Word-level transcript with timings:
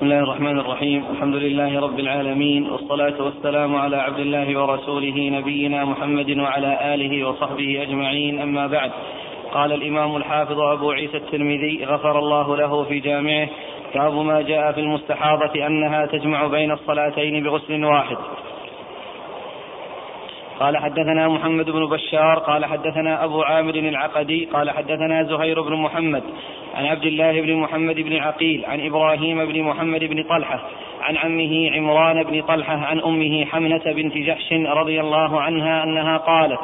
بسم 0.00 0.06
الله 0.06 0.22
الرحمن 0.22 0.58
الرحيم. 0.58 1.04
الحمد 1.10 1.34
لله 1.34 1.80
رب 1.80 1.98
العالمين 1.98 2.70
والصلاة 2.70 3.22
والسلام 3.22 3.76
على 3.76 3.96
عبد 3.96 4.18
الله 4.18 4.60
ورسوله 4.60 5.28
نبينا 5.28 5.84
محمد 5.84 6.38
وعلى 6.38 6.94
آله 6.94 7.28
وصحبه 7.28 7.82
أجمعين. 7.82 8.40
أما 8.40 8.66
بعد 8.66 8.90
قال 9.52 9.72
الإمام 9.72 10.16
الحافظ 10.16 10.60
أبو 10.60 10.90
عيسى 10.90 11.16
الترمذي 11.16 11.84
غفر 11.84 12.18
الله 12.18 12.56
له 12.56 12.84
في 12.84 12.98
جامعه 12.98 13.48
باب 13.94 14.14
ما 14.14 14.40
جاء 14.42 14.72
في 14.72 14.80
المستحاضة 14.80 15.66
أنها 15.66 16.06
تجمع 16.06 16.46
بين 16.46 16.70
الصلاتين 16.70 17.42
بغسل 17.42 17.84
واحد. 17.84 18.16
قال 20.60 20.76
حدثنا 20.76 21.28
محمد 21.28 21.70
بن 21.70 21.86
بشار 21.86 22.38
قال 22.38 22.64
حدثنا 22.64 23.24
أبو 23.24 23.42
عامر 23.42 23.74
العقدي 23.74 24.44
قال 24.44 24.70
حدثنا 24.70 25.22
زهير 25.22 25.60
بن 25.62 25.74
محمد 25.74 26.22
عن 26.74 26.86
عبد 26.86 27.06
الله 27.06 27.40
بن 27.40 27.56
محمد 27.56 27.94
بن 27.94 28.16
عقيل 28.16 28.64
عن 28.66 28.86
إبراهيم 28.86 29.44
بن 29.44 29.62
محمد 29.62 30.04
بن 30.04 30.22
طلحة 30.22 30.60
عن 31.00 31.16
عمه 31.16 31.70
عمران 31.74 32.22
بن 32.22 32.42
طلحة 32.42 32.76
عن 32.76 33.00
أمه 33.00 33.44
حمنة 33.44 33.82
بنت 33.86 34.16
جحش 34.16 34.52
رضي 34.52 35.00
الله 35.00 35.40
عنها 35.40 35.84
أنها 35.84 36.16
قالت 36.16 36.60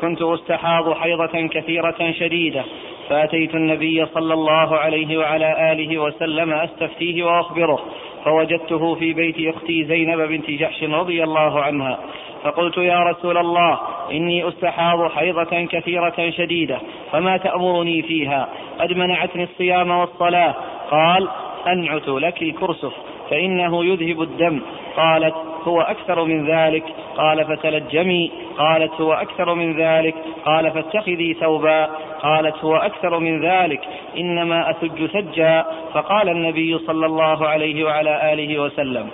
كنت 0.00 0.22
أستحاض 0.22 0.92
حيضة 0.92 1.48
كثيرة 1.48 2.12
شديدة 2.12 2.64
فأتيت 3.08 3.54
النبي 3.54 4.06
صلى 4.06 4.34
الله 4.34 4.76
عليه 4.76 5.18
وعلى 5.18 5.72
آله 5.72 5.98
وسلم 5.98 6.52
أستفتيه 6.52 7.24
وأخبره 7.24 7.80
فوجدته 8.24 8.94
في 8.94 9.12
بيت 9.12 9.54
أختي 9.54 9.84
زينب 9.84 10.20
بنت 10.20 10.50
جحش 10.50 10.82
رضي 10.82 11.24
الله 11.24 11.62
عنها. 11.62 11.98
فقلت 12.42 12.78
يا 12.78 13.02
رسول 13.02 13.38
الله 13.38 13.80
إني 14.12 14.48
أستحاض 14.48 15.10
حيضة 15.10 15.64
كثيرة 15.64 16.30
شديدة 16.30 16.78
فما 17.12 17.36
تأمرني 17.36 18.02
فيها؟ 18.02 18.48
قد 18.80 18.92
منعتني 18.92 19.44
الصيام 19.44 19.90
والصلاة. 19.90 20.54
قال 20.90 21.28
أنعت 21.66 22.08
لك 22.08 22.42
الكرسف 22.42 22.92
فإنه 23.30 23.84
يذهب 23.84 24.22
الدم. 24.22 24.60
قالت 24.96 25.34
هو 25.68 25.80
أكثر 25.80 26.24
من 26.24 26.50
ذلك. 26.50 26.84
قال 27.16 27.44
فتلجمي. 27.44 28.30
قالت 28.58 29.00
هو 29.00 29.12
أكثر 29.12 29.54
من 29.54 29.80
ذلك. 29.80 30.14
قال 30.44 30.70
فاتخذي 30.70 31.34
ثوبا. 31.34 31.90
قالت 32.22 32.64
هو 32.64 32.76
أكثر 32.76 33.18
من 33.18 33.44
ذلك. 33.44 33.80
إنما 34.18 34.70
أثج 34.70 35.06
ثجا. 35.06 35.66
فقال 35.92 36.28
النبي 36.28 36.78
صلى 36.78 37.06
الله 37.06 37.48
عليه 37.48 37.84
وعلى 37.84 38.32
آله 38.32 38.58
وسلم 38.58 39.08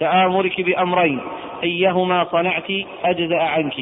سآمرك 0.00 0.60
بأمرين. 0.60 1.20
أيهما 1.62 2.24
صنعت 2.24 2.70
أجزأ 3.04 3.42
عنك. 3.42 3.74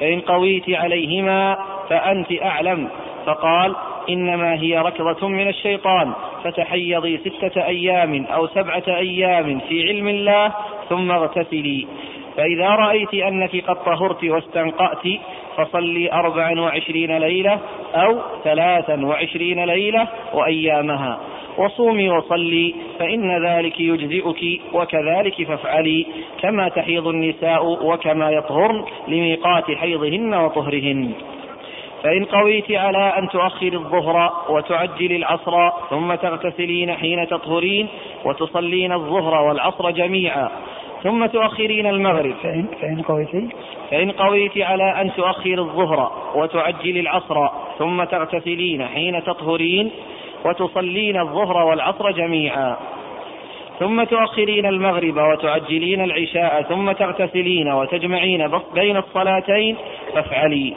فإن 0.00 0.20
قويت 0.20 0.70
عليهما 0.70 1.58
فأنت 1.88 2.42
أعلم. 2.42 2.88
فقال 3.26 3.76
إنما 4.10 4.54
هي 4.54 4.78
ركضة 4.78 5.28
من 5.28 5.48
الشيطان. 5.48 6.12
فتحيضي 6.44 7.18
ستة 7.18 7.66
أيام 7.66 8.26
أو 8.34 8.46
سبعة 8.46 8.82
أيام 8.88 9.58
في 9.68 9.88
علم 9.88 10.08
الله 10.08 10.52
ثم 10.88 11.10
اغتسلي. 11.10 11.86
فإذا 12.36 12.68
رأيت 12.68 13.14
أنك 13.14 13.64
قد 13.64 13.84
طهرت 13.84 14.24
واستنقأت 14.24 15.08
فصلي 15.56 16.12
أربعا 16.12 16.60
وعشرين 16.60 17.18
ليلة 17.18 17.58
أو 17.94 18.18
ثلاثا 18.44 19.06
وعشرين 19.06 19.64
ليلة 19.64 20.08
وأيامها. 20.34 21.20
وصومي 21.58 22.10
وصلي 22.10 22.74
فإن 22.98 23.46
ذلك 23.46 23.80
يجزئك 23.80 24.60
وكذلك 24.72 25.42
فافعلي. 25.42 26.06
كما 26.42 26.68
تحيض 26.68 27.08
النساء 27.08 27.86
وكما 27.86 28.30
يطهرن 28.30 28.84
لميقات 29.08 29.70
حيضهن 29.70 30.34
وطهرهن. 30.34 31.12
فإن 32.02 32.24
قويت 32.24 32.72
على 32.72 33.18
أن 33.18 33.28
تؤخر 33.28 33.72
الظهر 33.72 34.32
وتعجل 34.48 35.16
العصر 35.16 35.70
ثم 35.90 36.14
تغتسلين 36.14 36.94
حين 36.94 37.26
تطهرين 37.26 37.88
وتصلين 38.24 38.92
الظهر 38.92 39.48
والعصر 39.48 39.90
جميعا. 39.90 40.48
ثم 41.06 41.26
تؤخرين 41.26 41.86
المغرب. 41.86 42.34
فإن, 42.42 42.66
فإن 42.80 43.02
قويت؟ 43.02 43.30
فإن 43.90 44.10
قويت 44.10 44.58
على 44.58 45.00
أن 45.00 45.14
تؤخر 45.14 45.58
الظهر 45.58 46.12
وتعجل 46.34 46.98
العصر 46.98 47.48
ثم 47.78 48.04
تغتسلين 48.04 48.86
حين 48.86 49.24
تطهرين 49.24 49.90
وتصلين 50.44 51.20
الظهر 51.20 51.66
والعصر 51.66 52.10
جميعا. 52.10 52.76
ثم 53.78 54.04
تؤخرين 54.04 54.66
المغرب 54.66 55.16
وتعجلين 55.16 56.04
العشاء 56.04 56.62
ثم 56.62 56.92
تغتسلين 56.92 57.72
وتجمعين 57.72 58.50
بين 58.74 58.96
الصلاتين 58.96 59.76
فافعلي. 60.14 60.74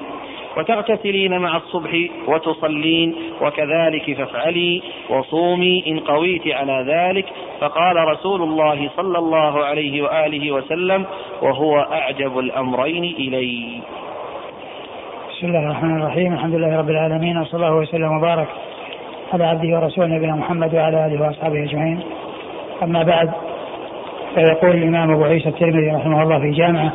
وتغتسلين 0.60 1.38
مع 1.38 1.58
الصبح 1.58 1.92
وتصلين 2.28 3.16
وكذلك 3.42 4.18
فافعلي 4.18 4.82
وصومي 5.10 5.84
إن 5.88 6.00
قويت 6.00 6.48
على 6.48 6.86
ذلك. 6.88 7.26
فقال 7.60 7.96
رسول 7.96 8.42
الله 8.42 8.90
صلى 8.98 9.18
الله 9.18 9.66
عليه 9.66 10.02
وآله 10.02 10.52
وسلم 10.52 11.06
وهو 11.42 11.80
أعجب 11.80 12.40
الأمرين 12.40 13.04
إلي. 13.04 13.82
بسم 15.30 15.48
الله 15.48 15.60
الرحمن 15.60 16.02
الرحيم. 16.02 16.34
الحمد 16.34 16.56
لله 16.56 16.78
رب 16.80 16.90
العالمين 16.90 17.38
وصلى 17.38 17.68
الله 17.68 17.76
وسلم 17.78 18.18
وبارك 18.18 18.48
على 19.34 19.44
عبده 19.44 19.80
ورسوله 19.80 20.08
نبينا 20.08 20.36
محمد 20.36 20.76
وعلى 20.76 21.06
آله 21.06 21.22
وأصحابه 21.22 21.64
أجمعين. 21.64 22.00
أما 22.84 23.04
بعد 23.04 23.32
فيقول 24.36 24.72
الإمام 24.72 25.12
أبو 25.12 25.24
عيسى 25.24 25.50
الترمذي 25.50 25.92
رحمه 25.96 26.24
الله 26.24 26.40
في 26.40 26.52
جامعه 26.52 26.94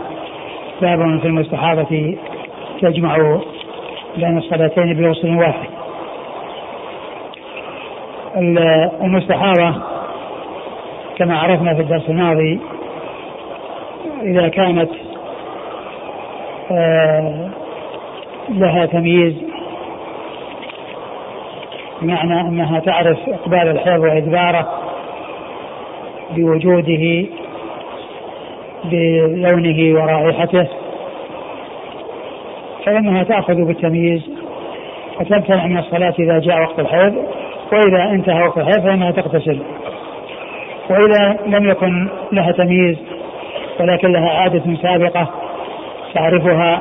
باب 0.83 1.21
في 1.21 1.27
المستحاضة 1.27 2.17
تجمع 2.81 3.17
بين 4.17 4.39
الصلاتين 4.39 4.95
بوصل 4.95 5.35
واحد. 5.37 5.69
المستحاضة 9.03 9.75
كما 11.17 11.39
عرفنا 11.39 11.75
في 11.75 11.81
الدرس 11.81 12.09
الماضي 12.09 12.61
إذا 14.23 14.49
كانت 14.49 14.91
آه، 16.71 17.51
لها 18.49 18.87
تمييز 18.87 19.35
بمعنى 22.03 22.41
أنها 22.41 22.81
تعرف 22.81 23.19
إقبال 23.29 23.69
الحيض 23.69 24.01
وإدباره 24.01 24.69
بوجوده 26.37 27.27
بلونه 28.85 30.03
ورائحته 30.03 30.69
فإنها 32.85 33.23
تأخذ 33.23 33.55
بالتمييز. 33.55 34.31
وتمتنع 35.21 35.67
من 35.67 35.79
الصلاة 35.79 36.15
إذا 36.19 36.39
جاء 36.39 36.61
وقت 36.61 36.79
الحيض 36.79 37.15
وإذا 37.73 38.11
انتهى 38.11 38.43
وقت 38.43 38.59
الحيض 38.59 38.83
فإنها 38.83 39.11
تغتسل. 39.11 39.63
وإذا 40.91 41.39
لم 41.47 41.71
يكن 41.71 42.09
لها 42.33 42.53
تمييز 42.53 42.97
ولكن 43.81 44.13
لها 44.13 44.31
عادة 44.31 44.63
سابقة 44.83 45.29
تعرفها 46.15 46.81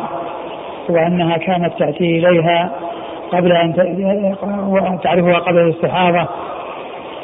وأنها 0.90 1.38
كانت 1.38 1.80
تأتي 1.80 2.20
إليها 2.20 2.72
قبل 3.32 3.52
أن 3.52 5.00
تعرفها 5.04 5.40
قبل 5.40 5.58
الاستحاضة 5.58 6.28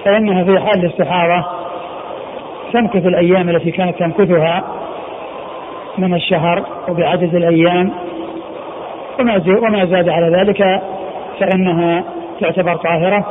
فإنها 0.05 0.43
في 0.43 0.59
حال 0.59 0.85
الاستحاضة 0.85 1.45
تمكث 2.73 3.05
الأيام 3.05 3.49
التي 3.49 3.71
كانت 3.71 3.99
تمكثها 3.99 4.63
من 5.97 6.13
الشهر 6.13 6.65
وبعدد 6.89 7.35
الأيام 7.35 7.91
وما 9.19 9.43
وما 9.61 9.85
زاد 9.85 10.09
على 10.09 10.37
ذلك 10.37 10.81
فإنها 11.39 12.03
تعتبر 12.39 12.75
طاهرة 12.75 13.25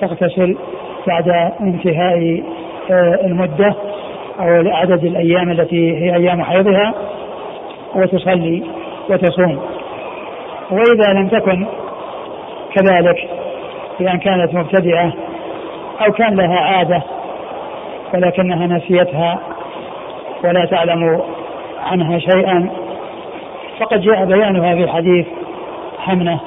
تغتسل 0.00 0.56
بعد 1.06 1.28
انتهاء 1.60 2.42
آه، 2.90 3.18
المدة 3.24 3.74
أو 4.40 4.46
عدد 4.66 5.04
الأيام 5.04 5.50
التي 5.50 5.96
هي 5.96 6.16
أيام 6.16 6.42
حيضها 6.42 6.94
وتصلي 7.94 8.62
وتصوم. 9.10 9.60
وإذا 10.70 11.12
لم 11.12 11.28
تكن 11.28 11.66
كذلك 12.74 13.28
بأن 14.00 14.18
كانت 14.18 14.54
مبتدئة 14.54 15.12
أو 16.06 16.12
كان 16.12 16.36
لها 16.36 16.60
عادة 16.60 17.02
ولكنها 18.14 18.66
نسيتها 18.66 19.38
ولا 20.44 20.64
تعلم 20.64 21.22
عنها 21.86 22.18
شيئا 22.18 22.81
فقد 23.82 24.00
جاء 24.00 24.24
بيانها 24.24 24.74
في 24.74 24.88
حديث 24.88 25.26
حمنة 25.98 26.40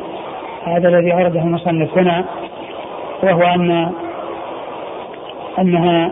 هذا 0.63 0.89
الذي 0.89 1.13
أورده 1.13 1.39
المصنف 1.41 1.97
هنا 1.97 2.25
وهو 3.23 3.41
أن 3.41 3.91
أنها 5.59 6.11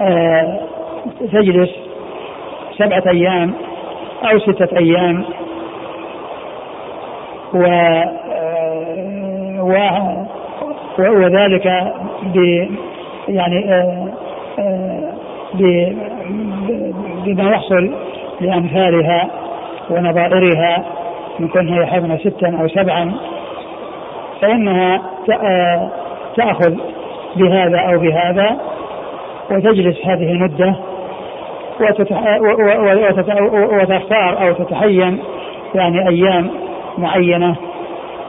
آه 0.00 0.60
تجلس 1.32 1.70
سبعة 2.78 3.02
أيام 3.06 3.54
أو 4.24 4.38
ستة 4.38 4.78
أيام 4.78 5.24
و 7.54 7.66
وذلك 10.98 11.92
ب 12.22 12.36
يعني 13.28 13.72
آه، 13.72 14.08
آه، 14.58 15.12
بما 17.24 17.50
يحصل 17.50 17.94
لأمثالها. 18.40 19.43
ونظائرها 19.90 20.84
من 21.38 21.48
كونها 21.48 21.82
يحبن 21.82 22.18
ستا 22.18 22.58
أو 22.60 22.68
سبعا 22.68 23.14
فإنها 24.42 25.02
آه، 25.42 25.90
تأخذ 26.36 26.74
بهذا 27.36 27.78
أو 27.78 27.98
بهذا 27.98 28.56
وتجلس 29.50 30.06
هذه 30.06 30.32
المدة 30.32 30.76
وتختار 33.72 34.42
أو 34.42 34.52
تتحين 34.52 35.18
يعني 35.74 36.08
أيام 36.08 36.50
معينة 36.98 37.56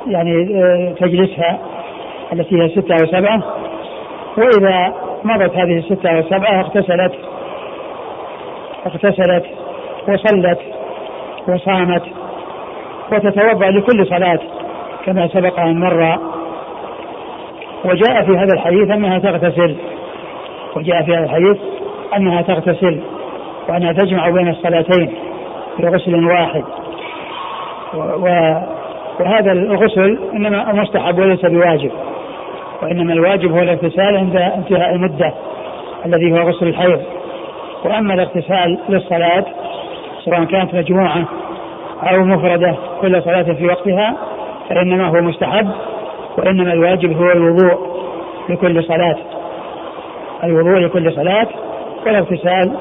يعني 0.07 0.61
آه، 0.63 0.93
تجلسها 0.99 1.59
التي 2.33 2.61
هي 2.61 2.69
ستة 2.69 2.95
أو 3.01 3.05
سبعة. 3.05 3.41
وإذا 4.37 4.93
مضت 5.23 5.55
هذه 5.55 5.77
الستة 5.77 6.09
أو 6.09 6.19
السبعة 6.19 6.59
اغتسلت 6.59 7.13
اغتسلت 8.85 9.45
وصلت 10.07 10.74
وصامت 11.47 12.03
وتتوضأ 13.11 13.69
لكل 13.69 14.07
صلاة 14.07 14.39
كما 15.05 15.27
سبق 15.27 15.59
أن 15.59 15.79
مر 15.79 16.19
وجاء 17.85 18.25
في 18.25 18.37
هذا 18.37 18.53
الحديث 18.53 18.91
أنها 18.91 19.19
تغتسل 19.19 19.75
وجاء 20.75 21.03
في 21.03 21.11
هذا 21.15 21.23
الحديث 21.23 21.57
أنها 22.17 22.41
تغتسل 22.41 23.01
وأنها 23.69 23.93
تجمع 23.93 24.29
بين 24.29 24.47
الصلاتين 24.47 25.13
بغسل 25.79 26.25
واحد 26.25 26.63
وهذا 29.19 29.51
الغسل 29.51 30.19
إنما 30.33 30.73
مستحب 30.73 31.19
وليس 31.19 31.45
بواجب 31.45 31.91
وإنما 32.81 33.13
الواجب 33.13 33.51
هو 33.51 33.59
الاغتسال 33.59 34.17
عند 34.17 34.35
انتهاء 34.35 34.95
المدة 34.95 35.33
الذي 36.05 36.31
هو 36.31 36.49
غسل 36.49 36.67
الحيض 36.67 37.01
وأما 37.85 38.13
الاغتسال 38.13 38.79
للصلاة 38.89 39.45
سواء 40.25 40.43
كانت 40.43 40.75
مجموعة 40.75 41.25
أو 42.03 42.23
مفردة 42.23 42.75
كل 43.01 43.21
صلاة 43.23 43.43
في 43.43 43.67
وقتها 43.67 44.15
فإنما 44.69 45.07
هو 45.07 45.21
مستحب 45.21 45.69
وإنما 46.37 46.73
الواجب 46.73 47.17
هو 47.21 47.31
الوضوء 47.31 47.95
لكل 48.49 48.83
صلاة. 48.83 49.15
الوضوء 50.43 50.79
لكل 50.79 51.13
صلاة 51.13 51.47
والاغتسال 52.05 52.77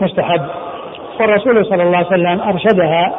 مستحب. 0.00 0.42
والرسول 1.20 1.66
صلى 1.66 1.82
الله 1.82 1.96
عليه 1.96 2.06
وسلم 2.06 2.40
أرشدها 2.40 3.14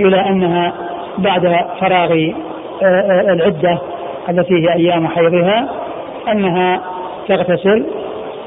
إلى 0.00 0.28
أنها 0.28 0.72
بعد 1.18 1.56
فراغ 1.80 2.12
آه، 2.12 2.34
آه، 2.82 3.32
العدة 3.32 3.78
التي 4.28 4.54
هي 4.54 4.74
أيام 4.74 5.08
حيضها 5.08 5.68
أنها 6.32 6.80
تغتسل 7.28 7.86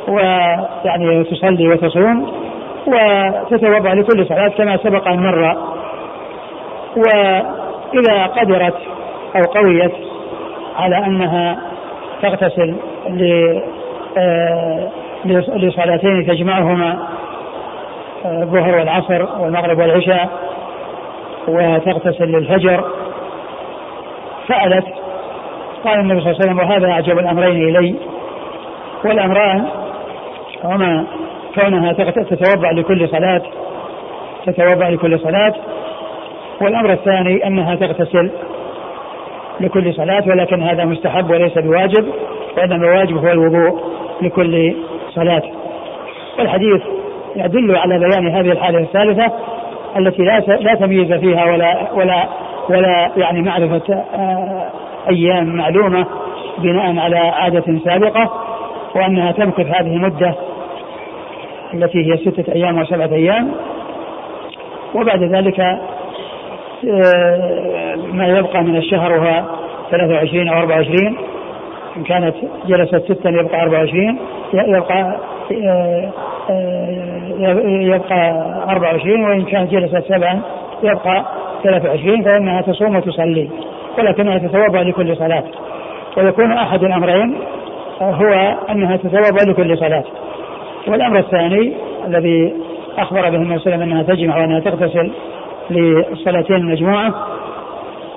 ويعني 0.08 1.24
تصلي 1.24 1.68
وتصوم 1.68 2.47
وتتوضأ 2.88 3.94
لكل 3.94 4.26
صلاة 4.26 4.50
كما 4.50 4.78
سبق 4.78 5.08
أن 5.08 5.20
مر. 5.24 5.58
وإذا 6.98 8.26
قدرت 8.26 8.76
أو 9.36 9.44
قويت 9.44 9.92
على 10.78 10.98
أنها 10.98 11.58
تغتسل 12.22 12.76
آه، 14.18 14.90
لصلاتين 15.56 16.28
تجمعهما 16.28 17.08
الظهر 18.26 18.76
والعصر 18.76 19.26
والمغرب 19.40 19.78
والعشاء 19.78 20.30
وتغتسل 21.48 22.26
للفجر 22.26 22.84
سألت 24.48 24.86
قال 25.86 26.00
النبي 26.00 26.22
صلى 26.22 26.32
الله 26.32 26.42
عليه 26.42 26.52
وسلم 26.52 26.60
وهذا 26.60 26.92
أعجب 26.92 27.20
الأمرين 27.20 27.76
إلي. 27.76 27.96
والأمران 29.06 29.66
هما 30.64 31.06
كونها 31.62 31.94
تتوضأ 31.94 32.72
لكل 32.72 33.10
صلاة 33.10 33.42
تتوضأ 34.46 34.90
لكل 34.90 35.20
صلاة. 35.20 35.54
والأمر 36.62 36.92
الثاني 36.92 37.48
أنها 37.48 37.76
تغتسل 37.76 38.32
لكل 39.60 39.94
صلاة 39.94 40.24
ولكن 40.28 40.64
هذا 40.64 40.86
مستحب 40.86 41.30
وليس 41.30 41.58
بواجب 41.58 42.06
وإنما 42.58 42.76
الواجب 42.76 43.18
هو 43.18 43.32
الوضوء 43.32 43.82
لكل 44.22 44.76
صلاة. 45.16 45.44
والحديث 46.40 46.82
يدل 47.36 47.76
على 47.76 48.00
بيان 48.00 48.28
هذه 48.28 48.52
الحالة 48.52 48.80
الثالثة 48.80 49.32
التي 49.98 50.24
لا 50.24 50.40
لا 50.40 50.76
تمييز 50.76 51.14
فيها 51.14 51.46
ولا 51.46 51.92
ولا 51.94 52.28
ولا 52.70 53.12
يعني 53.18 53.42
معرفة 53.42 54.04
آه، 54.16 54.70
أيام 55.10 55.56
معلومة 55.56 56.08
بناء 56.58 57.00
على 57.00 57.18
عادة 57.18 57.80
سابقة 57.86 58.32
وأنها 58.96 59.32
تمكث 59.32 59.66
هذه 59.66 59.96
المدة 59.96 60.36
التي 61.74 61.98
هي 61.98 62.18
ستة 62.18 62.54
أيام 62.54 62.80
وسبعة 62.80 63.08
أيام. 63.14 63.52
وبعد 64.96 65.24
ذلك 65.24 65.60
آه، 65.60 65.80
ما 68.14 68.28
يبقى 68.28 68.64
من 68.64 68.76
الشهر 68.78 69.18
هو 69.18 69.44
23 69.92 70.48
أو 70.48 70.60
24 70.60 71.18
إن 71.98 72.04
كانت 72.04 72.36
جلست 72.68 72.96
ستا 72.96 73.30
يبقى 73.30 73.62
24 73.64 74.18
يبقى 74.54 75.18
آه، 75.52 76.12
يبقى 77.82 78.32
24 78.70 79.24
وإن 79.26 79.46
كانت 79.46 79.72
جلست 79.72 80.04
سبعا 80.08 80.42
يبقى 80.84 81.26
23 81.64 82.24
فإنها 82.24 82.62
تصوم 82.62 82.96
وتصلي 82.96 83.50
ولكنها 83.98 84.38
تتوضأ 84.38 84.84
لكل 84.84 85.18
صلاة. 85.18 85.44
ويكون 86.18 86.52
أحد 86.52 86.84
الأمرين 86.84 87.38
هو 88.02 88.58
أنها 88.70 88.98
تتوضأ 88.98 89.52
لكل 89.52 89.78
صلاة. 89.78 90.04
والأمر 90.90 91.20
الثاني 91.20 91.74
الذي 92.08 92.54
أخبر 92.98 93.22
به 93.22 93.36
النبي 93.36 93.60
صلى 93.60 93.74
الله 93.74 93.76
عليه 93.76 93.78
وسلم 93.78 93.82
أنها 93.82 94.04
تجمع 94.04 94.38
وأنها 94.38 94.60
تغتسل 94.60 95.12
للصلاتين 95.70 96.56
المجموعة 96.56 97.14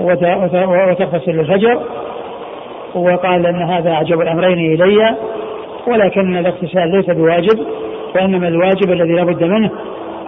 وتغتسل 0.00 1.32
للفجر 1.32 1.80
وقال 2.94 3.46
أن 3.46 3.62
هذا 3.62 3.90
أعجب 3.90 4.20
الأمرين 4.20 4.58
إلي 4.58 5.16
ولكن 5.86 6.36
الاغتسال 6.36 6.90
ليس 6.90 7.10
بواجب 7.10 7.58
وإنما 8.14 8.48
الواجب 8.48 8.92
الذي 8.92 9.12
لا 9.12 9.24
بد 9.24 9.44
منه 9.44 9.70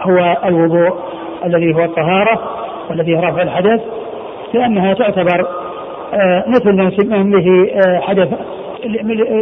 هو 0.01 0.37
الوضوء 0.45 0.93
الذي 1.45 1.75
هو 1.75 1.83
الطهارة 1.83 2.39
والذي 2.89 3.15
رفع 3.15 3.41
الحدث 3.41 3.81
لأنها 4.53 4.93
تعتبر 4.93 5.47
آه، 6.13 6.43
مثل 6.47 7.05
من 7.09 7.31
به 7.31 7.71
آه، 7.87 7.99
حدث 7.99 8.29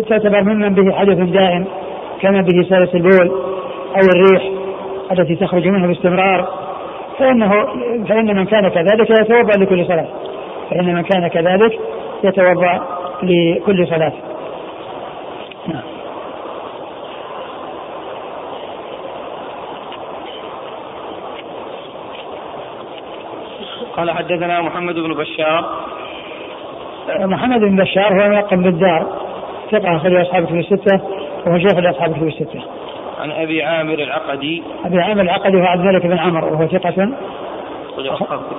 تعتبر 0.09 0.43
ممن 0.43 0.73
به 0.73 0.91
حدث 0.91 1.17
دائم. 1.17 1.65
كما 2.21 2.41
به 2.41 2.69
سالس 2.69 2.95
البول 2.95 3.29
أو 3.95 4.01
الريح 4.15 4.51
التي 5.11 5.35
تخرج 5.35 5.67
منه 5.67 5.87
باستمرار 5.87 6.47
فإنه 7.19 7.51
فإن 8.09 8.35
من 8.35 8.45
كان 8.45 8.69
كذلك 8.69 9.09
يتوضأ 9.09 9.57
لكل 9.57 9.85
صلاة. 9.85 10.07
فإن 10.69 10.95
من 10.95 11.01
كان 11.01 11.27
كذلك 11.27 11.79
يتوضأ 12.23 12.79
لكل 13.23 13.87
صلاة. 13.87 14.13
نعم. 15.67 15.81
قال 23.97 24.11
حدثنا 24.11 24.61
محمد 24.61 24.95
بن 24.95 25.13
بشار. 25.13 25.65
محمد 27.19 27.59
بن 27.59 27.75
بشار 27.75 28.23
هو 28.23 28.29
ملقب 28.29 28.63
بالدار 28.63 29.07
ثقة 29.71 29.95
أخرج 29.97 30.15
أصحاب 30.15 30.43
الكتب 30.43 30.57
الستة. 30.57 31.20
وهو 31.45 31.59
شيخ 31.59 31.73
لأصحاب 31.73 32.11
الكتب 32.11 32.27
الستة. 32.27 32.61
عن 33.21 33.31
أبي 33.31 33.63
عامر 33.63 33.93
العقدي 33.93 34.63
أبي 34.85 35.01
عامر 35.01 35.21
العقدي 35.21 35.57
هو 35.57 35.65
عبد 35.65 35.81
الملك 35.81 36.05
بن 36.05 36.17
عمر 36.17 36.45
وهو 36.45 36.67
ثقة 36.67 37.09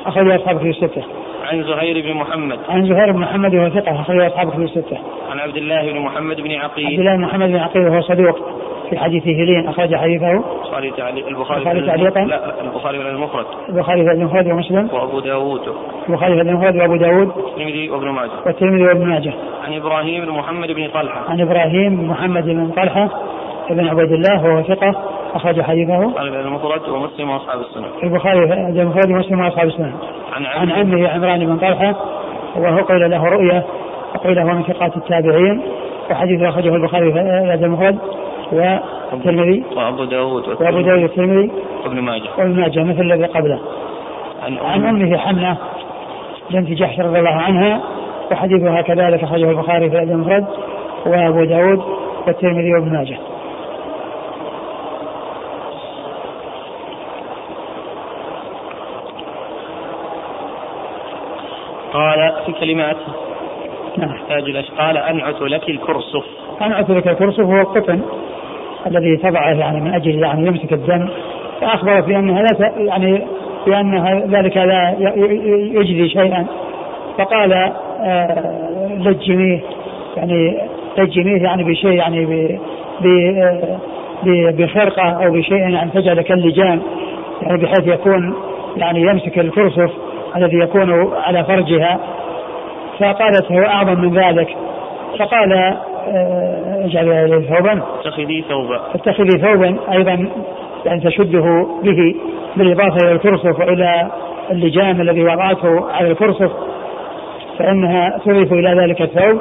أخرج 0.07 0.31
أصحاب 0.31 0.57
الكتب 0.57 0.67
الستة. 0.67 1.03
عن 1.45 1.63
زهير 1.63 2.03
بن 2.03 2.15
محمد 2.15 2.59
عن 2.69 2.87
زهير 2.87 3.13
بن 3.13 3.19
محمد 3.19 3.55
وهو 3.55 3.69
ثقة 3.69 4.01
أخرج 4.01 4.21
أصحاب 4.21 4.49
الكتب 4.49 4.63
الستة. 4.63 4.99
عن 5.31 5.39
عبد 5.39 5.57
الله 5.57 5.93
بن 5.93 5.99
محمد 5.99 6.41
بن 6.41 6.53
عقيل 6.53 6.87
عبد 6.87 6.99
الله 6.99 7.17
بن 7.17 7.23
محمد 7.23 7.49
بن 7.49 7.57
عقيل 7.57 7.89
وهو 7.89 8.01
صدوق 8.01 8.63
في 8.93 8.99
حديث 8.99 9.23
هلين 9.23 9.69
أخرج 9.69 9.95
حديثه. 9.95 10.33
البخاري 10.33 10.91
تعليق 10.91 11.27
البخاري 11.27 11.87
تعليقا. 11.87 12.21
لا 12.21 12.61
البخاري 12.61 12.99
في 12.99 13.09
المفرد. 13.09 13.47
البخاري 13.69 14.05
في 14.05 14.11
المفرد 14.11 14.47
ومسلم. 14.47 14.89
وأبو 14.93 15.21
داوود 15.21 15.61
البخاري 16.09 16.35
في 16.35 16.41
المفرد 16.41 16.77
وأبو 16.77 16.97
داوود 16.97 17.29
والترمذي 17.37 17.91
وابن 17.91 18.09
ماجه. 18.09 18.31
والترمذي 18.47 18.85
وابن 18.85 19.07
ماجه. 19.07 19.33
عن 19.65 19.75
إبراهيم 19.75 20.25
بن 20.25 20.31
محمد 20.31 20.73
بن 20.73 20.89
طلحة. 20.89 21.31
عن 21.31 21.41
إبراهيم 21.41 21.97
بن 21.97 22.07
محمد 22.07 22.45
بن 22.45 22.71
طلحة 22.71 23.09
بن 23.71 23.89
عبيد 23.89 24.13
الله 24.13 24.45
وهو 24.45 24.63
ثقة 24.63 24.95
أخرج 25.35 25.61
حديثه. 25.61 26.13
المفرد 26.21 26.89
ومسلم 26.89 27.31
وأصحاب 27.31 27.61
السنة. 27.61 27.87
البخاري 28.03 28.49
في 28.49 28.83
المفرد 28.83 29.11
ومسلم 29.11 29.41
وأصحاب 29.41 29.67
السنة. 29.67 29.93
عن 30.33 30.47
عن 30.47 30.71
عمه 30.71 31.09
عمران 31.09 31.47
بن 31.47 31.57
طلحة 31.57 31.95
وهو 32.57 32.79
قيل 32.85 33.11
له 33.11 33.25
رؤية 33.25 33.65
وقيل 34.15 34.39
هو 34.39 34.55
من 34.55 34.63
ثقات 34.63 34.97
التابعين 34.97 35.63
وحديث 36.11 36.43
أخرجه 36.43 36.77
البخاري 36.77 37.13
في 37.59 37.65
المفرد. 37.65 37.99
والترمذي؟ 38.53 39.65
وأبو 39.77 40.05
داود 40.05 40.49
وأبو 40.49 40.81
داود 40.81 41.03
والترمذي؟ 41.03 41.51
وابن 41.85 42.01
ماجه. 42.01 42.29
وابن 42.39 42.61
ماجه 42.61 42.83
مثل 42.85 43.01
الذي 43.01 43.25
قبله. 43.25 43.61
عن, 44.43 44.59
عن 44.59 44.85
أمه 44.85 45.17
حمنه 45.17 45.57
بنت 46.51 46.69
جحش 46.69 47.01
رضي 47.01 47.19
الله 47.19 47.31
عنها 47.31 47.81
وحديثها 48.31 48.83
كذلك 48.83 49.23
أخرجه 49.25 49.51
البخاري 49.51 49.91
في 49.91 49.97
الأدب 49.97 50.11
المفرد 50.11 50.47
وأبو 51.07 51.45
داود 51.45 51.83
والترمذي 52.27 52.75
وابن 52.75 52.93
ماجه. 52.93 53.19
قال 61.93 62.33
في 62.47 62.53
كلمات 62.53 62.97
نعم. 63.97 64.09
تحتاج 64.09 64.71
قال 64.79 64.97
أنعت 64.97 65.43
لك 65.43 65.69
الكرسف. 65.69 66.25
أنعت 66.63 66.91
لك 66.91 67.09
الكرسف 67.09 67.41
هو 67.41 67.61
القطن. 67.61 68.03
الذي 68.87 69.17
تضعه 69.17 69.51
يعني 69.51 69.81
من 69.81 69.95
أجل 69.95 70.19
يعني 70.19 70.47
يمسك 70.47 70.73
الدم 70.73 71.09
فأخبرت 71.61 72.05
بأنها 72.05 72.43
لا 72.43 72.73
يعني 72.77 73.23
بان 73.67 74.19
ذلك 74.31 74.57
لا 74.57 74.97
يجزي 75.75 76.09
شيئا. 76.09 76.47
فقال 77.19 77.53
آه، 78.01 78.89
لجميه 78.99 79.61
يعني 80.17 80.59
لجميه 80.99 81.43
يعني 81.43 81.65
بشيء 81.65 81.93
يعني 81.93 82.27
بخرقة 84.53 85.25
أو 85.25 85.33
بشيء 85.33 85.57
يعني 85.57 85.91
تجعل 85.91 86.23
كاللجام 86.23 86.83
يعني 87.43 87.63
بحيث 87.63 87.87
يكون 87.87 88.35
يعني 88.77 89.01
يمسك 89.01 89.39
الكرسف 89.39 89.91
الذي 90.37 90.59
يكون 90.59 91.13
على 91.15 91.45
فرجها. 91.45 92.01
فقالت 92.99 93.53
هو 93.53 93.63
أعظم 93.63 94.01
من 94.01 94.19
ذلك. 94.19 94.57
فقال 95.19 95.77
آه، 96.09 96.85
اجعل 96.85 97.45
ثوبا. 97.49 97.83
اتخذي 98.01 98.45
ثوبا. 98.49 98.81
اتخذي 98.95 99.39
ثوبا 99.39 99.77
أيضا 99.93 100.29
يعني 100.85 101.01
تشده 101.01 101.67
به 101.83 102.15
بالإضافة 102.57 102.97
إلى 103.03 103.13
الكرسف 103.13 103.61
وإلى 103.61 104.11
اللجام 104.51 105.01
الذي 105.01 105.25
وضعته 105.25 105.93
على 105.93 106.11
الكرسف 106.11 106.51
فإنها 107.59 108.19
تضيف 108.25 108.53
إلى 108.53 108.83
ذلك 108.83 109.03
الثوب. 109.03 109.41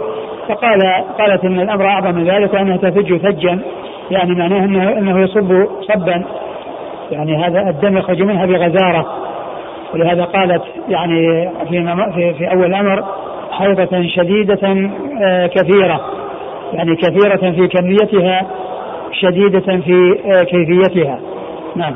فقال 0.50 0.82
قالت 1.20 1.46
إن 1.46 1.60
الأمر 1.60 1.86
أعظم 1.86 2.16
من 2.16 2.30
ذلك 2.30 2.54
وأنها 2.54 2.78
تفج 2.78 3.18
ثجا 3.18 3.60
يعني 4.12 4.36
معناه 4.36 4.66
إنه 4.66 4.98
إنه 4.98 5.20
يصب 5.20 5.68
صبا. 5.82 6.26
يعني 7.12 7.36
هذا 7.36 7.70
الدم 7.70 7.98
يخرج 7.98 8.22
منها 8.22 8.46
بغزارة. 8.46 9.06
ولهذا 9.94 10.24
قالت 10.24 10.64
يعني 10.90 11.50
في 11.70 11.96
في, 12.16 12.34
في 12.34 12.52
أول 12.52 12.66
الأمر 12.66 13.04
حيضة 13.52 14.08
شديدة 14.08 14.90
آه، 15.22 15.48
كثيرة. 15.48 16.21
يعني 16.74 16.96
كثيرة 16.96 17.52
في 17.52 17.68
كميتها 17.68 18.48
شديدة 19.12 19.82
في 19.82 20.20
آه، 20.26 20.44
كيفيتها. 20.44 21.20
نعم. 21.76 21.96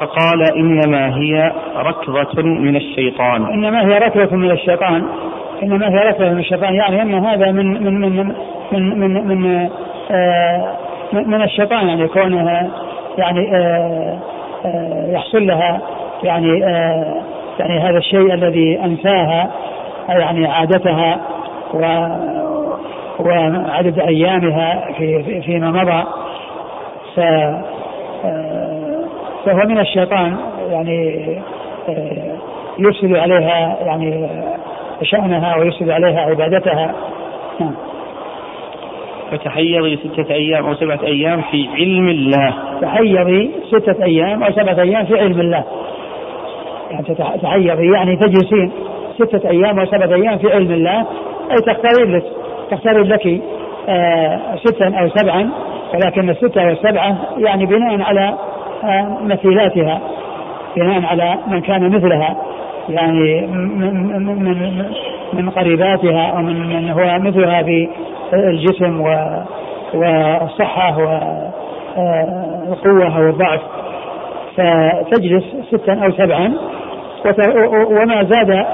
فقال 0.00 0.42
إنما 0.56 1.16
هي 1.16 1.52
ركضة 1.76 2.42
من 2.42 2.76
الشيطان. 2.76 3.46
إنما 3.46 3.86
هي 3.86 3.98
ركضة 3.98 4.36
من 4.36 4.50
الشيطان. 4.50 5.04
إنما 5.62 5.88
هي 5.88 6.08
ركضة 6.08 6.28
من 6.28 6.38
الشيطان 6.38 6.74
يعني 6.74 7.02
أن 7.02 7.14
هذا 7.14 7.52
من 7.52 7.84
من 7.84 8.00
من 8.00 8.34
من 8.72 9.00
من 9.00 9.26
من, 9.26 9.68
آه 10.10 10.76
من 11.12 11.42
الشيطان 11.42 11.88
يعني 11.88 12.08
كونها 12.08 12.70
يعني 13.18 13.56
آه 13.56 14.18
آه 14.64 15.06
يحصل 15.12 15.46
لها 15.46 15.80
يعني 16.22 16.64
آه 16.64 17.22
يعني 17.60 17.78
هذا 17.78 17.98
الشيء 17.98 18.34
الذي 18.34 18.80
أنساها 18.84 19.50
يعني 20.08 20.46
عادتها 20.46 21.20
و 21.74 21.80
وعدد 23.20 23.98
أيامها 23.98 24.92
في 24.98 25.40
فيما 25.42 25.70
مضى. 25.70 26.04
ف 27.16 27.20
فهو 29.44 29.66
من 29.68 29.78
الشيطان 29.78 30.36
يعني 30.70 31.20
يفسد 32.78 33.16
عليها 33.16 33.76
يعني 33.86 34.28
شأنها 35.02 35.56
ويفسد 35.56 35.90
عليها 35.90 36.20
عبادتها. 36.20 36.94
نعم. 37.60 37.74
فتحيضي 39.30 39.96
ستة 39.96 40.34
أيام 40.34 40.66
أو 40.66 40.74
سبعة 40.74 41.00
أيام 41.04 41.42
في 41.50 41.68
علم 41.74 42.08
الله. 42.08 42.54
تحيضي 42.82 43.50
ستة 43.68 44.04
أيام 44.04 44.42
أو 44.42 44.52
سبعة 44.52 44.80
أيام 44.82 45.04
في 45.04 45.20
علم 45.20 45.40
الله. 45.40 45.64
يعني 46.90 47.38
تحيضي 47.42 47.92
يعني 47.94 48.16
تجلسين 48.16 48.72
ستة 49.18 49.50
أيام 49.50 49.78
أو 49.78 49.86
سبعة 49.86 50.14
أيام 50.14 50.38
في 50.38 50.52
علم 50.52 50.72
الله. 50.72 50.98
أي 51.50 51.56
تختارين 51.56 52.16
لك 52.16 52.24
تختارين 52.70 53.02
لك 53.02 53.40
آه 53.88 54.40
ستا 54.64 54.98
أو 55.00 55.08
سبعا. 55.08 55.50
ولكن 55.94 56.30
الستة 56.30 56.66
والسبعة 56.66 57.16
يعني 57.38 57.66
بناء 57.66 58.02
على 58.02 58.34
آه 58.84 59.18
مثيلاتها. 59.22 60.00
بناء 60.76 61.04
على 61.04 61.34
من 61.48 61.60
كان 61.60 61.96
مثلها. 61.96 62.36
يعني 62.88 63.46
من 63.46 64.44
من 64.44 64.84
من 65.32 65.50
قريباتها 65.50 66.26
أو 66.26 66.42
من 66.42 66.68
من 66.68 66.90
هو 66.90 67.18
مثلها 67.18 67.62
في 67.62 67.88
الجسم 68.34 69.00
والصحة 69.94 70.98
والقوه 70.98 73.16
أو 73.16 73.28
الضعف 73.30 73.60
فتجلس 74.56 75.44
ستا 75.72 75.92
أو 76.04 76.10
سبعا. 76.10 76.54
وما 77.90 78.24
زاد 78.24 78.66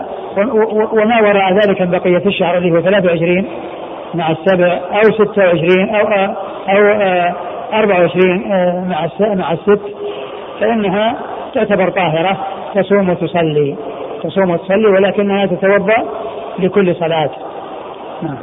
وما 0.92 1.20
وراء 1.20 1.52
ذلك 1.52 1.82
من 1.82 1.90
بقية 1.90 2.26
الشهر 2.26 2.58
اللي 2.58 2.70
هو 2.72 2.80
23 2.80 3.46
مع 4.14 4.30
السبع 4.30 4.80
أو 4.92 5.12
26 5.12 5.94
أو 5.94 6.06
أو 6.68 6.82
24 7.72 8.48
مع 8.88 9.08
مع 9.20 9.52
الست. 9.52 9.80
فإنها 10.60 11.16
تعتبر 11.54 11.90
طاهرة 11.90 12.36
تصوم 12.74 13.08
وتصلي. 13.10 13.76
تصوم 14.22 14.50
وتصلي 14.50 14.86
ولكنها 14.86 15.46
تتوضأ 15.46 16.04
لكل 16.58 16.94
صلاة. 16.94 17.30
نعم. 18.22 18.36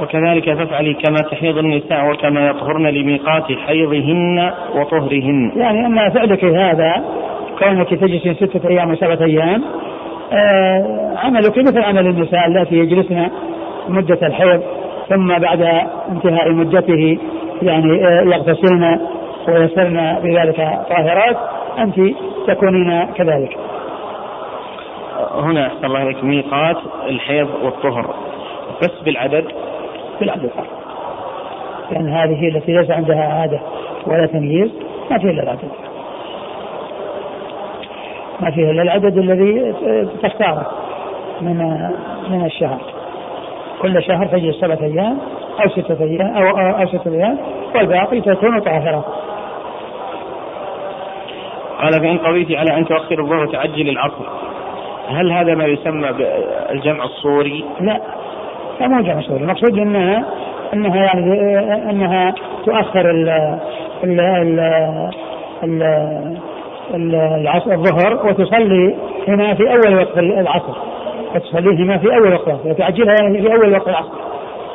وكذلك 0.00 0.44
تفعلي 0.44 0.94
كما 0.94 1.16
تحيض 1.30 1.58
النساء 1.58 2.10
وكما 2.10 2.46
يطهرن 2.46 2.86
لميقات 2.86 3.44
حيضهن 3.66 4.52
وطهرهن. 4.74 5.52
يعني 5.56 5.86
أما 5.86 6.08
فعلك 6.08 6.44
هذا 6.44 7.04
كونك 7.60 7.94
تجلسين 7.94 8.34
ستة 8.34 8.68
أيام 8.68 8.90
وسبعة 8.90 9.18
أيام. 9.22 9.64
آه 10.32 11.14
عملك 11.16 11.58
مثل 11.58 11.82
عمل 11.82 12.06
النساء 12.06 12.46
اللاتي 12.46 12.74
يجلسن 12.74 13.30
مدة 13.88 14.26
الحيض 14.26 14.62
ثم 15.08 15.38
بعد 15.38 15.62
انتهاء 16.08 16.52
مدته 16.52 17.18
يعني 17.62 18.06
آه 18.06 18.22
يغتسلن 18.22 19.00
ويصرن 19.48 20.18
بذلك 20.22 20.56
طاهرات. 20.90 21.36
أنت 21.78 21.94
تكونين 22.46 23.04
كذلك. 23.04 23.56
هنا 25.34 25.66
أحسن 25.66 25.84
الله 25.84 26.02
إليك 26.02 26.24
ميقات 26.24 26.76
الحيض 27.08 27.48
والطهر. 27.62 28.14
بس 28.82 29.02
بالعدد؟ 29.04 29.44
بالعدد. 30.20 30.50
لأن 31.90 32.08
هذه 32.08 32.48
التي 32.48 32.72
ليس 32.72 32.90
عندها 32.90 33.40
عادة 33.40 33.60
ولا 34.06 34.26
تمييز 34.26 34.70
ما 35.10 35.18
فيها 35.18 35.30
إلا 35.30 35.42
العدد. 35.42 35.89
ما 38.42 38.50
فيها 38.50 38.70
إلا 38.70 38.82
العدد 38.82 39.18
الذي 39.18 39.74
تختاره 40.22 40.66
من 41.40 41.56
من 42.30 42.44
الشهر 42.44 42.80
كل 43.82 44.02
شهر 44.02 44.26
تجلس 44.26 44.60
سبعة 44.60 44.78
أيام 44.82 45.18
أو 45.60 45.68
ستة 45.68 46.04
أيام 46.04 46.36
أو 46.36 46.58
أو 46.58 46.86
ستة 46.86 47.10
أيام 47.12 47.38
والباقي 47.74 48.20
تكون 48.20 48.60
طاهرة. 48.60 49.04
قال 51.80 51.92
فإن 51.92 52.18
قضيت 52.18 52.58
على 52.58 52.76
أن 52.78 52.84
تؤخر 52.84 53.20
الظهر 53.20 53.42
وتعجل 53.42 53.88
العصر 53.88 54.26
هل 55.08 55.32
هذا 55.32 55.54
ما 55.54 55.64
يسمى 55.64 56.12
بالجمع 56.12 57.04
الصوري؟ 57.04 57.64
لا 57.80 58.00
لا 58.80 58.88
مو 58.88 59.02
جمع 59.02 59.20
صوري 59.20 59.40
المقصود 59.40 59.78
انها 59.78 60.24
إنها 60.74 60.96
يعني 60.96 61.58
إنها 61.90 62.34
تؤخر 62.64 63.10
ال 63.10 63.28
ال 64.04 64.20
ال 64.20 64.60
ال 65.64 66.49
العصر 66.94 67.72
الظهر 67.72 68.26
وتصلي 68.26 68.96
هنا 69.28 69.54
في 69.54 69.62
أول 69.62 69.98
وقت 69.98 70.18
العصر. 70.18 70.74
وتصلي 71.34 71.84
هنا 71.84 71.98
في 71.98 72.06
أول 72.06 72.32
وقت 72.32 72.48
العصر. 72.48 72.68
وتعجلها 72.68 73.14
يعني 73.22 73.42
في 73.42 73.52
أول 73.54 73.72
وقت 73.72 73.88
العصر. 73.88 74.12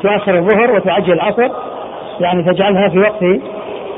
تؤخر 0.04 0.36
الظهر 0.36 0.76
وتعجل 0.76 1.14
العصر 1.14 1.50
يعني 2.20 2.44
تجعلها 2.44 2.90
في 2.90 3.00
وقت 3.00 3.24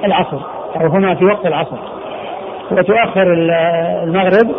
العصر 0.06 0.38
أو 0.82 0.88
هنا 0.88 1.16
في 1.16 1.26
وقت 1.26 1.46
العصر. 1.46 1.78
وتؤخر 2.72 3.34
المغرب 4.04 4.56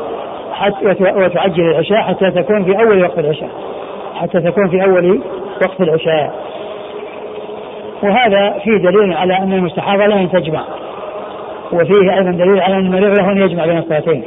حتى 0.52 0.86
وتعجل 1.00 1.70
العشاء 1.70 2.00
حتى 2.02 2.30
تكون 2.30 2.64
في 2.64 2.80
أول 2.80 3.02
وقت 3.02 3.18
العشاء. 3.18 3.50
حتى 4.14 4.40
تكون 4.40 4.68
في 4.68 4.84
أول 4.84 5.20
وقت 5.62 5.80
العشاء. 5.80 6.32
وهذا 8.02 8.58
فيه 8.64 8.76
دليل 8.76 9.12
على 9.12 9.38
أن 9.38 9.52
المستحاضة 9.52 10.06
لا 10.06 10.20
ان 10.20 10.30
تجمع. 10.30 10.64
وفيه 11.72 12.14
أيضا 12.14 12.30
دليل 12.30 12.60
على 12.60 12.74
أن 12.74 12.86
المريض 12.86 13.18
له 13.18 13.32
أن 13.32 13.38
يجمع 13.38 13.66
بين 13.66 13.78
الصلاتين. 13.78 14.24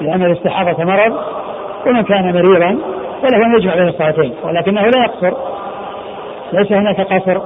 لأن 0.00 0.22
الاستحاضة 0.22 0.84
مرض 0.84 1.16
ومن 1.86 2.02
كان 2.02 2.32
مريضا 2.34 2.78
فله 3.22 3.46
أن 3.46 3.54
يجمع 3.58 3.74
بين 3.74 3.88
الصلاتين 3.88 4.34
ولكنه 4.44 4.80
لا 4.80 5.04
يقصر. 5.04 5.36
ليس 6.52 6.72
هناك 6.72 7.00
قصر 7.00 7.40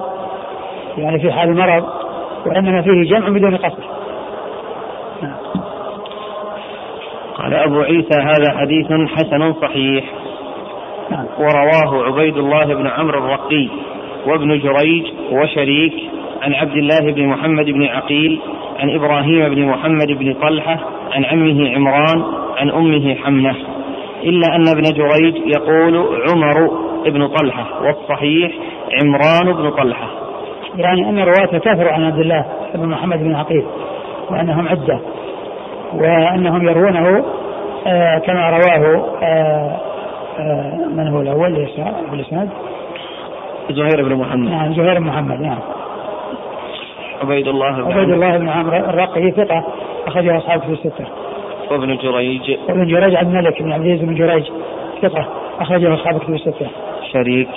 يعني 0.98 1.18
في 1.20 1.32
حال 1.32 1.48
المرض 1.48 1.84
وإنما 2.46 2.82
فيه 2.82 3.02
جمع 3.02 3.28
بدون 3.28 3.56
قصر. 3.56 3.82
قال 7.34 7.54
أبو 7.54 7.80
عيسى 7.80 8.20
هذا 8.20 8.58
حديث 8.58 8.86
حسن 9.10 9.52
صحيح. 9.52 10.04
ورواه 11.38 12.06
عبيد 12.06 12.36
الله 12.36 12.64
بن 12.64 12.86
عمرو 12.86 13.18
الرقي 13.18 13.68
وابن 14.26 14.58
جريج 14.58 15.04
وشريك 15.32 15.94
عن 16.42 16.54
عبد 16.54 16.76
الله 16.76 17.12
بن 17.12 17.26
محمد 17.26 17.64
بن 17.64 17.84
عقيل 17.84 18.40
عن 18.78 18.90
إبراهيم 18.90 19.54
بن 19.54 19.66
محمد 19.66 20.06
بن 20.06 20.34
طلحة 20.34 20.78
عن 21.12 21.24
عمه 21.24 21.74
عمران 21.74 22.24
عن 22.56 22.70
أمه 22.70 23.14
حمنة 23.14 23.54
إلا 24.22 24.56
أن 24.56 24.68
ابن 24.68 24.82
جريج 24.82 25.36
يقول 25.46 25.96
عمر 26.30 26.70
بن 27.06 27.28
طلحة 27.28 27.66
والصحيح 27.82 28.52
عمران 29.02 29.52
بن 29.56 29.70
طلحة. 29.70 30.08
يعني 30.76 31.08
أن 31.08 31.18
رواته 31.18 31.58
كثروا 31.58 31.92
عن 31.92 32.04
عبد 32.04 32.18
الله 32.20 32.44
بن 32.74 32.88
محمد 32.88 33.18
بن 33.18 33.34
عقيل 33.34 33.64
وأنهم 34.30 34.68
عدة 34.68 35.00
وأنهم 35.94 36.68
يروونه 36.68 37.24
آه 37.86 38.18
كما 38.18 38.50
رواه 38.50 39.04
آه 39.22 39.80
آه 40.38 40.88
من 40.96 41.08
هو 41.08 41.20
الأول؟ 41.20 41.68
الإسناد؟ 42.12 42.48
زهير 43.70 44.08
بن 44.08 44.14
محمد. 44.14 44.48
نعم 44.48 44.74
زهير 44.74 44.98
بن 44.98 45.06
محمد 45.06 45.40
نعم. 45.40 45.58
عبيد 47.22 47.48
الله 47.48 47.82
بن 47.82 47.92
عبيد 47.92 48.10
الله 48.10 48.38
بن 48.38 48.48
عمرو 48.48 48.76
الرقي 48.76 49.30
ثقة 49.30 49.64
أخرجه 50.06 50.38
أصحاب 50.38 50.60
في 50.60 50.72
الستة. 50.72 51.06
وابن 51.70 51.96
جريج. 51.96 52.58
وابن 52.68 52.86
جريج 52.86 53.14
عبد 53.14 53.28
الملك 53.28 53.62
بن 53.62 53.72
عبد 53.72 53.84
العزيز 53.84 54.08
بن 54.08 54.14
جريج 54.14 54.44
ثقة 55.02 55.28
أخرجه 55.60 55.94
أصحاب 55.94 56.18
في 56.18 56.28
الستة. 56.28 56.66
شريك. 57.12 57.48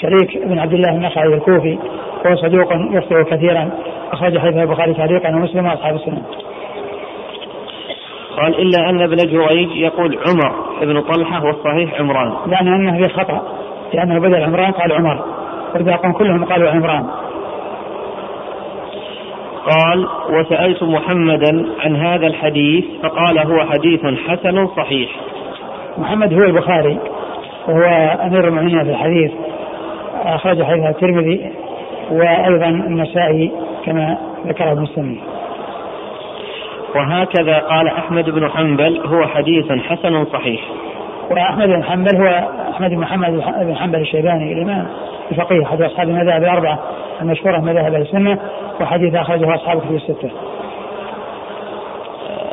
شريك 0.00 0.46
بن 0.46 0.58
عبد 0.58 0.72
الله 0.72 0.90
النخعي 0.90 1.34
الكوفي 1.34 1.78
وهو 2.24 2.36
صدوق 2.36 2.72
يخطئ 2.90 3.24
كثيرا 3.24 3.70
أخرج 4.12 4.38
حديث 4.38 4.56
البخاري 4.56 4.94
تعليقا 4.94 5.28
ومسلم 5.28 5.66
وأصحاب 5.66 5.94
السنن 5.94 6.22
قال 8.36 8.58
إلا 8.58 8.90
أن 8.90 9.02
ابن 9.02 9.16
جريج 9.16 9.76
يقول 9.76 10.18
عمر 10.28 10.54
بن 10.82 11.00
طلحة 11.00 11.44
والصحيح 11.44 12.00
عمران. 12.00 12.32
يعني 12.46 12.68
أنه 12.68 13.02
في 13.02 13.14
خطأ 13.14 13.42
لأنه 13.94 14.20
بدل 14.20 14.44
عمران 14.44 14.72
قال 14.72 14.92
عمر. 14.92 15.24
والباقون 15.74 16.12
كلهم 16.12 16.44
قالوا 16.44 16.70
عمران. 16.70 17.06
قال 19.66 20.08
وسألت 20.30 20.82
محمدا 20.82 21.66
عن 21.80 21.96
هذا 21.96 22.26
الحديث 22.26 22.84
فقال 23.02 23.38
هو 23.38 23.64
حديث 23.64 24.00
حسن 24.28 24.66
صحيح. 24.66 25.10
محمد 25.98 26.32
هو 26.34 26.42
البخاري 26.42 26.98
وهو 27.68 27.84
أمير 28.26 28.48
المؤمنين 28.48 28.84
في 28.84 28.90
الحديث. 28.90 29.32
أخرج 30.24 30.62
حديث 30.62 30.84
الترمذي 30.84 31.50
وأيضا 32.10 32.66
النسائي 32.66 33.52
كما 33.86 34.18
ذكره 34.46 34.82
السمي 34.82 35.20
وهكذا 36.94 37.58
قال 37.58 37.88
أحمد 37.88 38.30
بن 38.30 38.50
حنبل 38.50 39.00
هو 39.06 39.26
حديث 39.26 39.72
حسن 39.72 40.24
صحيح. 40.24 40.60
وأحمد 41.30 41.68
بن 41.68 41.84
حنبل 41.84 42.16
هو 42.16 42.48
أحمد 42.70 42.90
بن 42.90 42.98
محمد 42.98 43.42
بن 43.60 43.76
حنبل 43.76 44.00
الشيباني 44.00 44.52
الإمام 44.52 44.86
الفقيه 45.30 45.62
أحد 45.62 45.82
أصحاب 45.82 46.08
المذاهب 46.08 46.42
الأربعة 46.42 46.78
المشهورة 47.22 47.58
مذاهب 47.58 47.94
السنة. 47.94 48.38
وحديث 48.80 49.14
أخرجه 49.14 49.54
أصحاب 49.54 49.78
الكتب 49.78 49.94
الستة. 49.94 50.30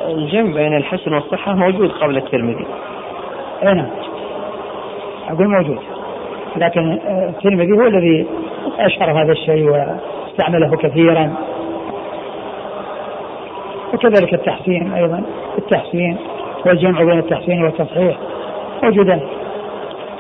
الجمع 0.08 0.54
بين 0.54 0.78
الحسن 0.78 1.14
والصحة 1.14 1.54
موجود 1.54 1.92
قبل 1.92 2.18
الترمذي. 2.18 2.66
أي 3.64 3.74
نعم. 3.74 3.90
أقول 5.30 5.48
موجود. 5.48 5.80
لكن 6.56 7.00
الترمذي 7.08 7.72
هو 7.72 7.88
الذي 7.88 8.28
أشهر 8.80 9.12
هذا 9.12 9.32
الشيء 9.32 9.70
واستعمله 9.70 10.78
كثيرا. 10.78 11.36
وكذلك 13.94 14.34
التحسين 14.34 14.94
أيضا 14.94 15.24
التحسين 15.58 16.18
والجمع 16.66 17.04
بين 17.04 17.20
التحسين 17.20 17.64
والتصحيح 17.64 18.18
موجودان 18.84 19.22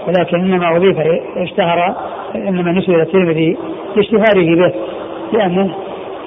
ولكن 0.07 0.39
إنما 0.39 0.77
أضيف 0.77 0.97
اشتهر 1.37 1.95
إنما 2.35 2.71
نسب 2.71 2.89
إلى 2.89 3.01
الترمذي 3.01 3.57
لاشتهاره 3.95 4.55
به 4.55 4.73
لأنه 5.33 5.75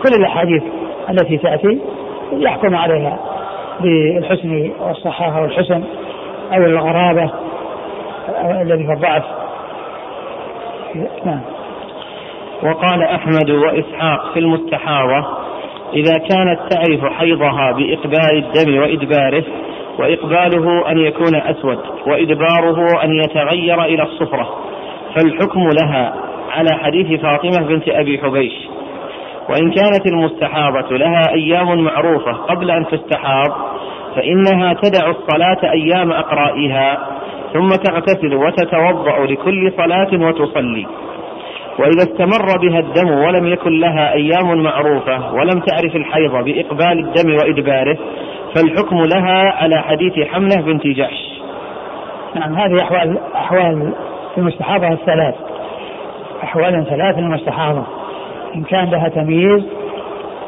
كل 0.05 0.15
الأحاديث 0.15 0.63
التي 1.11 1.39
تأتي 1.39 1.81
يحكم 2.33 2.77
عليها 2.77 3.19
بالحسن 3.81 4.71
والصحاحة 4.81 5.43
والحسن 5.43 5.85
أو 6.53 6.65
الغرابة 6.65 7.31
الذي 8.63 8.87
في 8.87 8.93
الضعف. 8.93 9.25
نعم. 11.25 11.41
وقال 12.63 13.03
أحمد 13.03 13.51
وإسحاق 13.51 14.33
في 14.35 14.41
المستحاضة 14.41 15.27
إذا 15.93 16.15
كانت 16.15 16.61
تعرف 16.71 17.13
حيضها 17.13 17.73
بإقبال 17.73 18.45
الدم 18.45 18.79
وإدباره 18.79 19.45
وإقباله 19.99 20.91
أن 20.91 20.99
يكون 20.99 21.35
أسود 21.35 21.79
وإدباره 22.07 23.05
أن 23.05 23.11
يتغير 23.25 23.85
إلى 23.85 24.03
الصفرة 24.03 24.49
فالحكم 25.15 25.69
لها 25.83 26.15
على 26.51 26.71
حديث 26.75 27.21
فاطمة 27.21 27.67
بنت 27.67 27.89
أبي 27.89 28.19
حبيش. 28.19 28.74
وإن 29.49 29.71
كانت 29.71 30.07
المستحاضة 30.07 30.97
لها 30.97 31.33
أيام 31.35 31.85
معروفة 31.85 32.33
قبل 32.33 32.71
أن 32.71 32.87
تستحاض 32.87 33.51
فإنها 34.17 34.73
تدع 34.75 35.11
الصلاة 35.11 35.73
أيام 35.73 36.13
أقرائها 36.13 36.99
ثم 37.53 37.69
تغتسل 37.69 38.35
وتتوضأ 38.35 39.27
لكل 39.27 39.73
صلاة 39.77 40.27
وتصلي. 40.27 40.87
وإذا 41.79 42.03
استمر 42.03 42.59
بها 42.63 42.79
الدم 42.79 43.11
ولم 43.11 43.47
يكن 43.47 43.81
لها 43.81 44.13
أيام 44.13 44.63
معروفة 44.63 45.35
ولم 45.35 45.61
تعرف 45.61 45.97
الحيض 45.97 46.33
بإقبال 46.45 46.99
الدم 46.99 47.35
وإدباره 47.35 47.99
فالحكم 48.55 48.97
لها 48.97 49.53
على 49.63 49.83
حديث 49.83 50.29
حملة 50.29 50.63
بنت 50.63 50.87
جحش. 50.87 51.41
نعم 52.35 52.55
هذه 52.55 52.83
أحوال 52.83 53.19
أحوال 53.35 53.93
المستحاضة 54.39 54.89
الثلاث. 54.89 55.35
أحوال 56.43 56.87
ثلاث 56.87 57.19
المستحاضة 57.19 58.04
إن 58.57 58.63
كان 58.63 58.91
لها 58.91 59.09
تمييز 59.09 59.65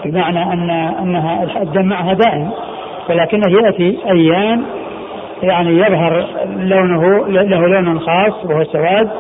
بمعنى 0.05 0.43
أن 0.53 0.71
أنها 0.71 1.63
الدم 1.63 1.85
معها 1.87 2.13
دائم 2.13 2.51
ولكنه 3.11 3.63
يأتي 3.63 3.99
أيام 4.11 4.63
يعني 5.43 5.71
يظهر 5.71 6.27
لونه 6.57 7.27
له 7.29 7.67
لون 7.67 8.01
خاص 8.01 8.45
وهو 8.45 8.61
السواد 8.61 9.11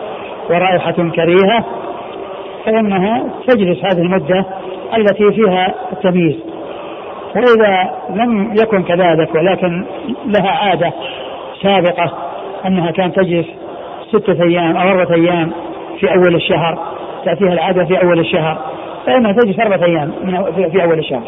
ورائحة 0.51 0.93
كريهة 0.93 1.65
فإنها 2.65 3.25
تجلس 3.49 3.85
هذه 3.85 4.03
المدة 4.03 4.45
التي 4.97 5.33
فيها 5.33 5.75
التمييز. 5.93 6.37
وإذا 7.37 7.91
لم 8.11 8.55
يكن 8.63 8.83
كذلك 8.83 9.35
ولكن 9.35 9.85
لها 10.27 10.51
عادة 10.51 10.93
سابقة 11.63 12.13
أنها 12.67 12.91
كانت 12.91 13.17
تجلس 13.17 13.47
ستة 14.09 14.43
أيام 14.43 14.77
أو 14.77 14.89
أربعة 14.89 15.15
أيام 15.15 15.53
في 16.01 16.11
أول 16.11 16.35
الشهر 16.35 16.79
تأتيها 17.25 17.53
العادة 17.53 17.85
في 17.85 18.03
أول 18.03 18.19
الشهر. 18.19 18.59
فإنها 19.07 19.33
تجلس 19.33 19.61
أربعة 19.61 19.85
أيام 19.85 20.13
في 20.73 20.85
أول 20.85 20.99
الشهر. 20.99 21.23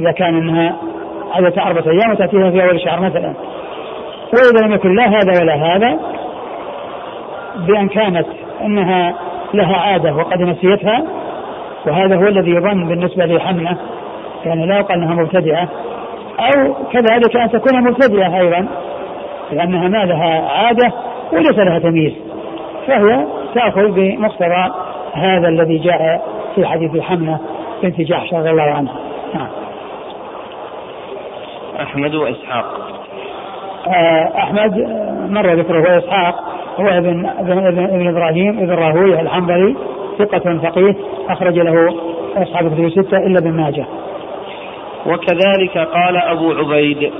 إذا 0.00 0.12
كان 0.12 0.34
أنها 0.34 0.76
عادة 1.34 1.62
أربعة 1.62 1.84
أيام 1.92 2.10
وتأتيها 2.10 2.50
في 2.50 2.62
أول 2.62 2.74
الشهر 2.74 3.00
مثلا. 3.00 3.34
وإذا 4.32 4.66
لم 4.66 4.72
يكن 4.72 4.94
لا 4.94 5.08
هذا 5.08 5.40
ولا 5.40 5.54
هذا 5.54 5.98
بأن 7.56 7.88
كانت 7.88 8.26
أنها 8.64 9.14
لها 9.54 9.76
عادة 9.76 10.14
وقد 10.14 10.40
نسيتها 10.40 11.04
وهذا 11.86 12.16
هو 12.16 12.28
الذي 12.28 12.50
يظن 12.50 12.88
بالنسبة 12.88 13.26
لحملة 13.26 13.76
يعني 14.44 14.66
لا 14.66 14.78
يقال 14.78 15.02
إنها 15.02 15.14
مبتدعه 15.14 15.68
أو 16.38 16.74
كذلك 16.92 17.36
أن 17.36 17.50
تكون 17.50 17.82
مبتدعه 17.82 18.40
أيضا 18.40 18.66
لأنها 19.52 19.88
ما 19.88 20.04
لها 20.04 20.48
عادة 20.50 20.92
وليس 21.32 21.58
لها 21.58 21.78
تمييز. 21.78 22.12
فهي 22.86 23.26
تاخذ 23.54 23.88
بمقتضى 23.90 24.74
هذا 25.14 25.48
الذي 25.48 25.78
جاء 25.78 26.22
في 26.54 26.66
حديث 26.66 27.00
حمله 27.00 27.38
بنت 27.82 28.00
جحش 28.00 28.34
رضي 28.34 28.50
الله 28.50 28.62
عنها. 28.62 28.96
نعم. 29.34 29.48
أحمد 31.80 32.14
وإسحاق. 32.14 32.64
آه، 33.86 34.32
أحمد 34.38 34.88
مر 35.30 35.54
ذكره 35.54 35.80
واسحاق 35.80 36.34
هو 36.80 36.88
ابن 36.88 37.26
ابن, 37.26 37.66
ابن 37.76 38.08
إبراهيم 38.08 38.58
ابن 38.58 38.70
راهويه 38.70 39.20
الحنبلي 39.20 39.76
ثقة 40.18 40.58
فقيه 40.58 40.94
أخرج 41.28 41.58
له 41.58 41.94
أصحاب 42.36 42.66
الكتب 42.66 42.84
الستة 42.84 43.16
إلا 43.16 43.38
ابن 43.38 43.52
ماجه. 43.52 43.84
وكذلك 45.06 45.78
قال 45.78 46.16
أبو 46.16 46.52
عبيد. 46.52 47.12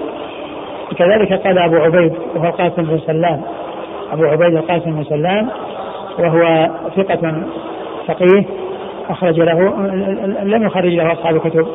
وكذلك 0.92 1.32
قال 1.32 1.58
أبو 1.58 1.76
عبيد 1.76 2.12
وهو 2.36 2.48
القاسم 2.48 2.82
بن 2.82 2.98
سلام. 2.98 3.42
أبو 4.12 4.24
عبيد 4.24 4.56
القاسم 4.56 4.90
بن 4.90 5.04
سلام 5.04 5.50
وهو 6.18 6.70
ثقة 6.96 7.42
فقيه 8.06 8.44
أخرج 9.10 9.40
له 9.40 9.60
لم 10.42 10.66
يخرج 10.66 10.94
له 10.94 11.12
أصحاب 11.12 11.36
الكتب 11.36 11.66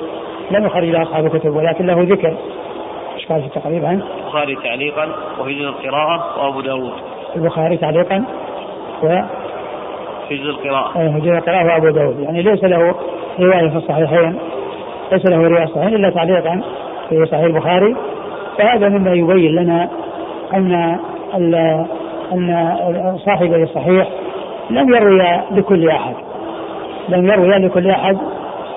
لم 0.51 0.65
يخرج 0.65 0.89
له 0.89 1.03
أصحاب 1.03 1.25
الكتب 1.25 1.55
ولكن 1.55 1.85
له 1.85 2.01
ذكر. 2.01 2.37
إيش 3.15 3.25
قال 3.27 3.41
في 3.41 3.47
التقريب 3.47 3.85
عنه؟ 3.85 4.03
البخاري 4.17 4.55
تعليقا 4.55 5.07
وفي 5.39 5.51
القراءة 5.51 6.39
وأبو 6.39 6.61
داود. 6.61 6.91
البخاري 7.35 7.77
تعليقا 7.77 8.25
و 9.03 9.07
في 10.27 10.37
جزء 10.37 10.49
القراءة. 10.49 10.99
أي 10.99 11.13
في 11.13 11.19
جزء 11.19 11.37
القراءة 11.37 11.65
وأبو 11.65 11.89
داود. 11.89 12.19
يعني 12.19 12.41
ليس 12.41 12.63
له 12.63 12.95
رواية 13.39 13.69
في 13.69 13.75
الصحيحين 13.75 14.39
ليس 15.11 15.25
له 15.25 15.37
رواية 15.37 15.65
صحيح 15.65 15.85
إلا 15.85 16.09
تعليقا 16.09 16.61
في 17.09 17.25
صحيح 17.25 17.43
البخاري. 17.43 17.95
فهذا 18.57 18.89
مما 18.89 19.13
يبين 19.13 19.51
لنا 19.55 19.89
أن 20.53 20.99
أن 22.33 23.17
صاحب 23.25 23.53
الصحيح 23.53 24.07
لم 24.69 24.95
يروي 24.95 25.41
لكل 25.51 25.89
أحد. 25.89 26.15
لم 27.09 27.25
يروي 27.25 27.49
لكل 27.57 27.89
أحد 27.89 28.17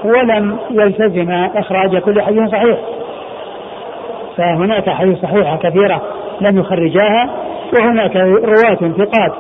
ولم 0.04 0.56
يلتزم 0.70 1.30
إخراج 1.30 1.96
كل 1.96 2.22
حديث 2.22 2.50
صحيح. 2.50 2.78
فهناك 4.36 4.90
حديث 4.90 5.18
صحيحة 5.18 5.56
كثيرة 5.56 6.02
لم 6.40 6.58
يخرجاها 6.58 7.30
وهناك 7.72 8.16
رواة 8.16 8.92
ثقات 8.98 9.32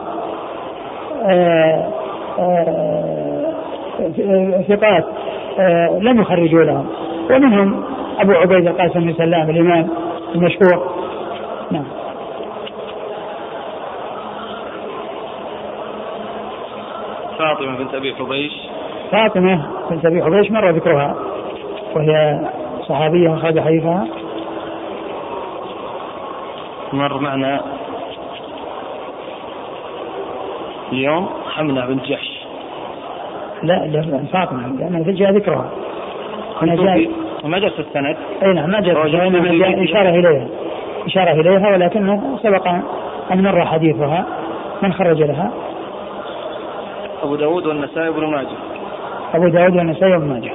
آه، 1.24 1.88
ثقات 4.68 5.04
لم 6.00 6.20
يخرجوا 6.20 6.64
لهم. 6.64 6.86
ومنهم 7.30 7.84
أبو 8.20 8.32
عبيد 8.32 8.66
القاسم 8.66 9.00
بن 9.00 9.12
سلام 9.12 9.50
الإمام 9.50 9.88
المشهور. 10.34 10.92
نعم. 11.70 12.01
فاطمة 17.42 17.78
بنت 17.78 17.94
أبي 17.94 18.14
حبيش. 18.14 18.52
فاطمة 19.10 19.66
بنت 19.90 20.06
أبي 20.06 20.22
حبيش 20.22 20.50
مر 20.50 20.70
ذكرها 20.70 21.16
وهي 21.94 22.40
صحابية 22.88 23.34
أخرج 23.34 23.60
حديثها. 23.60 24.06
مر 26.92 27.18
معنا 27.18 27.60
اليوم 30.92 31.28
حمنة 31.54 31.86
بنت 31.86 32.04
جحش. 32.04 32.46
لا 33.62 33.86
لا 33.86 34.24
فاطمة 34.32 34.66
لأن 34.66 35.14
جاء 35.14 35.32
ذكرها. 35.32 35.70
هنا 36.62 36.74
جاء 36.74 37.10
ما 37.44 37.58
جاء 37.58 37.72
السند؟ 37.80 38.16
أي 38.42 38.52
نعم 38.52 38.70
ما 38.70 38.80
جاء 38.80 39.26
انما 39.26 39.58
جاء 39.58 39.84
إشارة 39.84 40.08
إليها 40.08 40.48
إشارة 41.06 41.32
إليها 41.32 41.68
ولكن 41.68 42.20
سبق 42.42 42.68
أن 43.32 43.42
مر 43.42 43.64
حديثها 43.66 44.26
من 44.82 44.92
خرج 44.92 45.22
لها. 45.22 45.51
أبو 47.22 47.36
داود 47.36 47.66
والنسائي 47.66 48.08
وابن 48.08 48.26
ماجه. 48.26 48.56
أبو 49.34 49.48
داود 49.48 49.76
والنسائي 49.76 50.12
وابن 50.12 50.28
ماجه. 50.28 50.52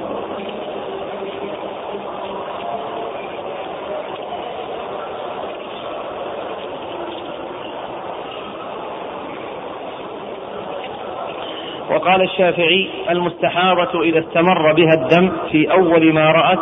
وقال 11.90 12.22
الشافعي 12.22 12.88
المستحاضة 13.10 14.02
إذا 14.02 14.18
استمر 14.18 14.72
بها 14.72 14.94
الدم 14.94 15.32
في 15.50 15.72
أول 15.72 16.12
ما 16.14 16.30
رأت 16.30 16.58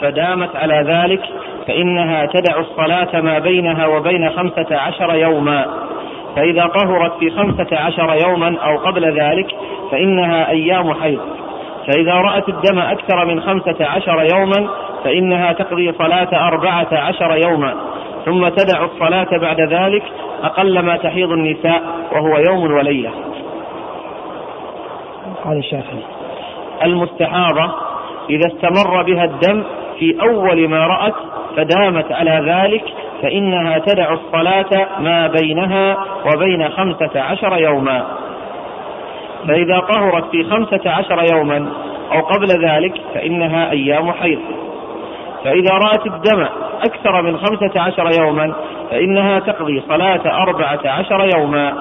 فدامت 0.00 0.56
على 0.56 0.84
ذلك 0.86 1.20
فإنها 1.66 2.26
تدع 2.26 2.60
الصلاة 2.60 3.20
ما 3.20 3.38
بينها 3.38 3.86
وبين 3.86 4.30
خمسة 4.30 4.76
عشر 4.76 5.14
يوما. 5.14 5.85
فإذا 6.36 6.66
طهرت 6.66 7.18
في 7.18 7.30
خمسة 7.30 7.76
عشر 7.76 8.16
يوما 8.26 8.56
أو 8.58 8.76
قبل 8.76 9.20
ذلك 9.20 9.46
فإنها 9.90 10.50
أيام 10.50 10.94
حيض. 10.94 11.20
فإذا 11.86 12.14
رأت 12.14 12.48
الدم 12.48 12.78
أكثر 12.78 13.24
من 13.24 13.40
خمسة 13.40 13.86
عشر 13.86 14.28
يوما 14.34 14.68
فإنها 15.04 15.52
تقضي 15.52 15.92
صلاة 15.92 16.48
أربعة 16.48 16.88
عشر 16.92 17.36
يوما. 17.36 17.74
ثم 18.24 18.42
تدع 18.44 18.84
الصلاة 18.84 19.38
بعد 19.38 19.60
ذلك 19.60 20.02
أقل 20.42 20.78
ما 20.78 20.96
تحيض 20.96 21.30
النساء 21.30 21.82
وهو 22.12 22.38
يوم 22.50 22.72
وليلة. 22.74 23.10
قال 25.44 25.58
الشافعي. 25.58 26.02
المستحاضة 26.82 27.72
إذا 28.30 28.46
استمر 28.46 29.02
بها 29.02 29.24
الدم 29.24 29.64
في 29.98 30.16
أول 30.22 30.68
ما 30.68 30.86
رأت 30.86 31.14
فدامت 31.56 32.12
على 32.12 32.42
ذلك 32.46 32.84
فإنها 33.22 33.78
تدع 33.78 34.12
الصلاة 34.12 34.86
ما 35.00 35.26
بينها 35.26 35.96
وبين 36.26 36.68
خمسة 36.68 37.20
عشر 37.20 37.58
يوما. 37.58 38.06
فإذا 39.48 39.80
طهرت 39.80 40.24
في 40.30 40.44
خمسة 40.44 40.90
عشر 40.90 41.34
يوما 41.34 41.68
أو 42.12 42.20
قبل 42.20 42.48
ذلك 42.68 43.00
فإنها 43.14 43.70
أيام 43.70 44.12
حيض. 44.12 44.38
فإذا 45.44 45.72
رأت 45.72 46.06
الدم 46.06 46.46
أكثر 46.82 47.22
من 47.22 47.36
خمسة 47.36 47.80
عشر 47.80 48.20
يوما 48.20 48.52
فإنها 48.90 49.38
تقضي 49.38 49.82
صلاة 49.88 50.20
أربعة 50.42 50.80
عشر 50.84 51.28
يوما. 51.36 51.72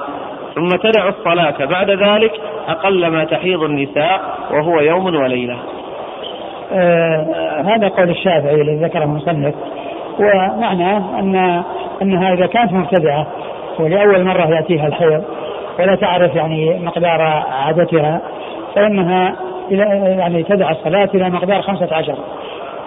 ثم 0.55 0.67
تدع 0.67 1.07
الصلاة 1.07 1.65
بعد 1.65 1.89
ذلك 1.89 2.31
أقل 2.67 3.07
ما 3.07 3.23
تحيض 3.23 3.63
النساء 3.63 4.21
وهو 4.51 4.79
يوم 4.79 5.05
وليلة. 5.05 5.57
آه 6.73 7.61
هذا 7.65 7.87
قول 7.87 8.09
الشافعي 8.09 8.61
الذي 8.61 8.85
ذكره 8.85 9.03
المصنف. 9.03 9.55
ومعناه 10.19 11.19
أن 11.19 11.63
أنها 12.01 12.33
إذا 12.33 12.45
كانت 12.45 12.73
مبتدعة 12.73 13.27
ولأول 13.79 14.23
مرة 14.23 14.47
يأتيها 14.47 14.87
الحيض 14.87 15.23
ولا 15.79 15.95
تعرف 15.95 16.35
يعني 16.35 16.79
مقدار 16.79 17.21
عادتها 17.65 18.21
فإنها 18.75 19.35
يعني 19.69 20.43
تدع 20.43 20.71
الصلاة 20.71 21.09
إلى 21.13 21.29
مقدار 21.29 21.61
خمسة 21.61 21.95
عشر 21.95 22.15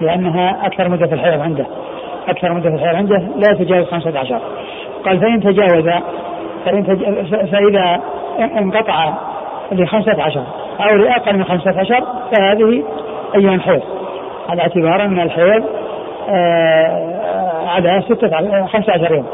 لأنها 0.00 0.66
أكثر 0.66 0.88
مدة 0.88 1.06
في 1.06 1.14
الحيض 1.14 1.40
عنده. 1.40 1.66
أكثر 2.28 2.52
مدة 2.52 2.70
في 2.70 2.76
الحيض 2.76 2.96
عنده 2.96 3.18
لا 3.18 3.54
تجاوز 3.54 3.86
خمسة 3.86 4.18
عشر. 4.18 4.40
قال 5.04 5.20
فإن 5.20 5.40
تجاوز 5.40 5.88
فإن 6.64 6.84
فإذا 7.52 8.00
انقطع 8.58 9.12
لخمسة 9.72 10.22
عشر 10.22 10.42
أو 10.80 10.96
لأقل 10.96 11.36
من 11.36 11.44
خمسة 11.44 11.80
عشر 11.80 12.04
فهذه 12.32 12.84
أيام 13.34 13.60
حيض 13.60 13.82
على 14.48 14.62
اعتبار 14.62 15.04
أن 15.04 15.20
الحيض 15.20 15.64
آه، 16.30 17.17
على 17.68 18.02
ستة 18.02 18.66
خمسة 18.66 18.92
عشر 18.92 19.14
يوم 19.14 19.26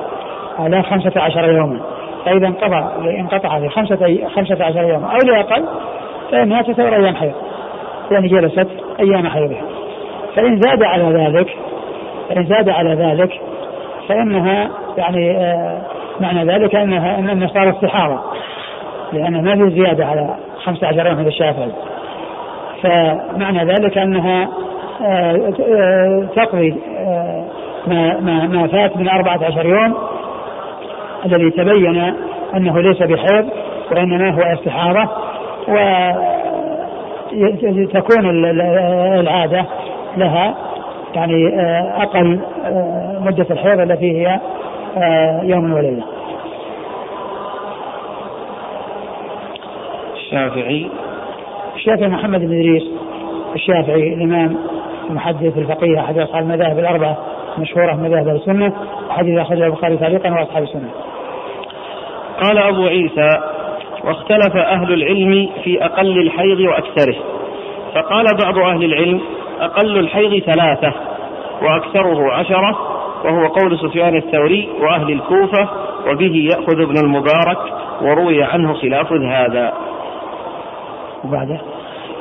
على 0.59 0.83
خمسة 0.83 1.21
عشر 1.21 1.51
يوما 1.51 1.81
فإذا 2.25 2.47
انقطع 2.47 2.91
انقطع 3.21 3.61
في 3.61 3.69
خمسة 3.69 4.29
خمسة 4.37 4.65
عشر 4.65 4.83
يوما 4.83 5.07
أو 5.07 5.19
لأقل 5.19 5.65
فإنها 6.31 6.63
تعتبر 6.63 6.97
أيام 6.97 7.17
حيض 7.17 7.35
يعني 8.11 8.29
جلست 8.29 8.69
أيام 9.01 9.29
حيضها. 9.29 9.63
فإن 10.37 10.61
زاد 10.61 10.83
على 10.83 11.05
ذلك 11.05 11.57
فإن 12.29 12.45
زاد 12.45 12.69
على 12.69 12.95
ذلك 12.95 13.41
فإنها 14.09 14.71
يعني 14.97 15.37
آه 15.37 15.81
معنى 16.21 16.53
ذلك 16.53 16.75
أنها 16.75 17.19
أنها 17.19 17.47
صارت 17.47 17.75
استحارة 17.75 18.25
لأن 19.13 19.45
ما 19.45 19.57
في 19.57 19.71
زيادة 19.71 20.07
على 20.07 20.37
15 20.65 21.07
يوم 21.07 21.19
هذا 21.19 21.29
الشافعي. 21.29 21.73
فمعنى 22.83 23.65
ذلك 23.65 23.99
أنها 23.99 24.49
آه، 25.03 25.53
آه، 25.61 26.29
تقضي 26.37 26.75
آه، 26.99 27.45
ما 27.87 28.21
ما 28.21 28.47
ما 28.47 28.67
فات 28.67 28.97
من 28.97 29.09
14 29.09 29.67
يوم 29.67 29.95
الذي 31.27 31.51
تبين 31.51 32.15
أنه 32.57 32.81
ليس 32.81 33.03
بحيض 33.03 33.49
وإنما 33.91 34.31
هو 34.31 34.43
استحارة 34.43 35.11
وتكون 37.63 38.45
العادة 39.21 39.67
لها 40.17 40.55
يعني 41.15 41.61
أقل 42.03 42.41
مدة 43.21 43.47
الحيض 43.51 43.81
التي 43.81 44.27
هي 44.27 44.41
يوم 45.43 45.73
وليلة. 45.73 46.05
الشافعي. 50.15 50.91
الشافعي 51.77 52.09
محمد 52.09 52.41
بن 52.41 52.59
إدريس 52.59 52.83
الشافعي 53.55 54.15
الإمام 54.15 54.57
المحدث 55.11 55.59
الفقيه 55.59 56.01
أحد 56.01 56.19
أصحاب 56.19 56.43
المذاهب 56.43 56.79
الاربعه 57.55 57.61
مشهوره 57.61 57.95
مذاهب 57.95 58.29
السنة 58.29 58.73
حديث 59.11 59.39
أخرجه 59.39 59.67
البخاري 59.67 59.97
تعليقا 59.97 60.31
واصحاب 60.31 60.63
السنة. 60.63 60.91
قال 62.43 62.59
أبو 62.59 62.87
عيسى 62.87 63.29
واختلف 64.05 64.57
أهل 64.57 64.93
العلم 64.93 65.51
في 65.65 65.85
أقل 65.85 66.19
الحيض 66.19 66.61
وأكثره. 66.61 67.17
فقال 67.95 68.25
بعض 68.45 68.59
أهل 68.59 68.85
العلم 68.85 69.21
أقل 69.61 69.99
الحيض 69.99 70.43
ثلاثة 70.43 70.93
وأكثره 71.63 72.33
عشرة 72.33 72.79
وهو 73.25 73.47
قول 73.47 73.79
سفيان 73.79 74.17
الثوري 74.17 74.69
وأهل 74.81 75.13
الكوفة 75.13 75.69
وبه 76.07 76.49
يأخذ 76.53 76.81
ابن 76.81 76.99
المبارك 77.05 77.59
وروي 78.03 78.43
عنه 78.43 78.75
خلاف 78.75 79.13
هذا. 79.13 79.73
وبعده؟ 81.25 81.61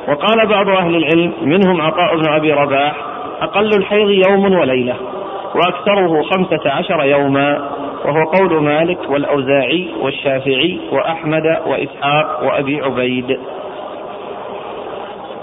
وقال 0.08 0.48
بعض 0.48 0.68
أهل 0.68 0.96
العلم 0.96 1.32
منهم 1.42 1.80
عطاء 1.80 2.16
بن 2.16 2.32
أبي 2.32 2.52
رباح 2.52 2.94
أقل 3.40 3.70
الحيض 3.76 4.10
يوم 4.28 4.54
وليلة. 4.54 5.13
وأكثره 5.54 6.22
خمسة 6.22 6.70
عشر 6.70 7.04
يوما 7.04 7.70
وهو 8.04 8.24
قول 8.24 8.62
مالك 8.62 9.10
والأوزاعي 9.10 9.90
والشافعي 10.02 10.80
وأحمد 10.92 11.58
وإسحاق 11.66 12.42
وأبي 12.44 12.80
عبيد. 12.80 13.38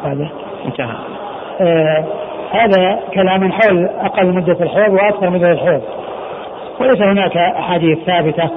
هذا. 0.03 0.29
انتهى. 0.65 0.95
آه 1.61 2.05
هذا 2.51 2.99
كلام 3.13 3.51
حول 3.51 3.85
أقل 3.85 4.27
مدة 4.27 4.57
الحيض 4.61 4.93
وأكثر 4.93 5.29
مدة 5.29 5.51
الحيض 5.51 5.81
وليس 6.79 7.01
هناك 7.01 7.37
أحاديث 7.37 7.99
ثابتة 7.99 8.49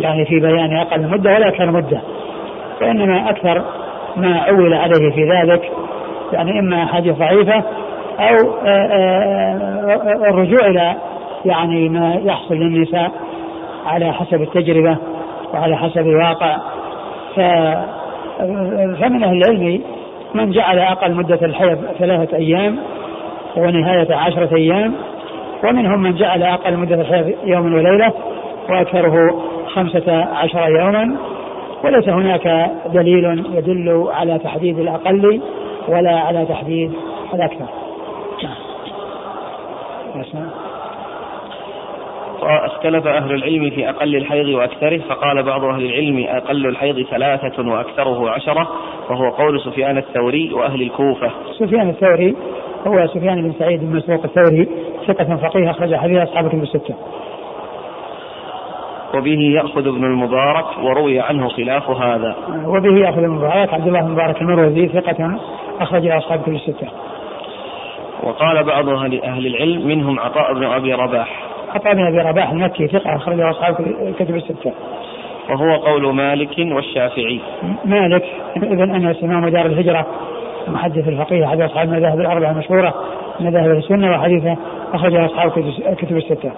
يعني 0.00 0.24
في 0.24 0.40
بيان 0.40 0.76
أقل 0.76 1.08
مدة 1.08 1.30
ولا 1.30 1.48
أكثر 1.48 1.70
مدة. 1.70 2.00
وإنما 2.82 3.30
أكثر 3.30 3.62
ما 4.16 4.40
عول 4.40 4.74
عليه 4.74 5.10
في 5.10 5.24
ذلك 5.24 5.72
يعني 6.32 6.58
إما 6.58 6.84
أحاديث 6.84 7.16
ضعيفة 7.16 7.62
أو 8.28 8.52
آه، 8.66 8.68
آه، 8.68 10.30
الرجوع 10.30 10.66
إلى 10.66 10.94
يعني 11.44 11.88
ما 11.88 12.14
يحصل 12.24 12.54
للنساء 12.54 13.10
على 13.86 14.12
حسب 14.12 14.42
التجربة 14.42 14.96
وعلى 15.54 15.76
حسب 15.76 16.00
الواقع 16.00 16.56
ف 17.36 17.40
فمن 19.00 19.24
أهل 19.24 19.36
العلم 19.36 19.82
من 20.34 20.50
جعل 20.50 20.78
أقل 20.78 21.14
مدة 21.14 21.38
الحيض 21.42 21.78
ثلاثة 21.98 22.36
أيام 22.36 22.78
ونهاية 23.56 24.14
عشرة 24.14 24.56
أيام 24.56 24.94
ومنهم 25.64 26.02
من 26.02 26.14
جعل 26.14 26.42
أقل 26.42 26.76
مدة 26.76 26.94
الحيض 26.94 27.34
يوم 27.44 27.74
وليلة 27.74 28.12
وأكثره 28.70 29.42
خمسة 29.74 30.24
عشر 30.24 30.68
يوما 30.68 31.16
وليس 31.84 32.08
هناك 32.08 32.70
دليل 32.94 33.44
يدل 33.54 34.08
على 34.12 34.38
تحديد 34.38 34.78
الأقل 34.78 35.40
ولا 35.88 36.18
على 36.18 36.46
تحديد 36.46 36.92
الأكثر. 37.34 37.81
واختلف 42.42 43.06
أهل 43.06 43.34
العلم 43.34 43.70
في 43.70 43.88
أقل 43.88 44.16
الحيض 44.16 44.46
وأكثره 44.46 44.98
فقال 44.98 45.42
بعض 45.42 45.64
أهل 45.64 45.84
العلم 45.84 46.26
أقل 46.28 46.66
الحيض 46.66 47.02
ثلاثة 47.10 47.68
وأكثره 47.68 48.30
عشرة 48.30 48.68
وهو 49.10 49.30
قول 49.30 49.60
سفيان 49.60 49.98
الثوري 49.98 50.52
وأهل 50.52 50.82
الكوفة. 50.82 51.30
سفيان 51.58 51.88
الثوري 51.88 52.36
هو 52.86 53.06
سفيان 53.06 53.42
بن 53.42 53.52
سعيد 53.58 53.80
بن 53.80 53.96
مسروق 53.96 54.24
الثوري 54.24 54.68
ثقة 55.06 55.36
فقيه 55.36 55.70
أخرج 55.70 55.94
حديث 55.94 56.18
أصحاب 56.18 56.44
الكتب 56.44 56.62
الستة. 56.62 56.94
وبه 59.14 59.38
يأخذ 59.54 59.88
ابن 59.88 60.04
المبارك 60.04 60.64
وروي 60.82 61.20
عنه 61.20 61.48
خلاف 61.48 61.90
هذا. 61.90 62.36
وبه 62.66 62.98
يأخذ 62.98 63.18
ابن 63.18 63.24
المبارك 63.24 63.74
عبد 63.74 63.86
الله 63.86 64.00
بن 64.00 64.10
مبارك 64.10 64.42
المروزي 64.42 64.88
ثقة 64.88 65.38
أخرج 65.80 66.06
أصحاب 66.06 66.38
الكتب 66.38 66.54
الستة. 66.54 66.88
وقال 68.22 68.64
بعض 68.64 68.88
أهل 69.24 69.46
العلم 69.46 69.86
منهم 69.86 70.20
عطاء 70.20 70.54
بن 70.54 70.64
أبي 70.64 70.94
رباح 70.94 71.42
عطاء 71.74 71.94
بن 71.94 72.06
أبي 72.06 72.28
رباح 72.28 72.50
المكي 72.50 72.88
ثقة 72.88 73.16
اخرجه 73.16 73.50
أصحاب 73.50 73.80
الكتب 73.80 74.36
الستة. 74.36 74.72
وهو 75.50 75.76
قول 75.76 76.14
مالك 76.14 76.58
والشافعي. 76.58 77.40
مالك 77.84 78.24
ابن 78.56 78.94
أنس 78.94 79.24
إمام 79.24 79.48
دار 79.48 79.66
الهجرة 79.66 80.06
محدث 80.68 81.08
الفقيه 81.08 81.46
أحد 81.46 81.60
أصحاب 81.60 81.88
المذاهب 81.88 82.20
الأربعة 82.20 82.50
المشهورة 82.50 82.94
مذاهب 83.40 83.70
السنة 83.70 84.10
وحديثة 84.10 84.56
اخرجه 84.94 85.26
أصحاب 85.26 85.58
الكتب 85.88 86.16
الستة. 86.16 86.52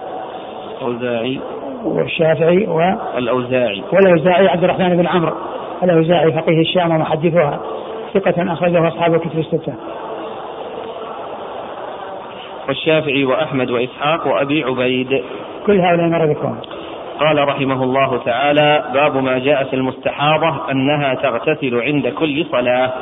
الأوزاعي 0.81 1.39
والشافعي 1.85 2.67
و 2.67 2.81
الأوزاعي 3.17 3.83
والأوزاعي 3.93 4.47
عبد 4.47 4.63
الرحمن 4.63 4.97
بن 4.97 5.07
عمرو 5.07 5.33
الأوزاعي 5.83 6.31
فقيه 6.31 6.61
الشام 6.61 6.91
ومحدثها 6.91 7.59
ثقة 8.13 8.53
أخرجه 8.53 8.87
أصحاب 8.87 9.13
الكتب 9.13 9.39
الستة. 9.39 9.73
والشافعي 12.67 13.25
وأحمد 13.25 13.71
وإسحاق 13.71 14.27
وأبي 14.27 14.63
عبيد. 14.63 15.23
كل 15.65 15.79
هؤلاء 15.79 16.09
مر 16.09 16.25
ذكرهم 16.25 16.61
قال 17.19 17.47
رحمه 17.47 17.83
الله 17.83 18.17
تعالى 18.17 18.85
باب 18.93 19.17
ما 19.17 19.39
جاء 19.39 19.63
في 19.63 19.75
المستحاضة 19.75 20.71
أنها 20.71 21.15
تغتسل 21.15 21.81
عند 21.81 22.07
كل 22.07 22.45
صلاة. 22.51 22.93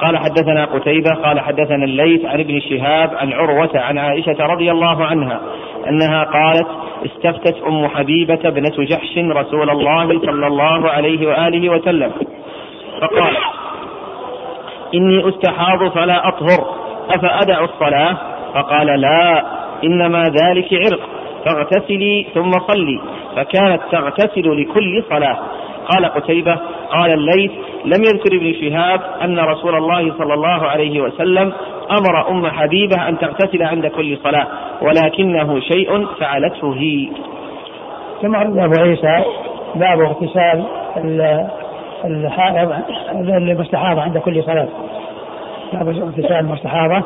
قال 0.00 0.18
حدثنا 0.18 0.64
قتيبة 0.64 1.14
قال 1.24 1.40
حدثنا 1.40 1.84
الليث 1.84 2.24
عن 2.24 2.40
ابن 2.40 2.60
شهاب 2.60 3.10
عن 3.14 3.32
عروة 3.32 3.70
عن 3.74 3.98
عائشة 3.98 4.36
رضي 4.40 4.70
الله 4.70 5.04
عنها 5.04 5.40
أنها 5.88 6.24
قالت 6.24 6.66
استفتت 7.06 7.62
أم 7.62 7.88
حبيبة 7.88 8.38
ابنة 8.44 8.84
جحش 8.88 9.18
رسول 9.18 9.70
الله 9.70 10.20
صلى 10.20 10.46
الله 10.46 10.90
عليه 10.90 11.26
وآله 11.26 11.68
وسلم. 11.68 12.12
فقال 13.00 13.36
إني 14.94 15.28
أستحاض 15.28 15.88
فلا 15.92 16.28
أطهر 16.28 16.74
أفأدع 17.10 17.64
الصلاة؟ 17.64 18.16
فقال 18.54 19.00
لا 19.00 19.44
إنما 19.84 20.22
ذلك 20.22 20.68
عرق 20.72 21.00
فاغتسلي 21.44 22.26
ثم 22.34 22.50
صلي 22.50 23.00
فكانت 23.36 23.80
تغتسل 23.92 24.60
لكل 24.62 25.04
صلاة. 25.10 25.38
قال 25.82 26.06
قتيبة 26.06 26.58
قال 26.90 27.12
الليث 27.12 27.50
لم 27.84 28.02
يذكر 28.04 28.36
ابن 28.36 28.54
شهاب 28.60 29.00
أن 29.24 29.38
رسول 29.38 29.74
الله 29.74 30.18
صلى 30.18 30.34
الله 30.34 30.66
عليه 30.66 31.00
وسلم 31.00 31.52
أمر 31.90 32.30
أم 32.30 32.46
حبيبة 32.46 33.08
أن 33.08 33.18
تغتسل 33.18 33.62
عند 33.62 33.86
كل 33.86 34.18
صلاة 34.24 34.46
ولكنه 34.82 35.60
شيء 35.60 36.06
فعلته 36.20 36.74
هي. 36.74 37.08
ثم 38.22 38.36
أبو 38.36 38.80
عيسى 38.80 39.24
باب 39.74 40.00
اغتسال 40.00 40.64
المستحاضة 43.34 44.02
عند 44.02 44.18
كل 44.18 44.42
صلاة. 44.42 44.68
باب 45.72 45.88
اغتسال 45.88 46.32
المستحاضة. 46.32 47.02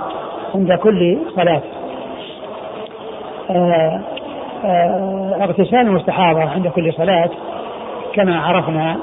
عند 0.56 0.72
كل 0.72 1.18
صلاة. 1.36 1.62
آه، 3.50 4.00
آه، 4.64 5.36
اغتسال 5.40 5.80
المستحاضة 5.80 6.40
عند 6.40 6.68
كل 6.68 6.92
صلاة 6.92 7.30
كما 8.14 8.40
عرفنا 8.40 8.96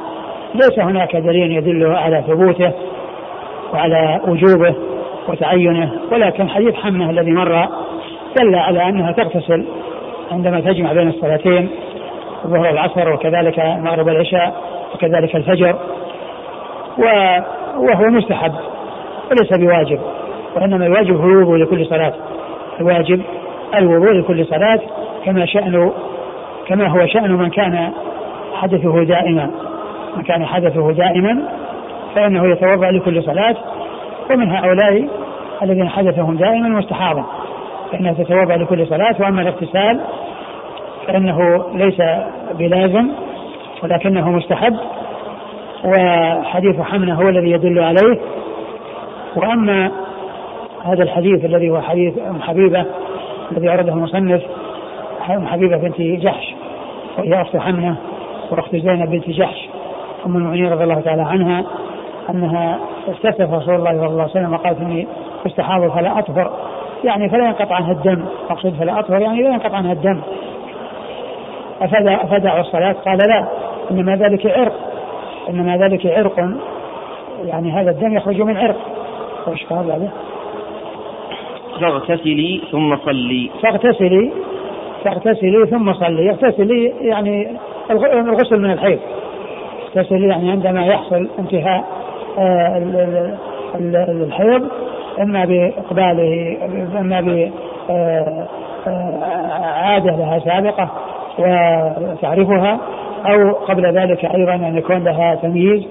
ليس 0.55 0.79
هناك 0.79 1.15
دليل 1.15 1.51
يدل 1.51 1.95
على 1.95 2.23
ثبوته 2.27 2.71
وعلى 3.73 4.19
وجوبه 4.27 4.75
وتعينه 5.27 5.91
ولكن 6.11 6.49
حديث 6.49 6.75
حمنة 6.75 7.09
الذي 7.09 7.31
مر 7.31 7.67
دل 8.37 8.55
على 8.55 8.89
أنها 8.89 9.11
تغتسل 9.11 9.65
عندما 10.31 10.59
تجمع 10.59 10.93
بين 10.93 11.09
الصلاتين 11.09 11.69
الظهر 12.45 12.67
والعصر 12.67 13.13
وكذلك 13.13 13.59
مغرب 13.59 14.07
العشاء 14.07 14.53
وكذلك 14.95 15.35
الفجر 15.35 15.75
وهو 17.77 18.09
مستحب 18.09 18.53
وليس 19.31 19.53
بواجب. 19.53 19.99
وإنما 20.55 20.85
الواجب 20.85 21.15
هو 21.21 21.25
الوضوء 21.25 21.55
لكل 21.55 21.85
صلاة. 21.85 22.13
الواجب 22.79 23.21
الوضوء 23.75 24.11
لكل 24.11 24.45
صلاة 24.45 24.79
كما 25.25 25.45
شأن 25.45 25.91
كما 26.67 26.87
هو 26.87 27.05
شأن 27.05 27.31
من 27.31 27.49
كان 27.49 27.91
حدثه 28.53 29.03
دائما. 29.03 29.51
من 30.17 30.23
كان 30.23 30.45
حدثه 30.45 30.91
دائما 30.91 31.43
فإنه 32.15 32.51
يتوضأ 32.51 32.91
لكل 32.91 33.23
صلاة 33.23 33.55
ومن 34.31 34.51
هؤلاء 34.51 35.07
الذين 35.63 35.89
حدثهم 35.89 36.35
دائما 36.37 36.67
مستحاضة 36.69 37.23
فإنها 37.91 38.13
تتوضأ 38.13 38.55
لكل 38.55 38.87
صلاة 38.87 39.15
وأما 39.19 39.41
الاغتسال 39.41 39.99
فإنه 41.07 41.65
ليس 41.73 42.01
بلازم 42.53 43.09
ولكنه 43.83 44.29
مستحب. 44.29 44.77
وحديث 45.85 46.81
حمنة 46.81 47.15
هو 47.15 47.29
الذي 47.29 47.51
يدل 47.51 47.79
عليه. 47.79 48.19
وأما 49.35 49.91
هذا 50.83 51.03
الحديث 51.03 51.45
الذي 51.45 51.69
هو 51.69 51.81
حديث 51.81 52.13
أم 52.29 52.41
حبيبة 52.41 52.85
الذي 53.51 53.69
أورده 53.69 53.93
المصنف 53.93 54.41
أم 55.29 55.47
حبيبة 55.47 55.77
بنت 55.77 56.01
جحش 56.01 56.55
وهي 57.17 57.41
أخت 57.41 57.57
حمنه 57.57 57.95
وأخت 58.51 58.75
زينب 58.75 59.09
بنت 59.09 59.29
جحش 59.29 59.69
أم 60.25 60.37
المؤمنين 60.37 60.71
رضي 60.71 60.83
الله 60.83 60.99
تعالى 60.99 61.21
عنها 61.21 61.63
أنها 62.29 62.79
استفتت 63.09 63.41
رسول 63.41 63.75
الله 63.75 63.91
صلى 63.91 64.05
الله 64.05 64.21
عليه 64.21 64.31
وسلم 64.31 64.53
وقالت 64.53 64.81
إني 64.81 65.07
استحاض 65.45 65.91
فلا 65.91 66.19
أطهر. 66.19 66.51
يعني 67.03 67.29
فلا 67.29 67.45
ينقطع 67.45 67.75
عنها 67.75 67.91
الدم 67.91 68.25
أقصد 68.49 68.73
فلا 68.79 68.99
أطهر 68.99 69.21
يعني 69.21 69.41
لا 69.41 69.49
ينقطع 69.49 69.77
عنها 69.77 69.93
الدم. 69.93 70.21
افدع 71.81 72.59
الصلاة؟ 72.59 72.95
قال 73.05 73.17
لا 73.17 73.47
إنما 73.91 74.15
ذلك 74.15 74.57
عرق 74.57 74.73
إنما 75.49 75.77
ذلك 75.77 76.05
عرق. 76.05 76.49
يعني 77.43 77.71
هذا 77.71 77.91
الدم 77.91 78.13
يخرج 78.17 78.41
من 78.41 78.57
عرق. 78.57 78.77
وش 79.47 79.65
قال 79.65 79.87
بعده؟ 79.87 80.09
فاغتسلي 81.81 82.61
ثم 82.71 82.97
صلي. 82.97 83.49
فاغتسلي 83.63 84.31
فاغتسلي 85.03 85.65
ثم 85.65 85.93
صلي. 85.93 86.29
اغتسلي 86.29 86.93
يعني 87.01 87.57
الغسل 87.91 88.59
من 88.59 88.71
الحيض. 88.71 88.99
اغتسلي 89.87 90.27
يعني 90.27 90.51
عندما 90.51 90.85
يحصل 90.85 91.29
انتهاء 91.39 91.83
آه، 92.37 93.37
الحيض 94.09 94.67
إما 95.21 95.45
بإقباله 95.45 96.57
إما 96.99 97.21
ب 97.21 97.51
آه، 97.89 98.47
عادة 99.61 100.11
لها 100.11 100.39
سابقة 100.39 100.89
وتعرفها 101.39 102.79
أو 103.25 103.51
قبل 103.51 103.97
ذلك 103.97 104.25
أيضا 104.25 104.53
أن 104.55 104.77
يكون 104.77 105.03
لها 105.03 105.35
تمييز 105.35 105.87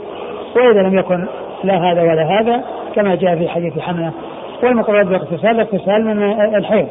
وإذا 0.57 0.83
لم 0.83 0.99
يكن 0.99 1.27
لا 1.65 1.75
هذا 1.75 2.03
ولا 2.03 2.41
هذا 2.41 2.65
كما 2.95 3.15
جاء 3.15 3.37
في 3.37 3.49
حديث 3.49 3.79
حمله 3.79 4.13
والمقرر 4.63 5.03
بالاغتسال 5.03 5.51
الاغتسال 5.51 6.05
من 6.05 6.23
الحيض 6.55 6.89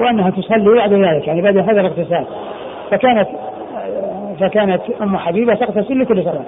وأنها 0.00 0.30
تصلي 0.30 0.74
بعد 0.74 0.92
ذلك 0.92 1.26
يعني 1.26 1.42
بعد 1.42 1.56
هذا 1.56 1.80
الاغتسال. 1.80 2.24
فكانت 2.90 3.28
فكانت 4.40 4.82
أم 5.02 5.16
حبيبة 5.16 5.54
تغتسل 5.54 6.00
لكل 6.00 6.22
صلاة. 6.24 6.44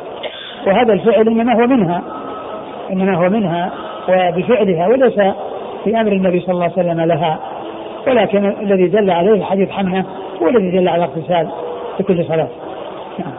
وهذا 0.67 0.93
الفعل 0.93 1.29
إنما 1.29 1.55
هو 1.55 1.67
منها 1.67 2.03
إنما 2.93 3.17
هو 3.17 3.31
منها 3.31 3.73
وبفعلها 4.09 4.89
وليس 4.89 5.35
في 5.85 6.01
أمر 6.01 6.13
النبي 6.13 6.41
صلى 6.41 6.53
الله 6.53 6.65
عليه 6.65 6.73
وسلم 6.73 7.01
لها. 7.01 7.39
ولكن 8.07 8.55
الذي 8.61 8.89
دل 8.89 9.11
عليه 9.11 9.45
حديث 9.45 9.71
حمنة 9.71 10.05
هو 10.43 10.49
الذي 10.49 10.71
دل 10.71 10.89
على 10.89 11.05
الاغتسال 11.05 11.49
لكل 12.01 12.25
صلاة. 12.25 12.49
نعم. 13.19 13.33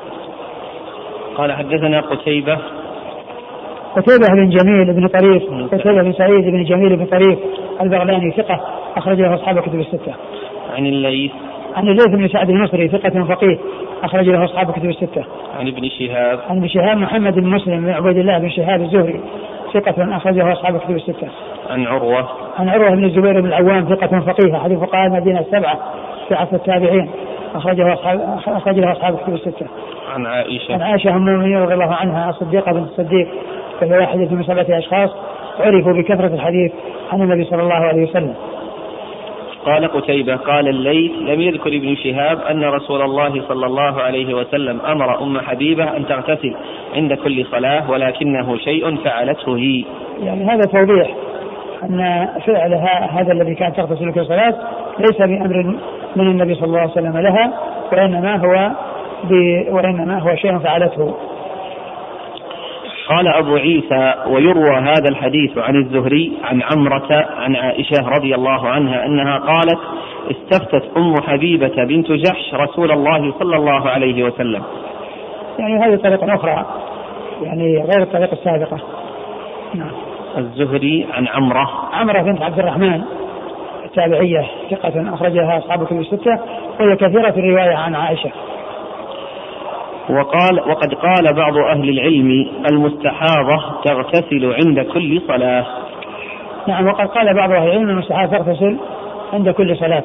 قال 1.37 1.53
حدثنا 1.53 2.01
قتيبة 2.01 2.57
قتيبة 3.95 4.27
بن 4.27 4.49
جميل 4.49 4.93
بن 4.93 5.07
طريف 5.07 5.43
قتيبة 5.71 6.03
بن 6.03 6.13
سعيد 6.13 6.45
بن 6.45 6.63
جميل 6.63 6.95
بن 6.95 7.05
طريف 7.05 7.39
البغلاني 7.81 8.31
ثقة 8.31 8.61
أخرج 8.97 9.21
له 9.21 9.35
أصحاب 9.35 9.57
الكتب 9.57 9.79
الستة. 9.79 10.13
عن 10.75 10.85
الليث 10.85 11.31
عن 11.75 11.87
الليث 11.87 12.07
بن 12.07 12.27
سعد 12.27 12.49
المصري 12.49 12.87
ثقة 12.87 13.23
فقيه 13.23 13.57
أخرج 14.03 14.29
له 14.29 14.45
أصحاب 14.45 14.69
الكتب 14.69 14.89
الستة. 14.89 15.23
عن 15.59 15.67
ابن 15.67 15.89
شهاب 15.89 16.39
عن 16.49 16.57
ابن 16.57 16.67
شهاب 16.67 16.97
محمد 16.97 17.33
بن 17.33 17.47
مسلم 17.47 17.85
بن 17.85 17.89
عبيد 17.89 18.17
الله 18.17 18.37
بن 18.37 18.49
شهاب 18.49 18.81
الزهري 18.81 19.19
ثقة 19.73 20.17
أخرجه 20.17 20.53
أصحاب 20.53 20.75
الكتب 20.75 20.95
الستة. 20.95 21.27
عن 21.69 21.85
عروة 21.87 22.29
عن 22.59 22.69
عروة 22.69 22.89
بن 22.89 23.03
الزبير 23.03 23.41
بن 23.41 23.47
العوام 23.47 23.95
ثقة 23.95 24.19
فقيه 24.19 24.57
أحد 24.57 24.73
فقهاء 24.73 25.07
المدينة 25.07 25.39
السبعة 25.39 25.79
في 26.27 26.35
عصر 26.35 26.55
التابعين 26.55 27.09
أخرجه 27.55 27.93
أصحاب 27.93 28.37
أخرجه 28.47 28.91
أصحاب 28.91 29.13
الكتب 29.13 29.33
الستة. 29.33 29.65
عن 30.13 30.25
عائشة 30.25 30.73
عن 30.73 30.81
عائشة 30.81 31.15
أم 31.15 31.27
المؤمنين 31.27 31.57
رضي 31.57 31.73
الله 31.73 31.93
عنها 31.93 32.29
الصديقة 32.29 32.71
بنت 32.71 32.89
الصديق 32.89 33.27
وهي 33.81 33.97
واحدة 33.99 34.35
من 34.35 34.43
سبعة 34.43 34.65
أشخاص 34.69 35.09
عرفوا 35.59 35.93
بكثرة 35.93 36.33
الحديث 36.33 36.71
عن 37.11 37.21
النبي 37.21 37.43
صلى 37.43 37.61
الله 37.61 37.73
عليه 37.73 38.03
وسلم. 38.03 38.35
قال 39.65 39.87
قتيبة 39.87 40.35
قال 40.35 40.67
الليث 40.67 41.11
لم 41.11 41.41
يذكر 41.41 41.69
ابن 41.69 41.95
شهاب 41.95 42.39
أن 42.41 42.63
رسول 42.63 43.01
الله 43.01 43.41
صلى 43.47 43.65
الله 43.65 44.01
عليه 44.01 44.33
وسلم 44.33 44.81
أمر 44.81 45.23
أم 45.23 45.39
حبيبة 45.39 45.97
أن 45.97 46.05
تغتسل 46.05 46.55
عند 46.95 47.13
كل 47.13 47.45
صلاة 47.45 47.91
ولكنه 47.91 48.57
شيء 48.57 48.95
فعلته 48.95 49.57
هي 49.57 49.85
يعني 50.23 50.45
هذا 50.45 50.61
توضيح 50.61 51.15
أن 51.83 52.27
فعلها 52.45 53.21
هذا 53.21 53.31
الذي 53.31 53.55
كانت 53.55 53.75
تغتسل 53.77 54.13
في 54.13 54.23
صلاة 54.23 54.53
ليس 54.99 55.17
بأمر 55.17 55.75
من 56.15 56.27
النبي 56.27 56.55
صلى 56.55 56.65
الله 56.65 56.79
عليه 56.79 56.91
وسلم 56.91 57.17
لها 57.17 57.53
وإنما 57.91 58.35
هو 58.35 58.71
وإنما 59.75 60.19
هو 60.19 60.35
شيء 60.35 60.59
فعلته 60.59 61.15
قال 63.09 63.27
أبو 63.27 63.55
عيسى 63.55 64.13
ويروى 64.27 64.75
هذا 64.75 65.09
الحديث 65.09 65.57
عن 65.57 65.75
الزهري 65.75 66.31
عن 66.43 66.61
عمرة 66.61 67.25
عن 67.37 67.55
عائشة 67.55 68.09
رضي 68.17 68.35
الله 68.35 68.67
عنها 68.67 69.05
أنها 69.05 69.37
قالت 69.37 69.79
استفتت 70.31 70.97
أم 70.97 71.15
حبيبة 71.21 71.83
بنت 71.83 72.11
جحش 72.11 72.53
رسول 72.53 72.91
الله 72.91 73.33
صلى 73.39 73.55
الله 73.55 73.89
عليه 73.89 74.23
وسلم. 74.23 74.63
يعني 75.59 75.85
هذه 75.85 75.95
طريقة 75.95 76.35
أخرى 76.35 76.65
يعني 77.41 77.77
غير 77.77 78.01
الطريقة 78.01 78.33
السابقة. 78.33 78.77
نعم. 79.75 79.91
الزهري 80.37 81.07
عن 81.13 81.27
عمرة. 81.27 81.69
عمرة 81.93 82.21
بنت 82.21 82.41
عبد 82.41 82.59
الرحمن 82.59 83.01
التابعية 83.85 84.45
ثقة 84.71 85.13
أخرجها 85.13 85.57
أصحاب 85.57 85.81
الكتب 85.81 85.99
الستة 85.99 86.39
وهي 86.79 86.95
كثيرة 86.95 87.33
الرواية 87.37 87.75
عن 87.75 87.95
عائشة. 87.95 88.31
وقال 90.09 90.59
وقد 90.69 90.93
قال 90.93 91.35
بعض 91.35 91.57
أهل 91.57 91.89
العلم 91.89 92.47
المستحاضة 92.71 93.81
تغتسل 93.83 94.53
عند 94.53 94.79
كل 94.79 95.21
صلاة. 95.27 95.65
نعم 96.67 96.87
وقد 96.87 97.07
قال 97.07 97.35
بعض 97.35 97.51
أهل 97.51 97.67
العلم 97.67 97.89
المستحاضة 97.89 98.37
تغتسل 98.37 98.77
عند 99.33 99.49
كل 99.49 99.77
صلاة. 99.77 100.03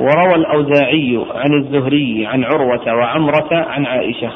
وروى 0.00 0.34
الأوزاعي 0.34 1.26
عن 1.34 1.52
الزهري 1.54 2.26
عن 2.26 2.44
عروة 2.44 2.94
وعمرة 2.94 3.48
عن 3.52 3.86
عائشة. 3.86 4.30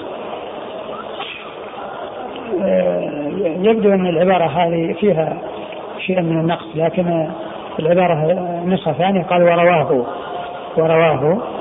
آه، 2.63 3.31
يبدو 3.63 3.95
أن 3.95 4.07
العبارة 4.07 4.45
هذه 4.45 4.93
فيها 5.01 5.39
شيء 6.07 6.21
من 6.21 6.41
النقص 6.41 6.67
لكن 6.75 7.29
العبارة 7.79 8.43
نسخة 8.67 8.93
ثانية 8.93 9.23
قال 9.23 9.43
ورواه 9.43 10.07
ورواه 10.77 11.54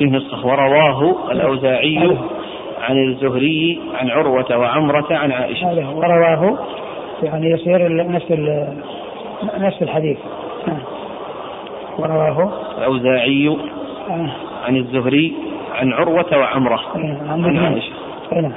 فيه 0.00 0.06
نسخة 0.06 0.46
ورواه 0.46 1.30
الأوزاعي 1.32 2.16
عن 2.80 2.96
الزهري 3.08 3.80
عن 3.94 4.10
عروة 4.10 4.56
وعمرة 4.56 5.06
عن 5.10 5.32
عائشة. 5.32 5.90
ورواه 5.96 6.58
يعني 7.22 7.50
يصير 7.50 8.06
نفس 8.08 8.32
نفس 9.58 9.82
الحديث. 9.82 10.18
نعم. 10.66 10.78
ورواه 11.98 12.52
الأوزاعي 12.78 13.48
آه. 14.10 14.30
عن 14.66 14.76
الزهري 14.76 15.34
عن 15.74 15.92
عروة 15.92 16.38
وعمرة. 16.38 16.80
عن, 16.94 17.44
عن 17.44 17.58
عائشة. 17.58 17.92
نعم. 18.32 18.52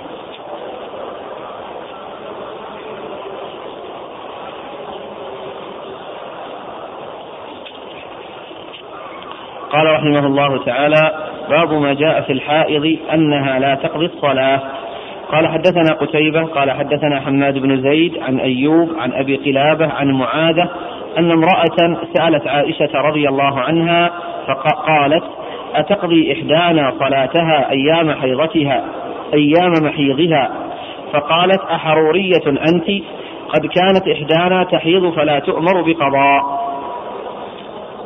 قال 9.73 9.93
رحمه 9.93 10.25
الله 10.27 10.65
تعالى 10.65 11.32
باب 11.49 11.73
ما 11.73 11.93
جاء 11.93 12.21
في 12.21 12.33
الحائض 12.33 12.97
أنها 13.13 13.59
لا 13.59 13.75
تقضي 13.75 14.05
الصلاة. 14.05 14.61
قال 15.31 15.47
حدثنا 15.47 15.93
قتيبة 15.93 16.43
قال 16.43 16.71
حدثنا 16.71 17.19
حماد 17.19 17.57
بن 17.57 17.81
زيد 17.81 18.17
عن 18.17 18.39
أيوب 18.39 18.89
عن 18.99 19.13
أبي 19.13 19.35
قلابة 19.35 19.87
عن 19.93 20.11
معاذة 20.11 20.69
أن 21.17 21.31
امرأة 21.31 21.97
سألت 22.13 22.47
عائشة 22.47 22.89
رضي 22.95 23.29
الله 23.29 23.59
عنها 23.59 24.11
فقالت 24.47 25.23
أتقضي 25.75 26.33
إحدانا 26.33 26.93
صلاتها 26.99 27.69
أيام 27.69 28.13
حيضتها 28.13 28.83
أيام 29.33 29.71
محيضها؟ 29.81 30.51
فقالت 31.13 31.61
أحرورية 31.61 32.47
أنت 32.47 33.03
قد 33.49 33.65
كانت 33.65 34.07
إحدانا 34.07 34.63
تحيض 34.63 35.13
فلا 35.13 35.39
تؤمر 35.39 35.81
بقضاء. 35.81 36.63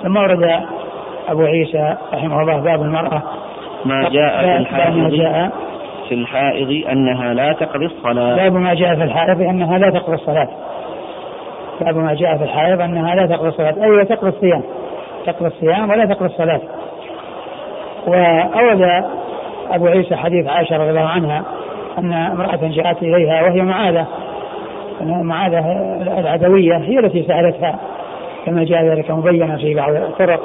ثم 0.04 0.18
ورد 0.18 0.66
أبو 1.28 1.42
عيسى 1.42 1.96
رحمه 2.14 2.42
الله 2.42 2.58
باب 2.58 2.82
المرأة. 2.82 3.22
ما 3.86 4.10
جاء 4.10 4.42
في 4.42 4.58
الحائض 4.58 4.96
ما 4.96 5.10
جاء. 5.10 5.52
في 6.10 6.14
الحائض 6.16 6.88
أنها 6.92 7.34
لا 7.34 7.54
تقضي 7.54 7.86
الصلاة. 7.86 8.36
باب 8.36 8.54
ما 8.54 8.74
جاء 8.74 8.96
في 8.96 9.04
الحائض 9.04 9.42
أنها 9.42 9.78
لا 9.78 9.90
تقضي 9.90 10.16
الصلاة. 10.16 10.48
باب 11.82 11.98
ما 11.98 12.14
جاء 12.14 12.38
في 12.38 12.44
الحائض 12.44 12.82
أنها 12.82 13.16
لا 13.16 13.36
تقضي 13.36 13.48
الصلاة. 13.48 13.76
أي 13.84 14.06
تقضي 14.06 14.30
الصيام. 14.30 14.64
تقضي 15.26 15.48
الصيام 15.48 15.90
ولا 15.90 16.06
تقضي 16.06 16.26
الصلاة. 16.26 16.62
وأورد 18.08 19.06
أبو 19.72 19.88
عيسى 19.88 20.16
حديث 20.16 20.48
عائشة 20.48 20.78
رضي 20.78 20.90
الله 20.90 21.10
عنها 21.10 21.44
أن 21.98 22.14
امرأة 22.14 22.60
جاءت 22.62 23.04
إليها 23.04 23.44
وهي 23.44 23.62
معاذة. 23.62 24.08
معاذة 25.02 25.60
العدوية 26.20 26.78
هي 26.78 27.00
التي 27.00 27.24
سألتها. 27.24 27.80
كما 28.46 28.64
جاء 28.64 28.86
ذلك 28.86 29.12
مبينا 29.12 29.58
في 29.58 29.76
بعض 29.76 29.94
الطرق. 29.96 30.40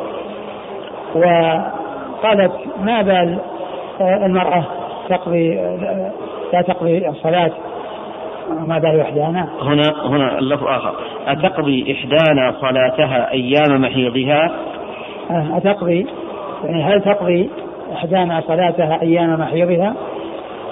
وقالت 1.14 2.52
ما 2.80 3.02
بال 3.02 3.38
المرأة 4.00 4.64
تقضي 5.08 5.54
لا 6.52 6.62
تقضي 6.62 7.08
الصلاة 7.08 7.50
ما 8.66 8.78
بال 8.78 9.00
إحدانا؟ 9.00 9.48
هنا 9.62 10.06
هنا 10.06 10.38
اللفظ 10.38 10.66
آخر. 10.66 10.94
أتقضي 11.26 11.92
إحدانا 11.92 12.54
صلاتها 12.60 13.30
أيام 13.30 13.82
محيضها؟ 13.82 14.50
أه، 15.30 15.56
أتقضي 15.56 16.06
يعني 16.64 16.82
هل 16.82 17.00
تقضي 17.00 17.50
إحدانا 17.92 18.40
صلاتها 18.40 19.02
أيام 19.02 19.40
محيضها؟ 19.40 19.94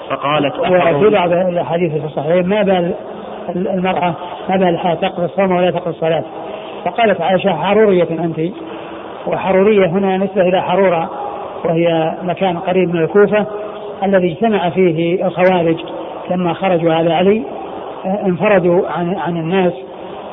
فقالت 0.09 0.59
وفي 0.59 1.09
بعض 1.09 1.31
الأحاديث 1.31 1.91
في 1.91 2.05
الصحيحين 2.05 2.45
ما 2.45 2.61
بال 2.61 2.93
المرأة 3.49 4.13
ما 4.49 4.57
بال 4.57 4.99
تقضي 5.01 5.25
الصوم 5.25 5.51
ولا 5.51 5.71
تقضي 5.71 5.89
الصلاة. 5.89 6.23
فقالت 6.85 7.21
عائشة 7.21 7.55
حرورية 7.55 8.07
أنت. 8.09 8.39
وحرورية 9.27 9.85
هنا 9.85 10.17
نسبة 10.17 10.41
إلى 10.41 10.61
حرورة 10.61 11.09
وهي 11.65 12.13
مكان 12.23 12.57
قريب 12.57 12.89
من 12.89 13.03
الكوفة 13.03 13.45
الذي 14.03 14.31
اجتمع 14.31 14.69
فيه 14.69 15.25
الخوارج 15.25 15.77
لما 16.31 16.53
خرجوا 16.53 16.93
على 16.93 17.13
علي. 17.13 17.43
انفردوا 18.25 18.87
عن 18.89 19.15
عن 19.17 19.37
الناس 19.37 19.73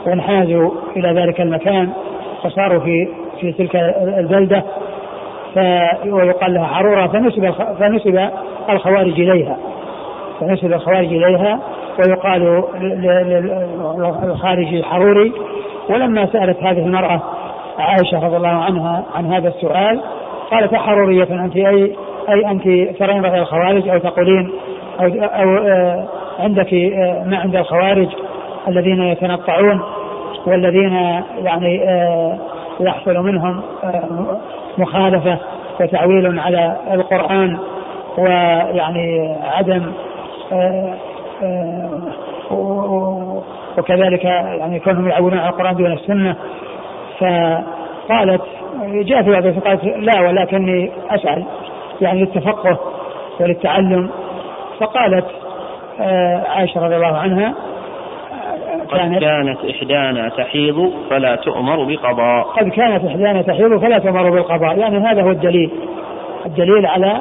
وانحازوا 0.07 0.71
إلى 0.97 1.21
ذلك 1.21 1.41
المكان 1.41 1.91
وصاروا 2.45 2.81
في 2.81 3.09
في 3.41 3.53
تلك 3.53 3.77
البلدة. 4.19 4.65
ويقال 6.07 6.55
لها 6.55 6.67
حرورة 6.67 7.07
فنسب 7.07 7.51
فنسب 7.79 8.29
الخوارج 8.71 9.21
إليها. 9.21 9.57
فنسب 10.41 10.73
الخوارج 10.73 11.07
إليها 11.07 11.61
ويقال 11.99 12.65
للخارجي 14.23 14.79
الحروري 14.79 15.33
ولما 15.91 16.27
سألت 16.27 16.63
هذه 16.63 16.79
المرأة 16.79 17.21
عائشة 17.79 18.27
رضي 18.27 18.37
الله 18.37 18.49
عنها 18.49 19.05
عن 19.15 19.33
هذا 19.33 19.49
السؤال 19.49 20.01
قالت 20.51 20.73
أحرورية 20.75 21.45
أنت؟ 21.45 21.57
أي 21.57 21.97
أي 22.29 22.51
أنت 22.51 22.63
ترين 22.99 23.25
رأي 23.25 23.41
الخوارج 23.41 23.89
أو 23.89 23.99
تقولين 23.99 24.51
أو, 25.01 25.07
أو 25.23 25.59
آه 25.59 26.05
عندك 26.39 26.75
آه 26.75 27.25
ما 27.27 27.39
عند 27.39 27.57
الخوارج 27.57 28.09
الذين 28.69 29.03
يتنطعون 29.03 29.83
والذين 30.47 30.93
يعني 31.43 31.89
آه 31.89 32.39
يحصل 32.81 33.15
منهم 33.15 33.63
مخالفة 34.79 35.39
وتعويل 35.81 36.39
على 36.39 36.77
القرآن 36.93 37.59
ويعني 38.19 39.37
عدم 39.45 39.93
وكذلك 43.79 44.25
يعني 44.25 44.81
كونهم 44.81 45.09
يعولون 45.09 45.39
على 45.39 45.49
القرآن 45.49 45.77
دون 45.77 45.93
السنة 45.93 46.37
فقالت 47.21 48.43
جاء 48.83 49.23
في 49.23 49.31
بعض 49.31 49.45
قالت 49.45 49.85
لا 49.85 50.21
ولكني 50.21 50.91
أسأل 51.11 51.45
يعني 52.01 52.21
للتفقه 52.21 52.79
وللتعلم. 53.41 54.11
فقالت 54.81 55.27
آه، 56.01 56.45
عائشة 56.49 56.85
رضي 56.85 56.97
الله 56.97 57.19
عنها 57.19 57.55
كانت 58.91 59.15
قد 59.15 59.21
كانت 59.21 59.59
إحدانا 59.71 60.29
تحيض 60.29 60.93
فلا 61.11 61.37
تؤمر 61.37 61.85
بقضاء. 61.85 62.43
قد 62.43 62.69
كانت 62.69 63.05
إحدانا 63.05 63.43
تحيض 63.43 63.81
فلا 63.81 63.99
تؤمر 63.99 64.31
بالقضاء. 64.31 64.79
يعني 64.79 64.99
هذا 64.99 65.23
هو 65.23 65.31
الدليل. 65.31 65.71
الدليل 66.47 66.87
على 66.87 67.21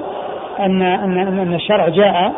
أن 0.60 0.82
أن 0.82 1.18
أن 1.18 1.54
الشرع 1.54 1.88
جاء 1.88 2.34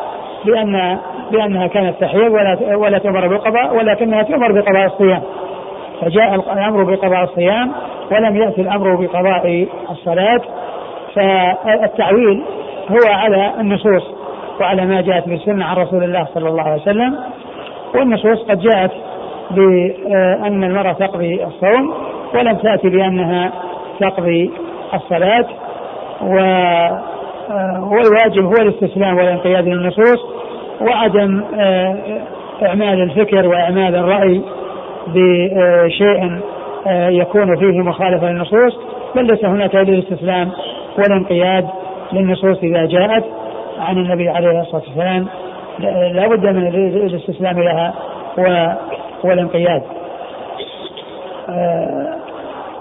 بأن 0.46 0.98
بأنها 1.32 1.68
كانت 1.68 2.02
تحيض 2.02 2.32
ولا 2.32 2.76
ولا 2.76 2.98
تؤمر 2.98 3.28
بالقضاء 3.28 3.76
ولكنها 3.76 4.24
تؤمر 4.24 4.52
بقضاء 4.52 4.86
الصيام. 4.86 5.22
فجاء 6.02 6.36
الأمر 6.36 6.84
بقضاء 6.84 7.24
الصيام 7.24 7.72
ولم 8.12 8.36
يأتي 8.36 8.62
الأمر 8.62 8.96
بقضاء 8.96 9.68
الصلاة 9.92 10.42
فالتعويل 11.16 12.44
هو 12.90 13.08
على 13.14 13.54
النصوص 13.60 14.04
وعلى 14.62 14.86
ما 14.86 15.02
جاءت 15.02 15.30
بالسنة 15.30 15.66
عن 15.66 15.76
رسول 15.76 16.04
الله 16.04 16.28
صلى 16.34 16.50
الله 16.50 16.64
عليه 16.64 16.82
وسلم. 16.82 17.16
والنصوص 17.96 18.44
قد 18.50 18.60
جاءت 18.60 18.92
بأن 19.52 20.64
المرأة 20.64 20.92
تقضي 20.94 21.44
الصوم 21.44 21.94
ولم 22.34 22.56
تأتي 22.58 22.90
بأنها 22.90 23.52
تقضي 24.00 24.52
الصلاة 24.94 25.46
و 26.22 26.36
والواجب 27.92 28.46
هو 28.46 28.54
الاستسلام 28.62 29.18
والانقياد 29.18 29.68
للنصوص 29.68 30.20
وعدم 30.82 31.44
إعمال 32.64 33.02
الفكر 33.02 33.48
وإعمال 33.48 33.96
الرأي 33.96 34.42
بشيء 35.08 36.40
يكون 36.92 37.56
فيه 37.60 37.82
مخالفة 37.82 38.32
للنصوص. 38.32 38.80
بل 39.16 39.26
ليس 39.26 39.46
هناك 39.46 39.76
إلا 39.76 39.82
الاستسلام 39.82 40.52
والانقياد 40.98 41.68
للنصوص 42.14 42.58
إذا 42.64 42.86
جاءت 42.86 43.26
عن 43.80 43.98
النبي 43.98 44.30
عليه 44.30 44.62
الصلاة 44.62 44.82
والسلام. 44.88 45.28
لا 46.14 46.28
بد 46.28 46.46
من 46.46 46.68
الاستسلام 46.68 47.60
لها 47.60 47.94
والانقياد. 49.24 49.84
آه، 51.50 52.16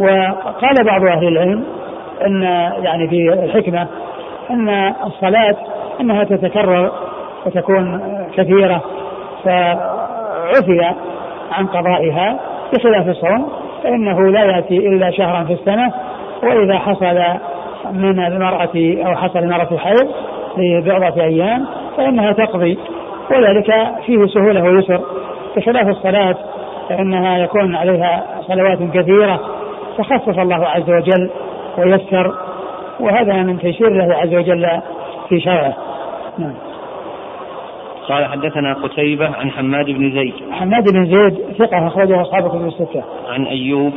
وقال 0.00 0.84
بعض 0.84 1.04
أهل 1.06 1.28
العلم 1.28 1.64
أن 2.26 2.42
يعني 2.84 3.08
في 3.08 3.32
الحكمة 3.32 3.86
أن 4.50 4.94
الصلاة 5.06 5.56
أنها 6.00 6.24
تتكرر 6.24 6.92
وتكون 7.46 8.00
كثيرة 8.36 8.82
فعفي 9.44 10.94
عن 11.52 11.66
قضائها 11.66 12.38
بخلاف 12.72 13.08
الصوم 13.08 13.48
فإنه 13.82 14.30
لا 14.30 14.44
يأتي 14.44 14.78
إلا 14.78 15.10
شهرا 15.10 15.44
في 15.44 15.52
السنة 15.52 15.92
وإذا 16.42 16.78
حصل 16.78 17.18
من 17.92 18.20
المرأة 18.20 19.04
أو 19.06 19.16
حصل 19.16 19.38
المرأة 19.38 19.76
حيض 19.76 20.08
لبعضة 20.56 21.22
أيام 21.22 21.66
فإنها 21.96 22.32
تقضي 22.32 22.78
وذلك 23.30 23.94
فيه 24.06 24.26
سهولة 24.26 24.62
ويسر. 24.62 25.00
بخلاف 25.56 25.88
الصلاة 25.88 26.36
فإنها 26.88 27.38
يكون 27.38 27.76
عليها 27.76 28.24
صلوات 28.40 28.78
كثيرة 28.78 29.40
فخفف 29.98 30.38
الله 30.38 30.66
عز 30.66 30.90
وجل 30.90 31.30
ويسر 31.78 32.34
وهذا 33.00 33.32
من 33.32 33.58
تيسير 33.58 33.88
الله 33.88 34.14
عز 34.14 34.34
وجل 34.34 34.80
في 35.28 35.40
شرعه. 35.40 35.74
نعم. 36.38 36.67
قال 38.08 38.24
حدثنا 38.24 38.74
قتيبة 38.74 39.26
عن 39.36 39.50
حماد 39.50 39.86
بن 39.86 40.10
زيد. 40.10 40.34
حماد 40.50 40.92
بن 40.92 41.06
زيد 41.06 41.56
ثقة 41.58 41.86
أخرجه 41.86 42.22
أصحاب 42.22 42.48
كتب 42.48 42.66
الستة. 42.66 43.04
عن 43.28 43.44
أيوب. 43.44 43.92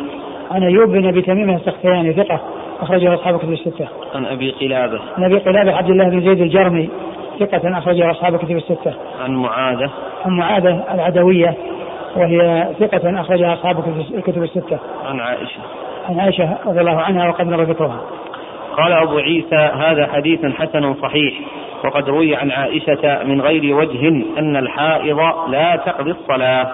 عن 0.51 0.64
أيوب 0.64 0.89
بن 0.89 1.07
أبي 1.07 1.22
تميم 1.22 1.49
السختياني 1.49 2.14
ثقة 2.14 2.39
أخرجه 2.82 3.14
أصحاب 3.14 3.38
كتب 3.39 3.51
الستة. 3.51 3.88
عن 4.16 4.26
أبي 4.26 4.51
قلابة. 4.51 4.99
عن 5.18 5.24
أبي 5.24 5.38
قلابة 5.38 5.76
عبد 5.76 5.89
الله 5.89 6.09
بن 6.09 6.22
زيد 6.22 6.41
الجرمي 6.41 6.89
ثقة 7.39 7.78
أخرجه 7.78 8.12
أصحاب 8.12 8.38
كتب 8.38 8.57
الستة. 8.57 8.93
عن 9.24 9.36
معاذة. 9.36 9.91
عن 10.26 10.32
معاذة 10.32 10.84
العدوية 10.93 11.57
وهي 12.16 12.68
ثقة 12.80 13.22
أخرجها 13.22 13.53
أصحاب 13.53 13.84
الكتب 14.14 14.43
الستة. 14.43 14.80
عن 15.05 15.20
عائشة. 15.20 15.62
عن 16.09 16.20
عائشة 16.20 16.57
رضي 16.66 16.80
الله 16.80 17.01
عنها 17.01 17.30
وقد 17.30 17.47
مر 17.47 17.64
ذكرها 17.64 18.01
قال 18.78 18.91
أبو 18.91 19.18
عيسى 19.18 19.55
هذا 19.55 20.07
حديث 20.07 20.45
حسن 20.45 20.93
صحيح. 20.93 21.34
وقد 21.86 22.09
روي 22.09 22.36
عن 22.36 22.51
عائشة 22.51 23.23
من 23.23 23.41
غير 23.41 23.75
وجه 23.75 24.07
أن 24.38 24.55
الحائض 24.55 25.19
لا 25.47 25.75
تقضي 25.75 26.11
الصلاة 26.11 26.71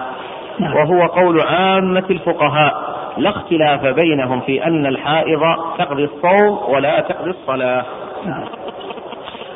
نعم. 0.60 0.76
وهو 0.76 1.06
قول 1.06 1.42
عامة 1.42 2.04
الفقهاء 2.10 2.98
لا 3.18 3.30
اختلاف 3.30 3.86
بينهم 3.86 4.42
في 4.42 4.64
أن 4.66 4.86
الحائض 4.86 5.42
تقضي 5.78 6.04
الصوم 6.04 6.74
ولا 6.74 7.00
تقضي 7.00 7.30
الصلاة 7.30 7.86
نعم. 8.26 8.44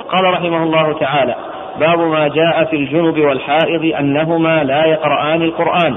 قال 0.10 0.34
رحمه 0.34 0.64
الله 0.64 0.94
تعالى 1.00 1.36
باب 1.80 2.00
ما 2.00 2.28
جاء 2.28 2.64
في 2.64 2.76
الجنب 2.76 3.20
والحائض 3.20 3.96
أنهما 4.00 4.64
لا 4.64 4.86
يقرآن 4.86 5.42
القرآن 5.42 5.96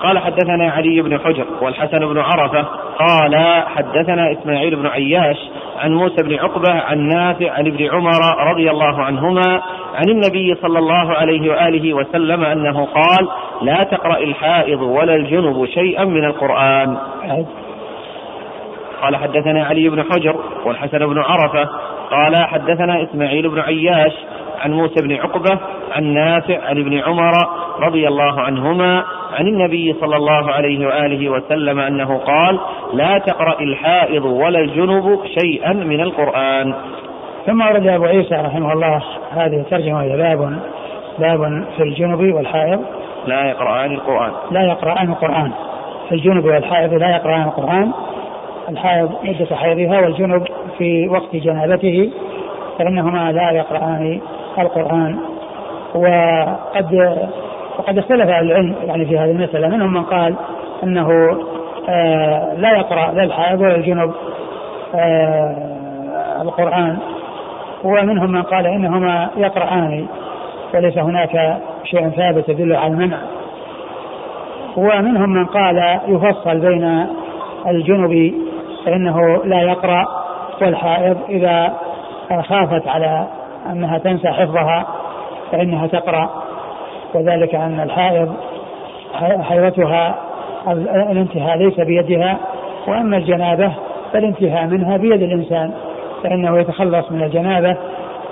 قال 0.00 0.18
حدثنا 0.18 0.70
علي 0.70 1.02
بن 1.02 1.18
حجر 1.18 1.46
والحسن 1.60 1.98
بن 1.98 2.18
عرفة 2.18 2.66
قال 2.98 3.64
حدثنا 3.76 4.32
إسماعيل 4.32 4.76
بن 4.76 4.86
عياش 4.86 5.36
عن 5.78 5.92
موسى 5.92 6.22
بن 6.22 6.34
عقبة 6.34 6.72
عن 6.72 6.98
نافع 7.08 7.50
عن 7.50 7.66
ابن 7.66 7.90
عمر 7.90 8.50
رضي 8.50 8.70
الله 8.70 9.02
عنهما 9.02 9.62
عن 9.94 10.08
النبي 10.08 10.54
صلى 10.54 10.78
الله 10.78 11.12
عليه 11.12 11.50
وآله 11.50 11.94
وسلم 11.94 12.44
أنه 12.44 12.84
قال 12.84 13.28
لا 13.62 13.82
تقرأ 13.82 14.18
الحائض 14.18 14.82
ولا 14.82 15.14
الجنب 15.14 15.66
شيئا 15.66 16.04
من 16.04 16.24
القرآن. 16.24 16.96
قال 19.02 19.16
حدثنا 19.16 19.64
علي 19.64 19.88
بن 19.88 20.02
حجر 20.02 20.36
والحسن 20.64 20.98
بن 20.98 21.18
عرفة. 21.18 21.68
قال 22.10 22.36
حدثنا 22.36 23.02
إسماعيل 23.02 23.48
بن 23.48 23.60
عياش 23.60 24.12
عن 24.62 24.72
موسى 24.72 25.02
بن 25.02 25.12
عقبة 25.12 25.58
عن 25.92 26.04
نافع 26.04 26.58
عن 26.64 26.78
ابن 26.78 26.98
عمر 26.98 27.32
رضي 27.80 28.08
الله 28.08 28.40
عنهما 28.40 29.04
عن 29.38 29.46
النبي 29.46 29.96
صلى 30.00 30.16
الله 30.16 30.52
عليه 30.52 30.86
وآله 30.86 31.28
وسلم 31.28 31.78
أنه 31.80 32.18
قال 32.18 32.60
لا 32.92 33.18
تقرأ 33.18 33.60
الحائض 33.60 34.24
ولا 34.24 34.58
الجنب 34.58 35.18
شيئا 35.40 35.72
من 35.72 36.00
القرآن. 36.00 36.74
ثم 37.46 37.60
ورد 37.62 37.86
أبو 37.86 38.04
عيسى 38.04 38.34
رحمه 38.34 38.72
الله 38.72 39.02
هذه 39.30 39.56
الترجمة 39.60 39.96
وهي 39.96 40.16
باب 40.16 40.58
باب 41.18 41.64
في 41.76 41.82
الجنب 41.82 42.34
والحائض. 42.34 42.80
لا 43.26 43.50
يقرآن 43.50 43.92
القرآن. 43.92 44.32
لا 44.50 44.62
يقرآن 44.62 45.08
القرآن. 45.08 45.52
في 46.08 46.14
الجنب 46.14 46.44
والحائض 46.44 46.94
لا 46.94 47.16
يقرآن 47.16 47.42
القرآن. 47.42 47.92
الحائض 48.68 49.10
مدة 49.24 49.56
حيضها 49.56 50.00
والجنب 50.00 50.44
في 50.78 51.08
وقت 51.08 51.36
جنابته 51.36 52.10
فإنهما 52.78 53.32
لا 53.32 53.50
يقرآن 53.50 54.20
القرآن 54.58 55.18
وقد 55.94 57.18
وقد 57.78 57.98
اختلف 57.98 58.28
العلم 58.28 58.74
يعني 58.84 59.06
في 59.06 59.18
هذه 59.18 59.30
المسألة. 59.30 59.68
منهم 59.68 59.92
من 59.92 60.02
قال 60.02 60.34
أنه 60.82 61.08
آه 61.88 62.54
لا 62.54 62.72
يقرأ 62.78 63.12
لا 63.12 63.22
الحائض 63.22 63.60
ولا 63.60 63.74
الجنب 63.74 64.12
آه 64.94 66.42
القرآن. 66.42 66.98
ومنهم 67.84 68.32
من 68.32 68.42
قال 68.42 68.66
إنهما 68.66 69.30
يقرآن 69.36 70.06
وليس 70.74 70.98
هناك 70.98 71.58
شيء 71.84 72.08
ثابت 72.08 72.48
يدل 72.48 72.76
على 72.76 72.92
المنع. 72.92 73.18
ومنهم 74.76 75.30
من 75.30 75.46
قال 75.46 75.98
يفصل 76.08 76.60
بين 76.60 77.06
الجنب 77.66 78.34
فإنه 78.86 79.44
لا 79.44 79.62
يقرأ 79.62 80.06
والحائض 80.62 81.16
إذا 81.28 81.72
خافت 82.48 82.88
على 82.88 83.26
أنها 83.70 83.98
تنسى 83.98 84.28
حفظها 84.28 84.86
فإنها 85.52 85.86
تقرأ 85.86 86.30
وذلك 87.14 87.54
أن 87.54 87.80
الحائض 87.80 88.34
حيضتها 89.42 90.14
الانتهاء 91.10 91.58
ليس 91.58 91.80
بيدها 91.80 92.38
وأما 92.88 93.16
الجنابة 93.16 93.72
فالانتهاء 94.12 94.66
منها 94.66 94.96
بيد 94.96 95.22
الإنسان 95.22 95.72
فإنه 96.22 96.58
يتخلص 96.58 97.12
من 97.12 97.22
الجنابة 97.22 97.76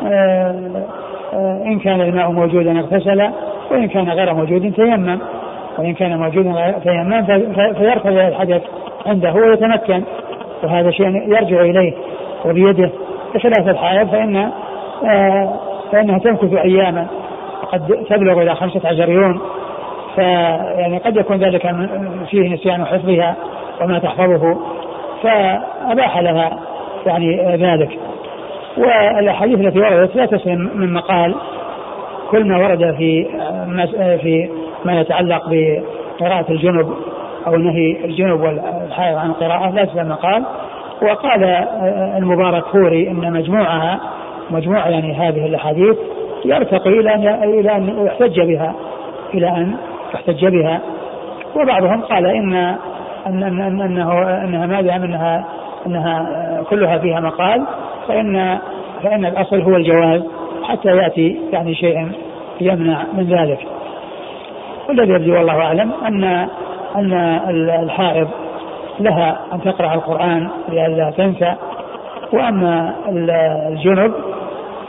آه، 0.07 0.55
آه، 1.35 1.63
إن 1.67 1.79
كان 1.79 2.01
الماء 2.01 2.31
موجودا 2.31 2.81
اغتسل 2.81 3.31
وإن 3.71 3.89
كان 3.89 4.11
غير 4.11 4.35
موجود 4.35 4.73
تيمم 4.73 5.19
وإن 5.79 5.95
كان 5.95 6.19
موجودا 6.19 6.71
تيمم 6.71 7.25
فيرتفع 7.75 8.29
الحدث 8.29 8.63
عنده 9.07 9.33
ويتمكن 9.33 10.03
وهذا 10.63 10.91
شيء 10.91 11.07
يرجع 11.07 11.61
إليه 11.61 11.93
وبيده 12.45 12.91
بخلاف 13.35 13.69
الحائض 13.69 14.09
فإن 14.09 14.51
فإنها 15.93 16.19
تمكث 16.19 16.55
أياما 16.55 17.07
قد 17.73 18.07
تبلغ 18.11 18.43
إلى 18.43 18.55
خمسة 18.55 18.89
عشر 18.89 19.09
يوم 19.09 19.41
فيعني 20.15 20.99
قد 20.99 21.17
يكون 21.17 21.37
ذلك 21.37 21.75
فيه 22.31 22.55
نسيان 22.55 22.85
حفظها 22.85 23.37
وما 23.81 23.99
تحفظه 23.99 24.59
فأباح 25.23 26.19
لها 26.19 26.59
يعني 27.07 27.57
ذلك. 27.57 27.99
والأحاديث 28.79 29.61
التي 29.61 29.79
وردت 29.79 30.17
لا 30.17 30.27
تسلم 30.27 30.71
من 30.75 30.93
مقال 30.93 31.35
كل 32.31 32.45
ما 32.49 32.57
ورد 32.57 32.95
في 32.99 33.27
في 34.23 34.51
ما 34.85 35.01
يتعلق 35.01 35.43
بقراءة 35.49 36.53
الجنب 36.53 36.95
أو 37.47 37.57
نهي 37.57 38.05
الجنب 38.05 38.41
والحائض 38.41 39.17
عن 39.17 39.31
القراءة 39.31 39.71
لا 39.71 39.85
تسلم 39.85 40.09
مقال. 40.09 40.45
وقال 41.03 41.45
المبارك 42.17 42.65
فوري 42.65 43.11
إن 43.11 43.33
مجموعها 43.33 44.01
مجموع 44.51 44.89
يعني 44.89 45.15
هذه 45.15 45.47
الأحاديث 45.47 45.97
يرتقي 46.45 46.91
إلى 46.91 47.15
أن 47.15 47.43
إلى 47.45 47.77
أن 47.77 48.07
يحتج 48.07 48.41
بها 48.41 48.75
إلى 49.35 49.49
أن 49.49 49.77
يحتج 50.15 50.47
بها. 50.47 50.81
وبعضهم 51.57 52.01
قال 52.01 52.27
ان 52.27 52.55
ان 53.27 53.43
ان 53.43 53.81
انه 53.81 54.23
أنها 54.45 54.67
ما 54.67 54.81
دام 54.81 55.03
انها 55.03 55.45
أنها 55.87 56.27
كلها 56.71 56.99
فيها 56.99 57.21
مقال 57.21 57.67
فان 58.09 58.59
فإن 59.03 59.27
الأصل 59.27 59.61
هو 59.61 59.77
الجواز 59.77 60.23
حتى 60.63 60.89
يأتي 60.89 61.41
يعني 61.53 61.75
شيء 61.75 62.13
يمنع 62.61 63.03
من 63.13 63.25
ذلك. 63.25 63.59
والذي 64.89 65.13
يبدو 65.13 65.35
والله 65.35 65.61
أعلم 65.61 65.93
ان 66.07 66.25
أن 66.97 67.13
الحائض 67.85 68.29
لها 69.01 69.41
أن 69.53 69.61
تقرأ 69.61 69.95
القرآن 69.95 70.49
لئلا 70.69 71.11
تنسى 71.11 71.55
وأما 72.33 72.95
الجنب 73.69 74.13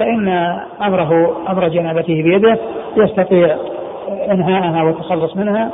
فإن 0.02 0.28
أمره 0.82 1.38
أمر 1.50 1.68
جنابته 1.68 2.24
بيده 2.24 2.58
يستطيع 2.98 3.56
إنهاءها 4.32 4.84
والتخلص 4.84 5.38
منها 5.38 5.72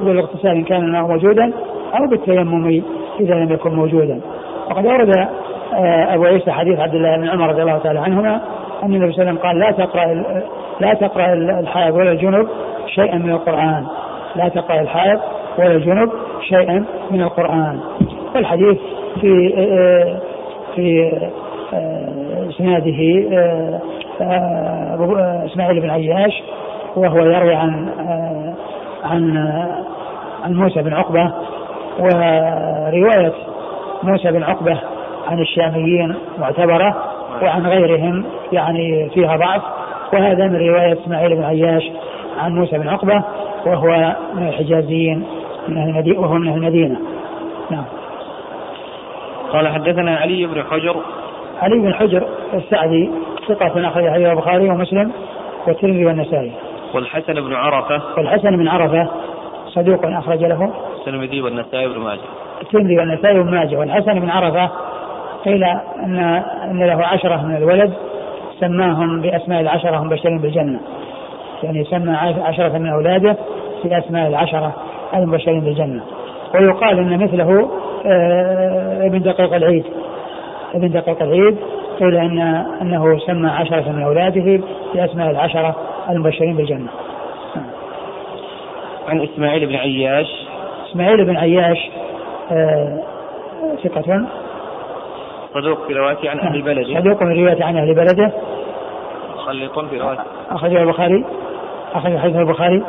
بالاغتسال 0.00 0.50
إن 0.50 0.64
كان 0.64 0.84
الماء 0.84 1.02
موجودا 1.02 1.52
أو 1.94 2.06
بالتيمم 2.10 2.82
إذا 3.20 3.34
لم 3.34 3.52
يكن 3.52 3.74
موجودا. 3.74 4.20
وقد 4.70 4.86
ورد 4.86 5.16
آه، 5.74 6.14
أبو 6.14 6.24
عيسى 6.24 6.50
حديث 6.50 6.80
عبد 6.80 6.94
الله 6.94 7.16
بن 7.16 7.28
عمر 7.28 7.48
رضي 7.48 7.62
الله 7.62 7.78
تعالى 7.78 7.98
عنهما 7.98 8.40
أن 8.82 8.94
النبي 8.94 9.12
صلى 9.12 9.22
الله 9.22 9.30
عليه 9.30 9.30
وسلم 9.30 9.38
قال 9.38 9.58
لا 9.58 9.70
تقرأ 9.70 10.24
لا 10.80 10.94
تقرأ 10.94 11.32
الحائض 11.60 11.94
ولا 11.94 12.12
الجنب 12.12 12.48
شيئا 12.86 13.18
من 13.18 13.30
القرآن. 13.30 13.86
لا 14.36 14.48
تقرأ 14.48 14.80
الحائض 14.80 15.20
ولا 15.58 15.72
الجنب 15.72 16.10
شيئا 16.40 16.84
من 17.10 17.22
القرآن. 17.22 17.80
والحديث 18.34 18.78
في 19.20 19.54
آه، 19.56 20.16
في 20.74 21.10
آه، 21.12 21.47
إسناده 22.50 23.28
إسماعيل 25.46 25.80
بن 25.80 25.90
عياش 25.90 26.42
وهو 26.96 27.18
يروي 27.18 27.54
عن 27.54 27.88
عن 29.04 29.36
عن 30.44 30.54
موسى 30.54 30.82
بن 30.82 30.94
عقبة 30.94 31.32
ورواية 31.98 33.32
موسى 34.02 34.30
بن 34.30 34.42
عقبة 34.42 34.80
عن 35.26 35.40
الشاميين 35.40 36.14
معتبرة 36.38 36.96
وعن 37.42 37.66
غيرهم 37.66 38.24
يعني 38.52 39.10
فيها 39.14 39.36
ضعف 39.36 39.62
وهذا 40.12 40.46
من 40.46 40.68
رواية 40.68 40.92
إسماعيل 40.92 41.36
بن 41.36 41.44
عياش 41.44 41.90
عن 42.38 42.54
موسى 42.54 42.78
بن 42.78 42.88
عقبة 42.88 43.24
وهو 43.66 44.16
من 44.34 44.48
الحجازيين 44.48 45.24
من 45.68 45.78
أهل 45.78 45.88
المدينة 45.88 46.20
وهو 46.20 46.34
من 46.34 46.48
أهل 46.48 46.56
المدينة. 46.56 46.96
نعم. 47.70 47.84
قال 49.52 49.68
حدثنا 49.68 50.16
علي 50.16 50.46
بن 50.46 50.62
حجر 50.62 50.96
علي 51.62 51.78
بن 51.78 51.94
حجر 51.94 52.28
السعدي 52.54 53.10
ثقة 53.48 53.88
أخرج 53.88 54.08
حديث 54.08 54.26
البخاري 54.26 54.70
ومسلم 54.70 55.12
والترمذي 55.66 56.06
والنسائي. 56.06 56.52
والحسن 56.94 57.34
بن 57.34 57.54
عرفة. 57.54 58.02
والحسن 58.16 58.56
بن 58.56 58.68
عرفة 58.68 59.08
صدوق 59.68 60.06
أخرج 60.06 60.44
له. 60.44 60.72
الترمذي 60.98 61.40
والنسائي 61.40 61.86
وابن 61.86 62.00
ماجه. 62.00 62.20
الترمذي 62.62 62.98
والنسائي 62.98 63.38
وابن 63.38 63.50
ماجه. 63.50 63.76
والحسن 63.76 64.20
بن 64.20 64.30
عرفة 64.30 64.70
قيل 65.44 65.64
أن 66.04 66.18
أن 66.70 66.86
له 66.86 67.06
عشرة 67.06 67.46
من 67.46 67.56
الولد 67.56 67.92
سماهم 68.60 69.20
بأسماء 69.20 69.60
العشرة 69.60 70.04
مبشرين 70.04 70.38
بالجنة. 70.38 70.80
يعني 71.62 71.84
سمى 71.84 72.12
عشرة 72.44 72.78
من 72.78 72.88
أولاده 72.88 73.36
بأسماء 73.84 74.28
العشرة 74.28 74.72
المبشرين 75.14 75.60
بالجنة. 75.60 76.02
ويقال 76.54 76.98
أن 76.98 77.24
مثله 77.24 77.70
آه، 78.06 79.06
ابن 79.06 79.22
دقيق 79.22 79.54
العيد. 79.54 79.84
ابن 80.74 80.90
دقيق 80.90 81.22
العيد 81.22 81.56
قيل 82.00 82.16
أن 82.16 82.38
أنه 82.82 83.18
سمى 83.18 83.48
عشرة 83.50 83.92
من 83.92 84.02
أولاده 84.02 84.64
بأسماء 84.94 85.30
العشرة 85.30 85.76
المبشرين 86.10 86.56
بالجنة. 86.56 86.88
عن 89.08 89.20
إسماعيل 89.22 89.66
بن 89.66 89.74
عياش. 89.74 90.46
إسماعيل 90.90 91.24
بن 91.24 91.36
عياش 91.36 91.90
آه، 92.52 92.98
ثقة. 93.84 94.26
صدوق 95.54 95.86
في 95.86 95.92
روايته 95.92 96.30
عن 96.30 96.40
أهل 96.40 96.62
بلده. 96.62 97.00
صدوق 97.00 97.18
في 97.18 97.42
روايته 97.42 97.64
عن 97.64 97.76
أهل 97.76 97.94
بلده. 97.94 98.32
مخلط 99.34 99.78
في 99.78 99.98
روايته 99.98 100.22
أخرجه 100.50 100.82
البخاري. 100.82 101.24
أخرج 101.94 102.16
حديث 102.16 102.36
البخاري. 102.36 102.82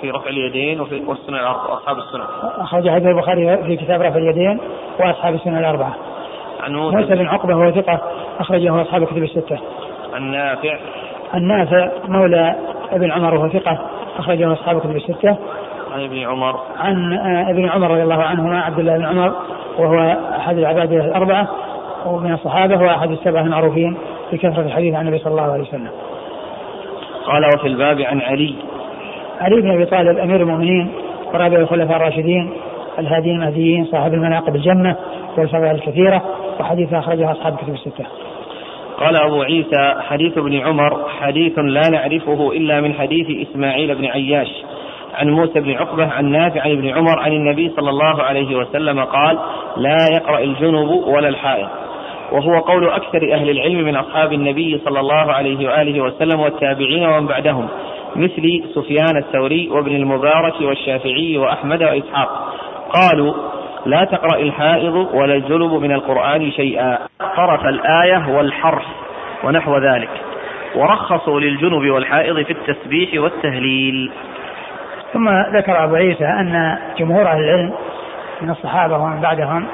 في 0.00 0.10
رفع 0.10 0.30
اليدين 0.30 0.80
وفي 0.80 1.02
والسنن 1.06 1.34
واصحاب 1.34 1.98
السنن. 1.98 2.24
أخرج 2.58 2.90
حديث 2.90 3.06
البخاري 3.06 3.56
في 3.62 3.76
كتاب 3.76 4.02
رفع 4.02 4.16
اليدين 4.16 4.60
وأصحاب 5.00 5.34
السنن 5.34 5.58
الأربعة. 5.58 5.94
عن 6.60 6.72
موسى, 6.74 6.96
موسى 6.96 7.14
بن 7.14 7.26
عقبة 7.26 7.56
وهو 7.56 7.70
ثقة 7.70 8.00
أخرجه 8.40 8.82
أصحاب 8.82 9.02
الكتب 9.02 9.22
الستة. 9.22 9.58
عن 10.14 10.30
نافع 10.30 10.78
النافع 11.34 11.90
مولى 12.08 12.54
ابن 12.92 13.12
عمر 13.12 13.34
وهو 13.34 13.48
ثقة 13.48 13.78
أخرجه 14.18 14.52
أصحاب 14.52 14.76
الكتب 14.76 14.96
الستة. 14.96 15.36
عن 15.92 16.04
ابن 16.04 16.18
عمر 16.18 16.60
عن 16.78 17.12
آه، 17.12 17.50
ابن 17.50 17.68
عمر 17.68 17.90
رضي 17.90 18.02
الله 18.02 18.22
عنهما 18.22 18.60
عبد 18.60 18.78
الله 18.78 18.96
بن 18.96 19.04
عمر 19.04 19.34
وهو 19.78 20.16
أحد 20.36 20.58
العباد 20.58 20.92
الأربعة 20.92 21.48
ومن 22.06 22.32
الصحابة 22.32 22.82
وأحد 22.82 23.10
السبعة 23.10 23.42
المعروفين 23.42 23.96
بكثرة 24.32 24.62
الحديث 24.62 24.94
عن 24.94 25.06
النبي 25.06 25.18
صلى 25.18 25.30
الله 25.30 25.52
عليه 25.52 25.62
وسلم. 25.62 25.90
قال 27.26 27.46
وفي 27.54 27.66
الباب 27.66 28.00
عن 28.00 28.20
علي 28.20 28.54
علي 29.40 29.60
بن 29.60 29.70
أبي 29.70 29.84
طالب 29.84 30.18
أمير 30.18 30.40
المؤمنين 30.40 30.92
ورابع 31.34 31.56
الخلفاء 31.56 31.96
الراشدين 31.96 32.52
الهاديين 32.98 33.36
المهديين 33.36 33.84
صاحب 33.84 34.14
المناقب 34.14 34.56
الجنة 34.56 34.96
والفضائل 35.38 35.74
الكثيرة 35.74 36.22
وحديث 36.60 36.94
أخرجه 36.94 37.32
أصحاب 37.32 37.56
كتب 37.56 37.74
الستة. 37.74 38.06
قال 38.98 39.16
أبو 39.16 39.42
عيسى 39.42 39.94
حديث 40.08 40.38
ابن 40.38 40.58
عمر 40.60 41.08
حديث 41.20 41.58
لا 41.58 41.88
نعرفه 41.90 42.52
إلا 42.52 42.80
من 42.80 42.94
حديث 42.94 43.48
إسماعيل 43.48 43.94
بن 43.94 44.04
عياش. 44.04 44.48
عن 45.14 45.30
موسى 45.30 45.60
بن 45.60 45.72
عقبة 45.72 46.06
عن 46.06 46.24
نافع 46.24 46.60
عن 46.60 46.70
ابن 46.70 46.88
عمر 46.88 47.18
عن 47.18 47.32
النبي 47.32 47.72
صلى 47.76 47.90
الله 47.90 48.22
عليه 48.22 48.56
وسلم 48.56 49.04
قال 49.04 49.38
لا 49.76 49.96
يقرأ 50.12 50.38
الجنب 50.38 50.90
ولا 50.90 51.28
الحائض 51.28 51.68
وهو 52.32 52.58
قول 52.58 52.88
أكثر 52.88 53.32
أهل 53.32 53.50
العلم 53.50 53.84
من 53.84 53.96
أصحاب 53.96 54.32
النبي 54.32 54.80
صلى 54.84 55.00
الله 55.00 55.32
عليه 55.32 55.68
وآله 55.68 56.00
وسلم 56.00 56.40
والتابعين 56.40 57.06
ومن 57.06 57.26
بعدهم 57.26 57.68
مثل 58.16 58.64
سفيان 58.74 59.16
الثوري 59.16 59.68
وابن 59.68 59.96
المبارك 59.96 60.60
والشافعي 60.60 61.38
وأحمد 61.38 61.82
وإسحاق. 61.82 62.54
قالوا 62.94 63.34
لا 63.88 64.04
تقرأ 64.04 64.38
الحائض 64.38 64.94
ولا 64.94 65.34
الجنب 65.34 65.72
من 65.72 65.92
القرآن 65.92 66.50
شيئا. 66.50 66.98
طرف 67.36 67.64
الآية 67.64 68.28
والحرف 68.28 68.84
ونحو 69.44 69.78
ذلك. 69.78 70.10
ورخصوا 70.74 71.40
للجنب 71.40 71.90
والحائض 71.90 72.42
في 72.42 72.52
التسبيح 72.52 73.22
والتهليل. 73.22 74.12
ثم 75.12 75.28
ذكر 75.28 75.84
أبو 75.84 75.94
عيسى 75.94 76.24
أن 76.24 76.78
جمهور 76.98 77.26
أهل 77.26 77.40
العلم 77.40 77.72
من 78.42 78.50
الصحابة 78.50 78.98
ومن 78.98 79.20
بعدهم 79.20 79.66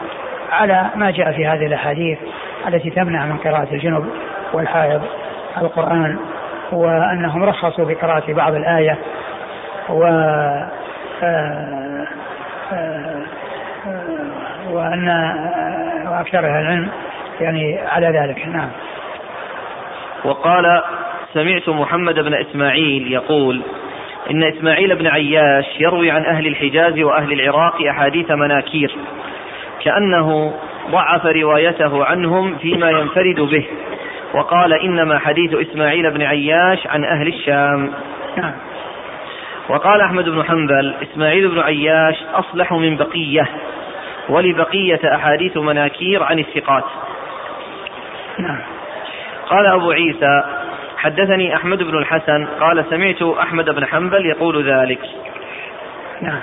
على 0.52 0.90
ما 0.94 1.10
جاء 1.10 1.32
في 1.32 1.46
هذه 1.46 1.66
الأحاديث 1.66 2.18
التي 2.68 2.90
تمنع 2.90 3.26
من 3.26 3.36
قراءة 3.36 3.68
الجنب 3.72 4.06
والحائض 4.52 5.02
القرآن 5.62 6.18
وأنهم 6.72 7.44
رخصوا 7.44 7.84
بقراءة 7.84 8.32
بعض 8.32 8.54
الآية 8.54 8.98
و 9.88 10.04
آه، 11.22 12.06
آه، 12.72 13.22
وأن 14.74 15.08
وأكثر 16.06 16.38
أهل 16.38 16.44
العلم 16.44 16.88
يعني 17.40 17.78
على 17.78 18.06
ذلك. 18.06 18.46
نعم. 18.46 18.68
وقال 20.24 20.82
سمعت 21.34 21.68
محمد 21.68 22.14
بن 22.14 22.34
إسماعيل 22.34 23.12
يقول 23.12 23.62
إن 24.30 24.44
إسماعيل 24.44 24.96
بن 24.96 25.06
عياش 25.06 25.64
يروي 25.80 26.10
عن 26.10 26.24
أهل 26.24 26.46
الحجاز 26.46 26.98
وأهل 26.98 27.32
العراق 27.32 27.82
أحاديث 27.90 28.30
مناكير 28.30 28.96
كأنه 29.84 30.54
ضعف 30.90 31.26
روايته 31.26 32.04
عنهم 32.04 32.56
فيما 32.56 32.90
ينفرد 32.90 33.40
به 33.40 33.64
وقال 34.34 34.72
إنما 34.72 35.18
حديث 35.18 35.54
إسماعيل 35.54 36.10
بن 36.10 36.22
عياش 36.22 36.86
عن 36.86 37.04
أهل 37.04 37.28
الشام. 37.28 37.90
نعم. 38.36 38.52
وقال 39.68 40.00
أحمد 40.00 40.28
بن 40.28 40.44
حنبل 40.44 40.94
إسماعيل 41.02 41.48
بن 41.48 41.60
عياش 41.60 42.16
أصلح 42.34 42.72
من 42.72 42.96
بقية 42.96 43.48
ولبقية 44.28 45.00
أحاديث 45.14 45.56
مناكير 45.56 46.22
عن 46.22 46.38
الثقات. 46.38 46.84
نعم. 48.38 48.60
قال 49.46 49.66
أبو 49.66 49.90
عيسى 49.90 50.42
حدثني 50.96 51.56
أحمد 51.56 51.82
بن 51.82 51.98
الحسن 51.98 52.46
قال 52.60 52.84
سمعت 52.90 53.22
أحمد 53.22 53.70
بن 53.70 53.86
حنبل 53.86 54.26
يقول 54.26 54.70
ذلك. 54.70 55.00
نعم. 56.20 56.40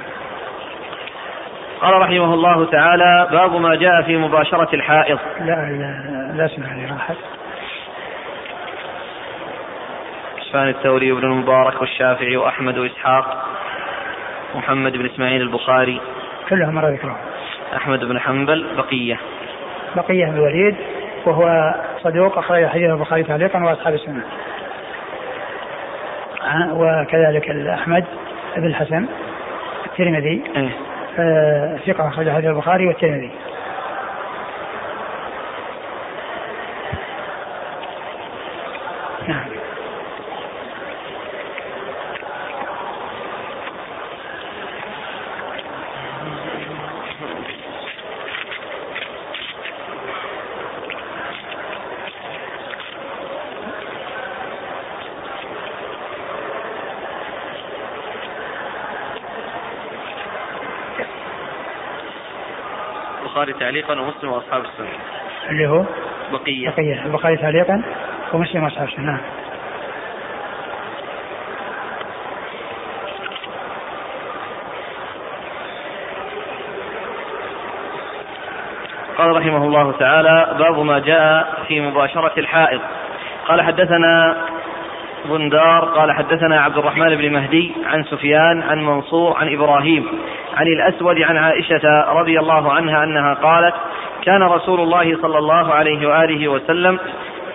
قال 1.82 1.94
رحمه 1.94 2.34
الله 2.34 2.66
تعالى 2.66 3.28
باب 3.32 3.56
ما 3.56 3.76
جاء 3.76 4.02
في 4.02 4.18
مباشرة 4.18 4.76
الحائض. 4.76 5.20
لا 5.40 5.46
لا 5.46 6.34
لا 6.38 6.46
أسمع 6.46 6.74
لي 6.74 6.86
راحت 6.86 7.16
سفيان 10.50 10.68
الثوري 10.70 11.12
وابن 11.12 11.24
المبارك 11.24 11.82
والشافعي 11.82 12.38
وأحمد 12.38 12.78
وإسحاق 12.78 13.46
محمد 14.56 14.98
بن 14.98 15.06
إسماعيل 15.06 15.42
البخاري. 15.42 16.02
كلهم 16.50 16.76
مرة 16.76 16.90
ذكرهم 16.90 17.31
أحمد 17.76 18.00
بن 18.00 18.20
حنبل 18.20 18.68
بقية. 18.78 19.20
بقية 19.96 20.26
بن 20.26 20.34
الوليد 20.34 20.76
وهو 21.26 21.76
صدوق 22.04 22.38
أخرج 22.38 22.66
حديث 22.66 22.90
البخاري 22.90 23.24
تعليقا 23.24 23.64
وأصحاب 23.64 23.94
السنة. 23.94 24.24
وكذلك 26.72 27.50
أحمد 27.50 28.06
بن 28.58 28.66
الحسن 28.66 29.06
الترمذي. 29.86 30.44
إيه؟ 30.56 30.70
آه، 31.20 31.78
ثقة 31.88 32.08
أخرج 32.08 32.30
حديث 32.30 32.50
البخاري 32.50 32.88
والترمذي 32.88 33.32
نعم 39.28 39.62
البخاري 63.42 63.60
تعليقا 63.60 64.00
ومسلم 64.00 64.32
وأصحاب 64.32 64.62
السنة. 64.62 64.88
اللي 65.50 65.68
هو؟ 65.68 65.84
بقية. 66.32 66.70
بقية. 66.70 67.06
البخاري 67.06 67.38
تعليقا 67.38 67.84
ومسلم 68.34 68.64
وأصحاب 68.64 68.88
السنة. 68.88 69.06
نعم. 69.06 69.20
قال 79.18 79.38
رحمه 79.38 79.66
الله 79.66 79.92
تعالى 79.92 80.56
باب 80.60 80.80
ما 80.80 81.00
جاء 81.00 81.64
في 81.68 81.82
مباشرة 81.82 82.34
الحائض. 82.38 82.82
قال 83.48 83.62
حدثنا 83.62 84.38
بندار 85.26 85.86
قال 85.86 86.12
حدثنا 86.12 86.62
عبد 86.62 86.78
الرحمن 86.78 87.16
بن 87.16 87.34
مهدي 87.34 87.72
عن 87.86 88.04
سفيان 88.04 88.62
عن 88.62 88.86
منصور 88.86 89.38
عن 89.38 89.54
إبراهيم. 89.54 90.08
عن 90.58 90.68
الأسود 90.68 91.22
عن 91.22 91.38
عائشة 91.38 92.12
رضي 92.14 92.40
الله 92.40 92.74
عنها 92.74 93.04
أنها 93.04 93.34
قالت 93.34 93.76
كان 94.26 94.44
رسول 94.44 94.80
الله 94.80 95.18
صلى 95.22 95.38
الله 95.38 95.74
عليه 95.74 96.08
وآله 96.08 96.48
وسلم 96.48 97.00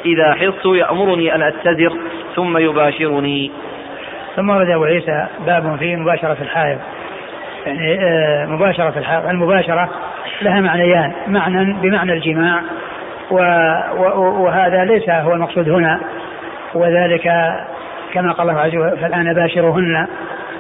إذا 0.05 0.35
حضت 0.35 0.67
يأمرني 0.67 1.35
أن 1.35 1.43
أتزر 1.43 1.93
ثم 2.37 2.59
يباشرني. 2.59 3.51
ثم 4.37 4.51
ورد 4.51 4.71
أبو 4.71 4.85
عيسى 4.85 5.27
باب 5.47 5.77
في 5.79 5.97
مباشرة 5.97 6.37
الحائض. 6.41 6.79
يعني 7.67 7.99
آه، 8.01 8.47
مباشرة 8.47 8.99
الحائض 8.99 9.29
المباشرة 9.29 9.91
لها 10.43 10.61
معنيان 10.61 11.13
معنى 11.27 11.73
بمعنى 11.83 12.13
الجماع 12.13 12.61
وهذا 13.31 14.85
ليس 14.85 15.09
هو 15.09 15.33
المقصود 15.33 15.69
هنا 15.69 16.01
وذلك 16.75 17.33
كما 18.13 18.33
قال 18.33 18.51
الله 18.51 18.61
عز 18.61 18.77
وجل 18.77 18.99
فالآن 18.99 19.35
باشروهن. 19.35 20.06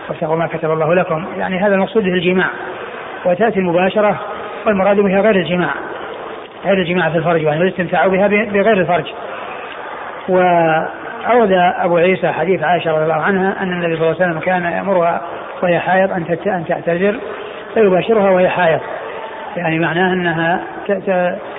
واتقوا 0.08 0.36
ما 0.36 0.46
كتب 0.46 0.70
الله 0.70 0.94
لكم. 0.94 1.24
يعني 1.38 1.58
هذا 1.58 1.74
المقصود 1.74 2.02
به 2.02 2.12
الجماع. 2.12 2.46
وتأتي 3.24 3.60
المباشرة 3.60 4.20
والمراد 4.66 4.96
بها 4.96 5.20
غير 5.20 5.36
الجماع. 5.36 5.70
غير 6.64 6.78
الجماع 6.78 7.10
في 7.10 7.18
الفرج 7.18 7.42
يعني 7.42 7.62
الاستمتاع 7.62 8.06
بها 8.06 8.26
بغير 8.28 8.72
الفرج. 8.72 9.04
وأورد 10.28 11.52
أبو 11.78 11.96
عيسى 11.96 12.28
حديث 12.28 12.62
عائشة 12.62 12.92
رضي 12.92 13.02
الله 13.02 13.14
عنها 13.14 13.62
أن 13.62 13.72
النبي 13.72 13.96
صلى 13.96 14.10
الله 14.10 14.22
عليه 14.22 14.30
وسلم 14.30 14.40
كان 14.40 14.62
يأمرها 14.62 15.20
وهي 15.62 15.78
حائض 15.78 16.12
أن 16.12 16.38
أن 16.46 16.64
تعتذر 16.68 17.20
فيباشرها 17.74 18.30
وهي 18.30 18.48
حائض. 18.48 18.80
يعني 19.56 19.78
معناه 19.78 20.12
أنها 20.12 20.60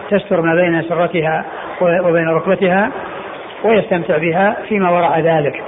تستر 0.09 0.41
ما 0.41 0.55
بين 0.55 0.81
سرتها 0.81 1.45
وبين 1.81 2.29
ركبتها 2.29 2.91
ويستمتع 3.63 4.17
بها 4.17 4.57
فيما 4.67 4.89
وراء 4.89 5.19
ذلك. 5.19 5.63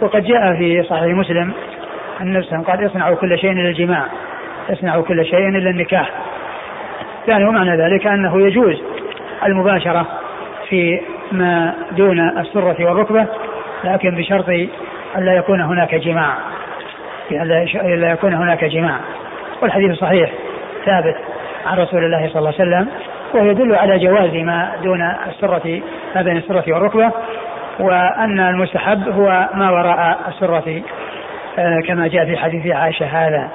وقد 0.00 0.24
جاء 0.24 0.54
في 0.56 0.82
صحيح 0.82 1.16
مسلم 1.16 1.52
أن 2.20 2.26
النبي 2.26 2.64
قال 2.66 2.86
اصنعوا 2.86 3.16
كل 3.16 3.38
شيء 3.38 3.52
إلا 3.52 3.68
الجماع. 3.68 4.02
اصنعوا 4.70 5.02
كل 5.02 5.26
شيء 5.26 5.48
إلا 5.48 5.70
النكاح. 5.70 6.10
يعني 7.28 7.44
ومعنى 7.44 7.76
ذلك 7.76 8.06
أنه 8.06 8.46
يجوز 8.46 8.82
المباشرة 9.46 10.06
في 10.68 11.00
ما 11.32 11.74
دون 11.92 12.20
السرة 12.38 12.76
والركبة 12.84 13.26
لكن 13.84 14.16
بشرط 14.16 14.48
أن 15.16 15.24
لا 15.24 15.34
يكون 15.34 15.60
هناك 15.60 15.94
جماع. 15.94 16.34
لا 17.84 18.12
يكون 18.12 18.34
هناك 18.34 18.64
جماع. 18.64 18.96
والحديث 19.62 19.92
صحيح 19.98 20.30
ثابت 20.84 21.16
عن 21.66 21.78
رسول 21.78 22.04
الله 22.04 22.28
صلى 22.28 22.38
الله 22.38 22.54
عليه 22.60 22.70
وسلم 22.70 22.88
ويدل 23.34 23.74
على 23.74 23.98
جواز 23.98 24.34
ما 24.34 24.72
دون 24.82 25.02
السرة 25.02 25.82
ما 26.16 26.22
بين 26.22 26.36
السرة 26.36 26.64
والركبة. 26.74 27.10
وأن 27.78 28.40
المستحب 28.40 29.08
هو 29.08 29.48
ما 29.54 29.70
وراء 29.70 30.18
السرة 30.28 30.82
آه، 31.58 31.80
كما 31.88 32.08
جاء 32.08 32.24
في 32.24 32.36
حديث 32.36 32.66
عائشة 32.74 33.06
هذا. 33.06 33.48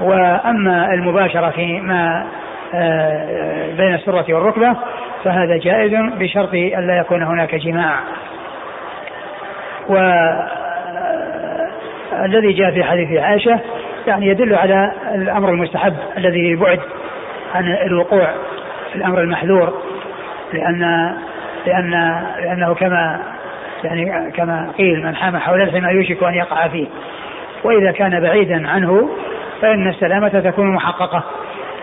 وأما 0.00 0.94
المباشرة 0.94 1.50
فيما 1.50 2.26
آه، 2.74 3.66
بين 3.76 3.94
السرة 3.94 4.34
والركبة 4.34 4.76
فهذا 5.24 5.56
جائز 5.56 5.92
بشرط 6.18 6.54
أن 6.54 6.86
لا 6.86 6.98
يكون 6.98 7.22
هناك 7.22 7.54
جماع. 7.54 7.94
والذي 12.18 12.52
جاء 12.52 12.70
في 12.70 12.84
حديث 12.84 13.20
عائشة 13.20 13.60
يعني 14.06 14.26
يدل 14.26 14.54
على 14.54 14.92
الأمر 15.14 15.48
المستحب 15.50 15.94
الذي 16.16 16.38
يبعد 16.38 16.80
عن 17.54 17.76
الوقوع 17.86 18.26
في 18.92 18.96
الأمر 18.96 19.20
المحذور 19.20 19.82
لأن 20.52 21.12
لأن 21.68 21.90
لأنه 22.40 22.74
كما 22.74 23.20
يعني 23.84 24.32
كما 24.32 24.72
قيل 24.78 25.06
من 25.06 25.16
حام 25.16 25.36
حول 25.36 25.62
الحمى 25.62 25.92
يوشك 25.92 26.22
أن 26.22 26.34
يقع 26.34 26.68
فيه. 26.68 26.86
وإذا 27.64 27.92
كان 27.92 28.20
بعيدا 28.20 28.68
عنه 28.68 29.08
فإن 29.62 29.88
السلامة 29.88 30.28
تكون 30.28 30.74
محققة. 30.74 31.24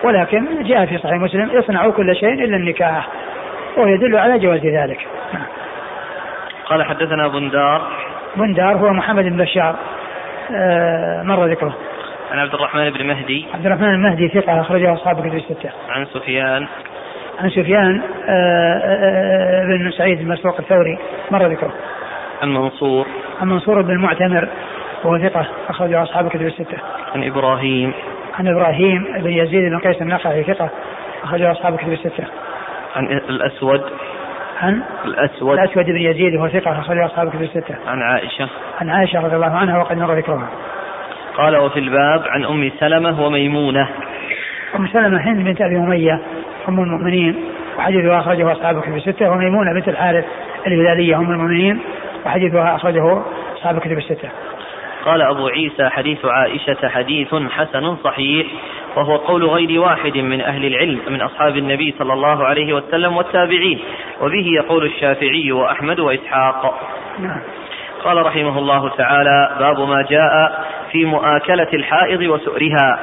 ولكن 0.04 0.64
جاء 0.64 0.86
في 0.86 0.98
صحيح 0.98 1.14
مسلم 1.14 1.50
اصنعوا 1.50 1.92
كل 1.92 2.16
شيء 2.16 2.34
إلا 2.34 2.56
النكاح. 2.58 3.08
ويدل 3.78 4.18
على 4.18 4.40
جواز 4.40 4.66
ذلك. 4.66 5.08
قال 6.66 6.84
حدثنا 6.84 7.28
بندار. 7.28 7.82
بندار 8.36 8.78
هو 8.78 8.94
محمد 8.94 9.24
بن 9.24 9.38
بشار. 9.38 9.76
آه، 10.52 11.24
مر 11.24 11.46
ذكره. 11.46 11.76
عن 12.32 12.40
عبد 12.40 12.54
الرحمن 12.54 12.90
بن 12.90 13.08
مهدي. 13.08 13.46
عبد 13.54 13.66
الرحمن 13.66 13.90
المهدي 13.90 14.28
ثقة 14.28 14.62
أخرجه 14.62 14.94
أصحاب 14.94 15.20
كتب 15.20 15.36
الستة. 15.36 15.70
عن 15.90 16.06
سفيان. 16.06 16.68
عن 17.40 17.50
سفيان 17.50 18.02
آه، 18.28 18.32
آه، 18.32 19.64
آه، 19.64 19.78
بن 19.78 19.92
سعيد 19.92 20.20
المسروق 20.20 20.60
الثوري. 20.60 20.98
مر 21.32 21.48
ذكره. 21.48 21.74
عن 22.42 22.54
منصور 22.54 23.08
عن 23.42 23.48
منصور 23.48 23.82
بن 23.82 23.92
المعتمر 23.92 24.48
وهو 25.04 25.20
ثقة 25.20 25.46
أخرجه 25.70 26.04
أصحاب 26.04 26.30
كتب 26.30 26.42
الستة. 26.42 26.78
عن 27.16 27.24
إبراهيم. 27.24 27.94
عن 28.40 28.48
إبراهيم 28.48 29.04
بن 29.20 29.32
يزيد 29.32 29.72
بن 29.72 29.80
قيس 29.80 30.02
النخعي 30.02 30.44
ثقة 30.44 30.70
أخرجه 31.24 31.52
أصحاب 31.52 31.78
كتب 31.78 31.92
الستة. 31.92 32.24
عن 32.96 33.06
الأسود. 33.06 33.82
عن 34.62 34.82
الأسود. 35.06 35.60
الأسود 35.60 35.86
بن 35.86 36.02
يزيد 36.02 36.36
وهو 36.36 36.48
ثقة 36.48 36.80
أخرجه 36.80 37.06
أصحاب 37.06 37.30
كتب 37.30 37.42
الستة. 37.42 37.76
عن 37.88 38.02
عائشة. 38.02 38.50
عن 38.82 38.90
عائشة 38.90 39.20
رضي 39.20 39.36
الله 39.36 39.58
عنها 39.58 39.80
وقد 39.80 39.98
مر 39.98 40.18
ذكرها. 40.18 40.50
قال 41.38 41.58
وفي 41.58 41.80
الباب 41.80 42.24
عن 42.28 42.46
أم 42.46 42.72
سلمة 42.80 43.26
وميمونة. 43.26 43.88
أم 44.76 44.88
سلمة 44.88 45.18
هند 45.18 45.46
بنت 45.46 45.62
أبي 45.62 45.78
أمية 45.78 46.22
أم 46.70 46.80
المؤمنين. 46.80 47.36
وحديثها 47.78 48.20
أخرجه 48.20 48.52
أصحاب 48.52 48.82
كتب 48.82 48.96
الستة 48.96 49.32
وميمونة 49.32 49.74
بنت 49.74 49.88
الحارث 49.88 50.26
الهلالية 50.68 51.16
أم 51.16 51.32
المؤمنين. 51.32 51.80
وحديثها 52.26 52.76
أخرجه 52.76 53.22
أصحاب 53.56 53.80
كتب 53.80 53.98
الستة. 53.98 54.30
قال 55.06 55.22
أبو 55.22 55.48
عيسى 55.48 55.90
حديث 55.90 56.26
عائشة 56.26 56.90
حديث 56.90 57.36
حسن 57.36 57.96
صحيح 57.96 58.48
وهو 58.96 59.16
قول 59.16 59.46
غير 59.46 59.82
واحد 59.82 60.18
من 60.18 60.42
أهل 60.42 60.66
العلم 60.66 61.00
من 61.10 61.22
أصحاب 61.22 61.58
النبي 61.58 61.96
صلى 62.00 62.14
الله 62.14 62.46
عليه 62.46 62.74
وسلم 62.74 63.18
والتابعين 63.18 63.80
وبه 64.22 64.46
يقول 64.58 64.86
الشافعي 64.86 65.52
وأحمد 65.52 66.00
وإسحاق. 66.00 66.80
نعم. 67.20 67.42
قال 68.04 68.26
رحمه 68.26 68.60
الله 68.60 68.90
تعالى 68.90 69.56
باب 69.60 69.80
ما 69.80 70.06
جاء 70.10 70.66
في 70.92 71.06
مؤاكلة 71.06 71.68
الحائض 71.74 72.22
وسؤرها. 72.22 73.00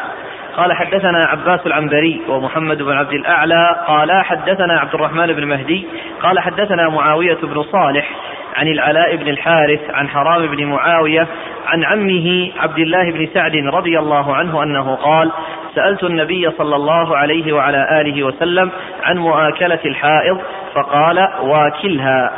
قال 0.57 0.73
حدثنا 0.73 1.25
عباس 1.25 1.67
العنبري 1.67 2.21
ومحمد 2.29 2.83
بن 2.83 2.93
عبد 2.93 3.13
الأعلى 3.13 3.85
قال 3.87 4.25
حدثنا 4.25 4.81
عبد 4.81 4.95
الرحمن 4.95 5.27
بن 5.27 5.45
مهدي 5.47 5.87
قال 6.23 6.41
حدثنا 6.41 6.89
معاوية 6.89 7.39
بن 7.43 7.63
صالح 7.63 8.11
عن 8.57 8.69
العلاء 8.69 9.17
بن 9.17 9.29
الحارث 9.29 9.81
عن 9.91 10.09
حرام 10.09 10.47
بن 10.47 10.67
معاوية 10.67 11.27
عن 11.67 11.85
عمه 11.85 12.51
عبد 12.59 12.79
الله 12.79 13.11
بن 13.11 13.29
سعد 13.35 13.57
رضي 13.57 13.99
الله 13.99 14.37
عنه 14.37 14.63
أنه 14.63 14.95
قال 14.95 15.33
سألت 15.75 16.05
النبي 16.05 16.51
صلى 16.51 16.77
الله 16.77 17.17
عليه 17.17 17.53
وعلى 17.53 18.01
آله 18.01 18.23
وسلم 18.23 18.71
عن 19.03 19.19
مؤاكلة 19.19 19.81
الحائض 19.85 20.41
فقال 20.75 21.29
واكلها. 21.41 22.33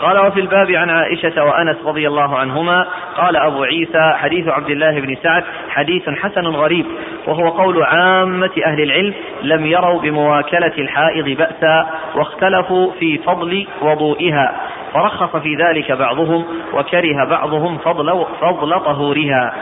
قال 0.00 0.18
وفي 0.26 0.40
الباب 0.40 0.70
عن 0.70 0.90
عائشة 0.90 1.44
وأنس 1.44 1.76
رضي 1.84 2.08
الله 2.08 2.38
عنهما 2.38 2.86
قال 3.16 3.36
أبو 3.36 3.62
عيسى 3.62 4.12
حديث 4.16 4.48
عبد 4.48 4.70
الله 4.70 5.00
بن 5.00 5.16
سعد 5.22 5.44
حديث 5.68 6.10
حسن 6.10 6.46
غريب 6.46 6.86
وهو 7.26 7.48
قول 7.48 7.82
عامة 7.82 8.50
أهل 8.66 8.82
العلم 8.82 9.14
لم 9.42 9.66
يروا 9.66 10.00
بمواكلة 10.00 10.72
الحائض 10.78 11.28
بأسا 11.28 11.86
واختلفوا 12.14 12.92
في 12.98 13.18
فضل 13.18 13.66
وضوئها 13.82 14.52
فرخص 14.92 15.36
في 15.36 15.56
ذلك 15.56 15.92
بعضهم 15.92 16.44
وكره 16.74 17.24
بعضهم 17.24 17.78
فضل 17.78 18.26
فضل 18.40 18.80
طهورها. 18.80 19.54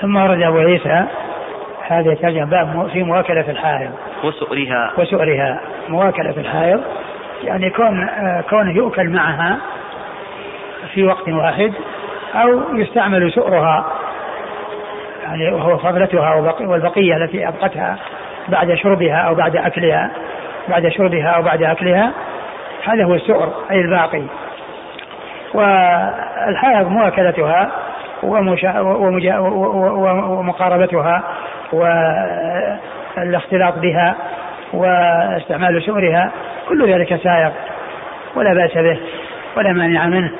ثم 0.00 0.16
ورد 0.16 0.42
أبو 0.42 0.58
عيسى 0.58 1.04
هذا 1.88 2.12
يترجم 2.12 2.44
باب 2.44 2.88
في 2.92 3.02
مواكلة 3.02 3.50
الحائض. 3.50 3.90
وسؤرها. 4.24 4.92
وسؤرها. 4.98 5.60
مواكلة 5.88 6.34
الحائض 6.36 6.80
يعني 7.44 7.70
كون 7.70 8.08
كونه 8.50 8.72
يؤكل 8.72 9.08
معها 9.08 9.58
في 10.94 11.04
وقت 11.04 11.28
واحد 11.28 11.72
أو 12.34 12.74
يستعمل 12.74 13.32
سؤرها 13.32 13.86
يعني 15.22 15.54
وهو 15.54 15.78
فضلتها 15.78 16.34
والبقية 16.60 17.16
التي 17.16 17.48
أبقتها 17.48 17.98
بعد 18.48 18.74
شربها 18.74 19.16
أو 19.16 19.34
بعد 19.34 19.56
أكلها 19.56 20.10
بعد 20.68 20.88
شربها 20.88 21.28
أو 21.28 21.42
بعد 21.42 21.62
أكلها 21.62 22.12
هذا 22.84 23.04
هو 23.04 23.14
السؤر 23.14 23.52
أي 23.70 23.80
الباقي. 23.80 24.22
والحائض 25.54 26.88
مواكلتها 26.88 27.70
ومقاربتها 30.28 31.22
والإختلاط 33.16 33.78
بها 33.78 34.16
واستعمال 34.72 35.82
سؤرها 35.82 36.32
كل 36.68 36.92
ذلك 36.92 37.20
سائغ 37.22 37.50
ولا 38.34 38.54
بأس 38.54 38.74
به 38.74 38.98
ولا 39.56 39.72
مانع 39.72 40.06
منه. 40.06 40.32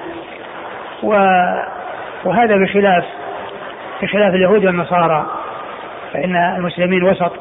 وهذا 2.25 2.57
بخلاف 2.57 3.05
بخلاف 4.03 4.35
اليهود 4.35 4.65
والنصارى 4.65 5.27
فإن 6.13 6.37
المسلمين 6.37 7.03
وسط 7.03 7.33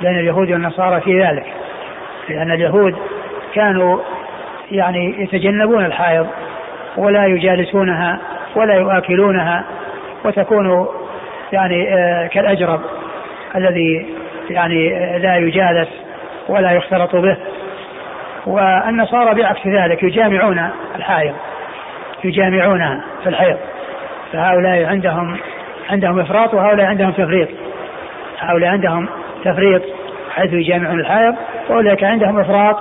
بين 0.00 0.18
اليهود 0.18 0.52
والنصارى 0.52 1.00
في 1.00 1.22
ذلك 1.22 1.46
لأن 2.28 2.50
اليهود 2.50 2.96
كانوا 3.54 4.00
يعني 4.70 5.22
يتجنبون 5.22 5.84
الحائض 5.84 6.26
ولا 6.96 7.26
يجالسونها 7.26 8.18
ولا 8.56 8.74
يؤكلونها 8.74 9.64
وتكون 10.24 10.86
يعني 11.52 11.94
آه، 11.94 12.26
كالأجرب 12.26 12.80
الذي 13.56 14.06
يعني 14.50 14.96
آه، 14.96 15.18
لا 15.18 15.36
يجالس 15.36 15.88
ولا 16.48 16.72
يختلط 16.72 17.16
به. 17.16 17.36
والنصارى 18.46 19.42
بعكس 19.42 19.66
ذلك 19.66 20.02
يجامعون 20.02 20.70
الحائض 20.96 21.34
يجامعونها 22.24 23.00
في 23.22 23.28
الحيض. 23.28 23.56
فهؤلاء 24.32 24.84
عندهم 24.84 25.36
عندهم 25.90 26.20
إفراط 26.20 26.54
وهؤلاء 26.54 26.86
عندهم 26.86 27.10
تفريط. 27.10 27.48
هؤلاء 28.38 28.70
عندهم 28.70 29.08
تفريط 29.44 29.82
حيث 30.34 30.52
يجامعون 30.52 31.00
الحائض 31.00 31.34
وأولئك 31.68 32.04
عندهم 32.04 32.40
إفراط 32.40 32.76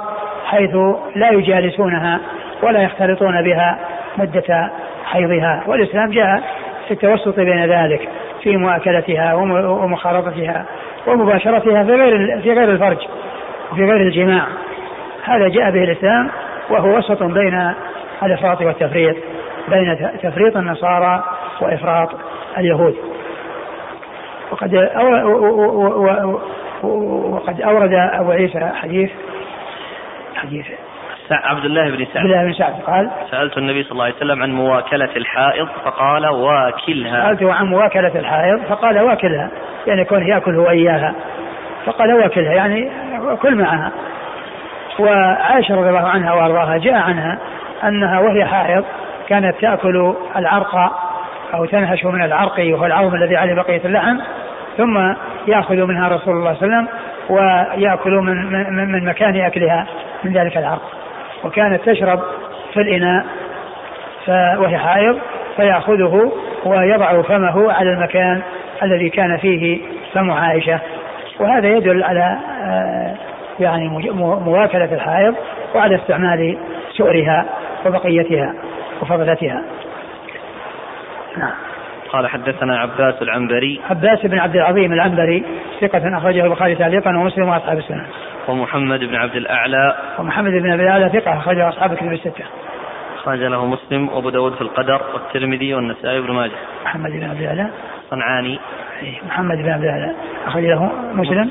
حيث 0.46 0.76
لا 1.16 1.32
يجالسونها 1.32 2.20
ولا 2.62 2.82
يختلطون 2.82 3.42
بها 3.42 3.80
مدة 4.18 4.72
حيضها. 5.06 5.64
والإسلام 5.68 6.12
جاء 6.12 6.44
في 6.88 6.94
التوسط 6.94 7.40
بين 7.40 7.66
ذلك 7.66 8.10
في 8.44 8.58
مؤاكلتها 8.58 9.34
ومخالطتها 9.34 10.66
ومباشرتها 11.08 11.84
في 11.84 11.92
غير 11.92 12.42
في 12.42 12.54
غير 12.54 12.72
الفرج. 12.72 12.98
وفي 13.72 13.82
غير 13.82 14.02
الجماع. 14.02 14.48
هذا 15.24 15.48
جاء 15.48 15.72
به 15.72 15.84
الإسلام 15.84 16.30
وهو 16.70 16.98
وسط 16.98 17.24
بين 17.24 17.74
الإفراط 18.24 18.62
والتفريط 18.62 19.16
بين 19.68 20.10
تفريط 20.24 20.58
النصارى 20.58 21.24
وإفراط 21.62 22.10
اليهود. 22.58 22.96
وقد 24.52 24.90
وقد 27.34 27.62
أورد 27.62 27.94
أبو 27.94 28.32
عيسى 28.32 28.72
حديث 28.76 29.12
حديث. 30.36 30.66
عبد 31.32 31.66
الله 31.66 31.90
بن 31.90 32.06
سعد. 32.06 32.18
عبد 32.18 32.26
الله 32.26 32.44
بن 32.44 32.54
سعد 32.54 32.74
قال 32.74 33.10
سألت 33.32 33.58
النبي 33.58 33.84
صلى 33.84 33.92
الله 33.92 34.04
عليه 34.04 34.16
وسلم 34.16 34.44
عن 34.44 34.52
مواكلة 34.52 35.10
الحائض 35.16 35.68
فقال 35.86 36.28
واكلها. 36.28 37.26
سألته 37.26 37.54
عن 37.54 37.66
مواكلة 37.66 38.12
الحائض 38.16 38.62
فقال 38.70 39.00
واكلها 39.00 39.50
يعني 39.88 40.06
كون 40.06 40.28
يأكل 40.28 40.56
هو 40.56 40.70
إياها. 40.70 41.16
فقال 41.86 42.14
واكلها 42.14 42.54
يعني 42.54 42.92
كل 43.42 43.56
معها 43.56 43.92
وعائشة 45.00 45.76
رضي 45.76 45.90
الله 45.90 46.08
عنها 46.08 46.34
وأرضاها 46.34 46.78
جاء 46.78 46.94
عنها 46.94 47.40
أنها 47.84 48.20
وهي 48.20 48.46
حائض 48.46 48.84
كانت 49.28 49.56
تأكل 49.62 50.16
العرق 50.36 50.76
أو 51.54 51.66
تنهش 51.66 52.06
من 52.06 52.24
العرق 52.24 52.60
وهو 52.60 52.86
العظم 52.86 53.16
الذي 53.16 53.38
عليه 53.38 53.54
بقية 53.54 53.82
اللحم 53.86 54.18
ثم 54.78 55.14
يأخذ 55.48 55.76
منها 55.76 56.08
رسول 56.08 56.36
الله 56.36 56.54
صلى 56.54 56.68
الله 56.68 56.76
عليه 56.76 56.88
وسلم 56.88 56.88
ويأكل 57.30 58.12
من, 58.12 58.46
من, 58.46 58.92
من 58.92 59.06
مكان 59.06 59.42
أكلها 59.42 59.88
من 60.24 60.34
ذلك 60.34 60.58
العرق. 60.58 60.92
وكانت 61.44 61.90
تشرب 61.90 62.20
في 62.74 62.82
الإناء 62.82 63.26
وهي 64.58 64.78
حائض 64.78 65.20
فيأخذه 65.56 66.32
ويضع 66.66 67.22
فمه 67.22 67.72
على 67.72 67.90
المكان 67.90 68.42
الذي 68.84 69.10
كان 69.10 69.38
فيه 69.38 69.80
فم 70.14 70.32
عائشة. 70.32 70.80
وهذا 71.40 71.68
يدل 71.68 72.04
على 72.04 72.38
آه، 72.62 73.16
يعني 73.60 73.88
مواكلة 74.46 74.94
الحائض 74.94 75.36
وعلى 75.76 75.96
استعمال 75.96 76.58
سؤرها 76.98 77.46
وبقيتها 77.86 78.54
وفضلتها. 79.02 79.64
نعم. 81.38 81.54
قال 82.10 82.28
حدثنا 82.28 82.80
عباس 82.80 83.22
العنبري. 83.22 83.82
عباس 83.90 84.26
بن 84.26 84.40
عبد 84.40 84.56
العظيم 84.56 84.94
العنبري 84.94 85.46
ثقة 85.82 86.18
أخرجه 86.18 86.46
البخاري 86.46 86.76
تعليقا 86.76 87.10
ومسلم 87.10 87.50
وأصحاب 87.50 87.78
السنة. 87.78 88.06
ومحمد 88.48 89.00
بن 89.00 89.16
عبد 89.16 89.36
الأعلى. 89.36 89.96
ومحمد 90.20 90.52
بن 90.52 90.72
عبد 90.72 90.82
الأعلى 90.82 91.10
ثقة 91.10 91.38
أخرجه 91.38 91.70
أصحاب 91.70 91.92
الكتب 91.92 92.14
الستة. 92.14 92.44
أخرج 93.16 93.40
له 93.40 93.66
مسلم 93.66 94.10
وأبو 94.10 94.30
داود 94.30 94.54
في 94.54 94.62
القدر 94.62 95.02
والترمذي 95.14 95.74
والنسائي 95.74 96.22
بن 96.22 96.32
ماجه. 96.32 96.52
محمد 96.86 97.12
بن 97.12 97.24
عبد 97.24 97.42
الأعلى. 97.42 97.68
صنعاني. 98.10 98.60
محمد 99.28 99.58
بن 99.58 99.70
عبد 99.70 99.84
الأعلى 99.84 100.12
أخرج 100.48 100.64
له 100.64 100.92
مسلم. 101.14 101.50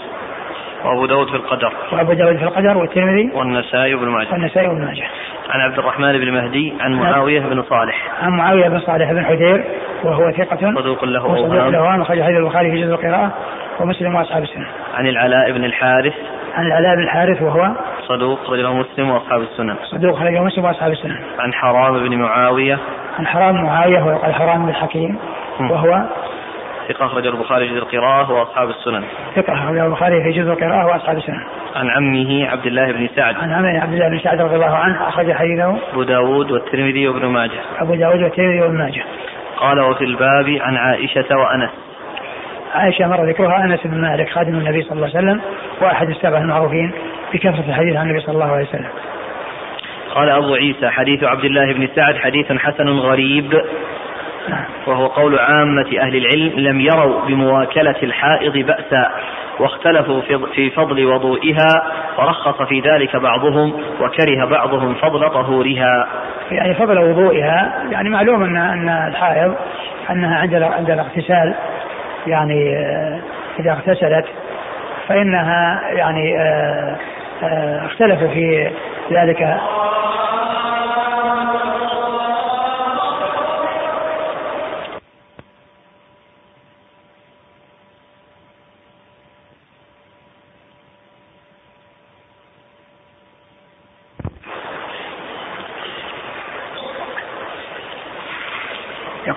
وأبو 0.84 1.06
داود 1.06 1.28
في 1.28 1.36
القدر. 1.36 1.72
وأبو 1.92 2.12
داود 2.12 2.36
في 2.36 2.44
القدر 2.44 2.78
والترمذي. 2.78 3.30
والنسائي 3.34 3.94
بن 3.94 4.08
ماجه. 4.08 4.32
والنسائي 4.32 4.68
بن 4.68 4.84
ماجه. 4.84 5.04
عن 5.50 5.60
عبد 5.60 5.78
الرحمن 5.78 6.12
بن 6.12 6.32
مهدي 6.32 6.74
عن 6.80 6.92
معاوية 6.92 7.40
بن 7.40 7.62
صالح. 7.62 8.08
عن 8.22 8.30
معاوية 8.30 8.68
بن 8.68 8.78
صالح 8.78 9.12
بن 9.12 9.24
حذير 9.24 9.64
وهو 10.04 10.30
ثقة. 10.30 10.74
صدوق 10.74 11.04
له 11.04 11.36
صدوق 11.36 11.68
له 11.68 11.78
أوهام 11.78 12.00
أخرج 12.00 12.22
حديث 12.22 12.36
البخاري 12.36 12.70
في 12.70 12.82
جزء 12.82 12.92
القراءة 12.92 13.34
ومسلم 13.80 14.14
وأصحاب 14.14 14.42
السنة. 14.42 14.66
عن 14.94 15.06
العلاء 15.06 15.52
بن 15.52 15.64
الحارث. 15.64 16.14
عن 16.54 16.66
العلاء 16.66 16.94
بن 16.96 17.02
الحارث 17.02 17.42
وهو 17.42 17.70
صدوق 18.08 18.50
رجله 18.50 18.74
مسلم 18.74 19.10
وأصحاب 19.10 19.40
السنن 19.40 19.76
صدوق 19.84 20.22
رجله 20.22 20.44
مسلم 20.44 20.64
وأصحاب 20.64 20.92
السنن 20.92 21.16
عن 21.38 21.52
حرام 21.54 22.08
بن 22.08 22.16
معاوية. 22.16 22.78
عن 23.18 23.26
حرام 23.26 23.64
معاوية 23.64 24.02
ويقال 24.02 24.34
حرام 24.34 24.62
بن 24.62 24.68
الحكيم 24.68 25.18
وهو 25.60 26.04
ثقة 26.88 27.06
أخرج 27.06 27.26
البخاري 27.26 27.68
في 27.68 27.74
جزء 27.74 27.82
القراءة 27.82 28.32
وأصحاب 28.32 28.70
السنن. 28.70 29.04
ثقة 29.36 29.52
أخرج 29.52 29.78
البخاري 29.78 30.22
في 30.22 30.40
جزء 30.40 30.52
القراءة 30.52 30.86
وأصحاب 30.86 31.16
السنن. 31.16 31.44
عن 31.76 31.90
عمه 31.90 32.50
عبد 32.50 32.66
الله 32.66 32.92
بن 32.92 33.08
سعد. 33.16 33.34
عن 33.36 33.52
عمه 33.52 33.80
عبد 33.80 33.92
الله 33.92 34.08
بن 34.08 34.18
سعد 34.18 34.40
رضي 34.40 34.54
الله 34.54 34.76
عنه 34.76 35.08
أخرج 35.08 35.32
حديثه. 35.32 35.76
أبو 35.92 36.02
داود 36.02 36.50
والترمذي 36.50 37.08
وابن 37.08 37.26
ماجه. 37.26 37.60
أبو 37.78 37.94
داود 37.94 38.22
والترمذي 38.22 38.60
وابن 38.60 38.78
ماجه. 38.78 39.04
قال 39.56 39.80
وفي 39.80 40.04
الباب 40.04 40.58
عن 40.60 40.76
عائشة 40.76 41.36
وأنس. 41.36 41.70
عائشة 42.74 43.06
مر 43.06 43.24
ذكرها 43.24 43.64
أنس 43.64 43.80
بن 43.84 44.00
مالك 44.00 44.28
خادم 44.28 44.54
النبي 44.54 44.82
صلى 44.82 44.92
الله 44.92 45.10
عليه 45.14 45.18
وسلم 45.18 45.40
وأحد 45.80 46.08
السبع 46.08 46.38
المعروفين 46.38 46.92
بكثرة 47.34 47.64
الحديث 47.68 47.96
عن 47.96 48.06
النبي 48.06 48.20
صلى 48.20 48.34
الله 48.34 48.52
عليه 48.52 48.64
وسلم. 48.64 48.88
قال 50.14 50.28
أبو 50.28 50.54
عيسى 50.54 50.88
حديث 50.88 51.24
عبد 51.24 51.44
الله 51.44 51.72
بن 51.72 51.88
سعد 51.96 52.16
حديث 52.16 52.52
حسن 52.52 52.88
غريب 52.88 53.60
وهو 54.86 55.06
قول 55.06 55.38
عامة 55.38 55.98
أهل 56.00 56.16
العلم 56.16 56.58
لم 56.58 56.80
يروا 56.80 57.20
بمواكلة 57.26 57.96
الحائض 58.02 58.52
بأسا 58.52 59.10
واختلفوا 59.58 60.20
في 60.54 60.70
فضل 60.70 61.06
وضوئها 61.06 61.82
فرخص 62.16 62.62
في 62.62 62.80
ذلك 62.80 63.16
بعضهم 63.16 63.72
وكره 64.00 64.44
بعضهم 64.44 64.94
فضل 64.94 65.30
طهورها. 65.30 66.08
يعني 66.50 66.74
فضل 66.74 66.98
وضوئها 66.98 67.84
يعني 67.90 68.08
معلوم 68.08 68.42
ان 68.42 68.56
أن 68.56 68.88
الحائض 68.88 69.54
أنها 70.10 70.38
عند 70.38 70.54
عند 70.54 70.90
الاغتسال 70.90 71.54
يعني 72.26 72.76
آه، 72.76 73.20
إذا 73.60 73.72
اغتسلت 73.72 74.26
فإنها 75.08 75.80
يعني 75.90 76.38
آه، 76.38 76.96
آه، 77.42 77.86
اختلفوا 77.86 78.28
في 78.28 78.70
ذلك 79.12 79.56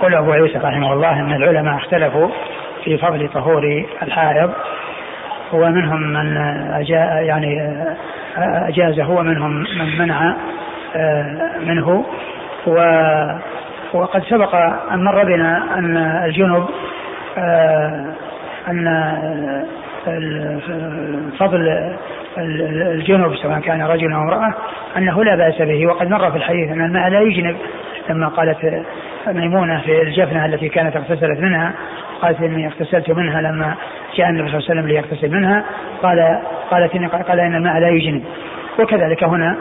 يقول 0.07 0.15
أبو 0.15 0.31
عيسى 0.31 0.57
رحمه 0.57 0.93
الله 0.93 1.19
أن 1.19 1.33
العلماء 1.33 1.75
اختلفوا 1.75 2.29
في 2.83 2.97
فضل 2.97 3.29
طهور 3.29 3.85
الحائض 4.01 4.51
ومنهم 5.53 6.01
من 6.01 6.37
أجا 6.73 6.99
يعني 7.21 7.73
أجازه 8.37 9.09
ومنهم 9.09 9.51
من 9.51 9.97
منع 9.97 10.35
آه، 10.95 11.57
منه. 11.65 12.05
و 12.67 12.79
وقد 13.93 14.23
سبق 14.23 14.55
أن 14.91 15.03
مر 15.03 15.23
بنا 15.23 15.77
أن 15.77 15.97
الجنب 15.97 16.65
آه، 17.37 18.05
أن 18.67 18.85
فضل 21.39 21.93
الجنب 22.37 23.35
سواء 23.35 23.59
كان 23.59 23.81
رجل 23.81 24.13
أو 24.13 24.21
امرأة 24.21 24.53
أنه 24.97 25.23
لا 25.23 25.35
بأس 25.35 25.61
به 25.61 25.87
وقد 25.87 26.09
مر 26.09 26.31
في 26.31 26.37
الحديث 26.37 26.71
أن 26.71 26.85
الماء 26.85 27.09
لا 27.09 27.21
يجنب 27.21 27.57
لما 28.09 28.27
قالت 28.27 28.83
ميمونة 29.27 29.81
في 29.81 30.01
الجفنة 30.01 30.45
التي 30.45 30.69
كانت 30.69 30.95
اغتسلت 30.95 31.39
منها 31.39 31.73
قالت 32.21 32.41
إني 32.41 32.67
اغتسلت 32.67 33.11
منها 33.11 33.41
لما 33.41 33.75
جاء 34.15 34.29
النبي 34.29 34.49
صلى 34.49 34.59
الله 34.59 34.69
عليه 34.69 34.81
وسلم 34.81 34.87
ليغتسل 34.87 35.31
منها 35.31 35.63
قال 36.03 36.39
قالت 36.71 36.95
إني 36.95 37.07
قال 37.07 37.39
إن 37.39 37.55
الماء 37.55 37.79
لا 37.79 37.89
يجنب. 37.89 38.23
وكذلك 38.79 39.23
هنا 39.23 39.57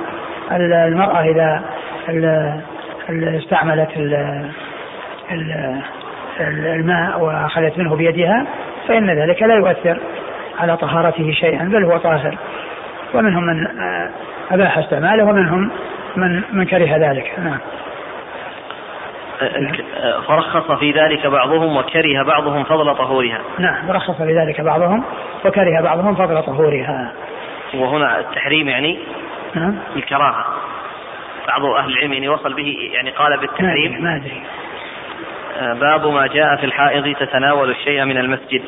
المرأة 0.52 1.22
إذا 1.22 1.62
استعملت 3.10 3.88
الماء 6.40 7.20
وأخذت 7.20 7.78
منه 7.78 7.96
بيدها 7.96 8.46
فإن 8.88 9.10
ذلك 9.10 9.42
لا 9.42 9.54
يؤثر 9.54 10.00
على 10.58 10.76
طهارته 10.76 11.32
شيئا 11.32 11.64
بل 11.64 11.84
هو 11.84 11.98
طاهر. 11.98 12.38
ومنهم 13.14 13.46
من 13.46 13.66
آه، 13.66 14.10
أباح 14.50 14.78
استعماله 14.78 15.24
ومنهم 15.24 15.70
من 16.16 16.42
من 16.52 16.64
كره 16.64 16.96
ذلك. 16.96 17.32
نعم. 17.44 17.58
فرخص 20.28 20.72
في 20.72 20.90
ذلك 20.90 21.26
بعضهم 21.26 21.76
وكره 21.76 22.22
بعضهم 22.22 22.64
فضل 22.64 22.94
طهورها. 22.94 23.40
نعم 23.58 23.90
رخص 23.90 24.16
في 24.16 24.38
ذلك 24.38 24.60
بعضهم 24.60 25.04
وكره 25.44 25.80
بعضهم 25.82 26.14
فضل 26.14 26.42
طهورها. 26.42 27.12
وهنا 27.74 28.20
التحريم 28.20 28.68
يعني 28.68 28.98
نعم. 29.54 29.78
الكراهة. 29.96 30.44
بعض 31.48 31.64
أهل 31.64 31.92
العلم 31.92 32.12
يعني 32.12 32.28
وصل 32.28 32.54
به 32.54 32.76
يعني 32.92 33.10
قال 33.10 33.40
بالتحريم 33.40 34.02
ما 34.02 34.16
أدري. 34.16 34.42
آه، 35.58 35.72
باب 35.72 36.06
ما 36.06 36.26
جاء 36.26 36.56
في 36.56 36.66
الحائض 36.66 37.16
تتناول 37.16 37.70
الشيء 37.70 38.04
من 38.04 38.18
المسجد. 38.18 38.62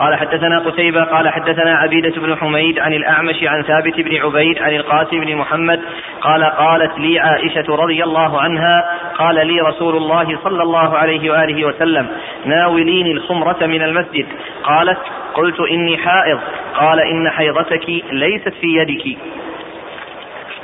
قال 0.00 0.16
حدثنا 0.16 0.58
قتيبة 0.58 1.04
قال 1.04 1.28
حدثنا 1.28 1.76
عبيدة 1.76 2.20
بن 2.20 2.36
حميد 2.36 2.78
عن 2.78 2.92
الأعمش 2.92 3.44
عن 3.44 3.62
ثابت 3.62 4.00
بن 4.00 4.16
عبيد 4.16 4.62
عن 4.62 4.74
القاسم 4.74 5.20
بن 5.20 5.36
محمد 5.36 5.80
قال 6.20 6.44
قالت 6.44 6.98
لي 6.98 7.18
عائشة 7.18 7.64
رضي 7.68 8.04
الله 8.04 8.40
عنها 8.40 8.98
قال 9.18 9.46
لي 9.46 9.60
رسول 9.60 9.96
الله 9.96 10.38
صلى 10.44 10.62
الله 10.62 10.98
عليه 10.98 11.30
وآله 11.30 11.64
وسلم 11.64 12.06
ناوليني 12.44 13.12
الخمرة 13.12 13.66
من 13.66 13.82
المسجد. 13.82 14.26
قالت 14.62 14.98
قلت 15.34 15.60
إني 15.60 15.96
حائض. 15.96 16.38
قال 16.74 17.00
إن 17.00 17.30
حيضتك 17.30 17.88
ليست 18.12 18.54
في 18.60 18.66
يدك. 18.66 19.18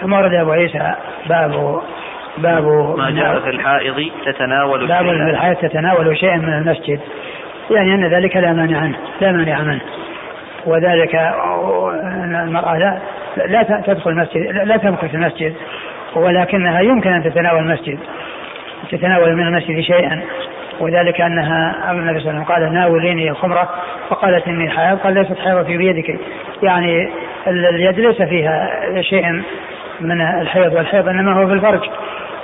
ثم 0.00 0.12
ورد 0.12 0.34
أبو 0.34 0.50
عيسى 0.50 0.94
باب 1.26 1.82
باب 2.38 2.64
ما 2.98 3.10
جاء 3.10 3.40
في 3.40 3.50
الحائض 3.50 4.10
تتناول 4.24 4.86
باب 4.86 5.04
في 5.04 5.30
الحائض 5.30 5.56
تتناول 5.56 6.18
شيئا 6.18 6.36
من 6.36 6.52
المسجد. 6.52 7.00
يعني 7.70 7.94
أن 7.94 8.06
ذلك 8.06 8.36
لا 8.36 8.52
مانع 8.52 8.78
عنه 8.78 8.96
لا 9.20 9.32
مانع 9.32 9.62
منه 9.62 9.80
وذلك 10.66 11.14
أن 11.14 12.42
المرأة 12.44 12.78
لا 12.78 13.00
لا 13.46 13.62
تدخل 13.86 14.10
المسجد 14.10 14.40
لا 14.46 14.76
تمكث 14.76 15.14
المسجد 15.14 15.54
ولكنها 16.14 16.80
يمكن 16.80 17.12
أن 17.12 17.22
تتناول 17.22 17.58
المسجد 17.58 17.98
تتناول 18.90 19.36
من 19.36 19.46
المسجد 19.46 19.80
شيئا. 19.80 20.22
وذلك 20.80 21.20
أنها 21.20 21.90
النبي 21.92 22.20
صلى 22.20 22.30
الله 22.30 22.44
عليه 22.44 22.44
وسلم 22.44 22.44
قال 22.44 22.74
ناوليني 22.74 23.30
الخمرة. 23.30 23.68
فقالت 24.08 24.48
إني 24.48 24.70
حائض. 24.70 24.98
قال 24.98 25.14
ليست 25.14 25.38
حائض 25.38 25.66
في 25.66 25.76
بيدك. 25.76 26.18
يعني 26.62 27.08
اليد 27.46 28.00
ليس 28.00 28.22
فيها 28.22 28.80
شيء 29.00 29.42
من 30.00 30.20
الحيض 30.20 30.72
والحيض 30.72 31.08
إنما 31.08 31.32
هو 31.32 31.46
في 31.46 31.52
الفرج 31.52 31.90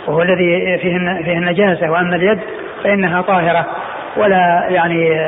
وهو 0.07 0.23
الذي 0.23 0.79
فيه 0.79 0.99
فيه 1.25 1.39
النجاسه 1.39 1.91
وأما 1.91 2.17
اليد 2.17 2.39
فإنها 2.85 3.23
طاهرة. 3.23 3.67
ولا 4.17 4.67
يعني 4.69 5.21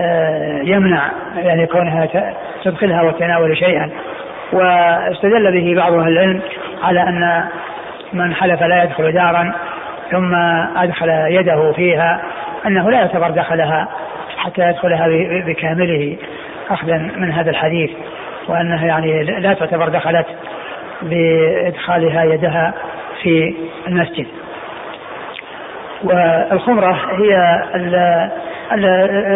آه، 0.00 0.60
يمنع 0.62 1.10
يعني 1.36 1.66
كونها 1.66 2.08
تدخلها 2.64 3.02
وتناول 3.02 3.56
شيئا. 3.56 3.90
واستدل 4.52 5.52
به 5.52 5.74
بعض 5.76 5.92
أهل 5.92 6.08
العلم 6.12 6.40
على 6.82 7.02
أن 7.02 7.44
من 8.12 8.34
حلف 8.34 8.62
لا 8.62 8.84
يدخل 8.84 9.12
دارا 9.12 9.54
ثم 10.10 10.34
أدخل 10.76 11.08
يده 11.08 11.72
فيها 11.72 12.20
أنه 12.66 12.90
لا 12.90 12.98
يعتبر 12.98 13.30
دخلها 13.30 13.88
حتى 14.36 14.68
يدخلها 14.68 15.08
بكامله 15.46 16.16
اخذا 16.70 16.96
من 17.16 17.32
هذا 17.32 17.50
الحديث. 17.50 17.90
وأنها 18.48 18.86
يعني 18.86 19.22
لا 19.22 19.54
تعتبر 19.54 19.88
دخلت 19.88 20.26
بإدخالها 21.02 22.24
يدها 22.24 22.74
في 23.22 23.54
المسجد. 23.88 24.26
والخمرة 26.04 26.98
هي 27.18 27.62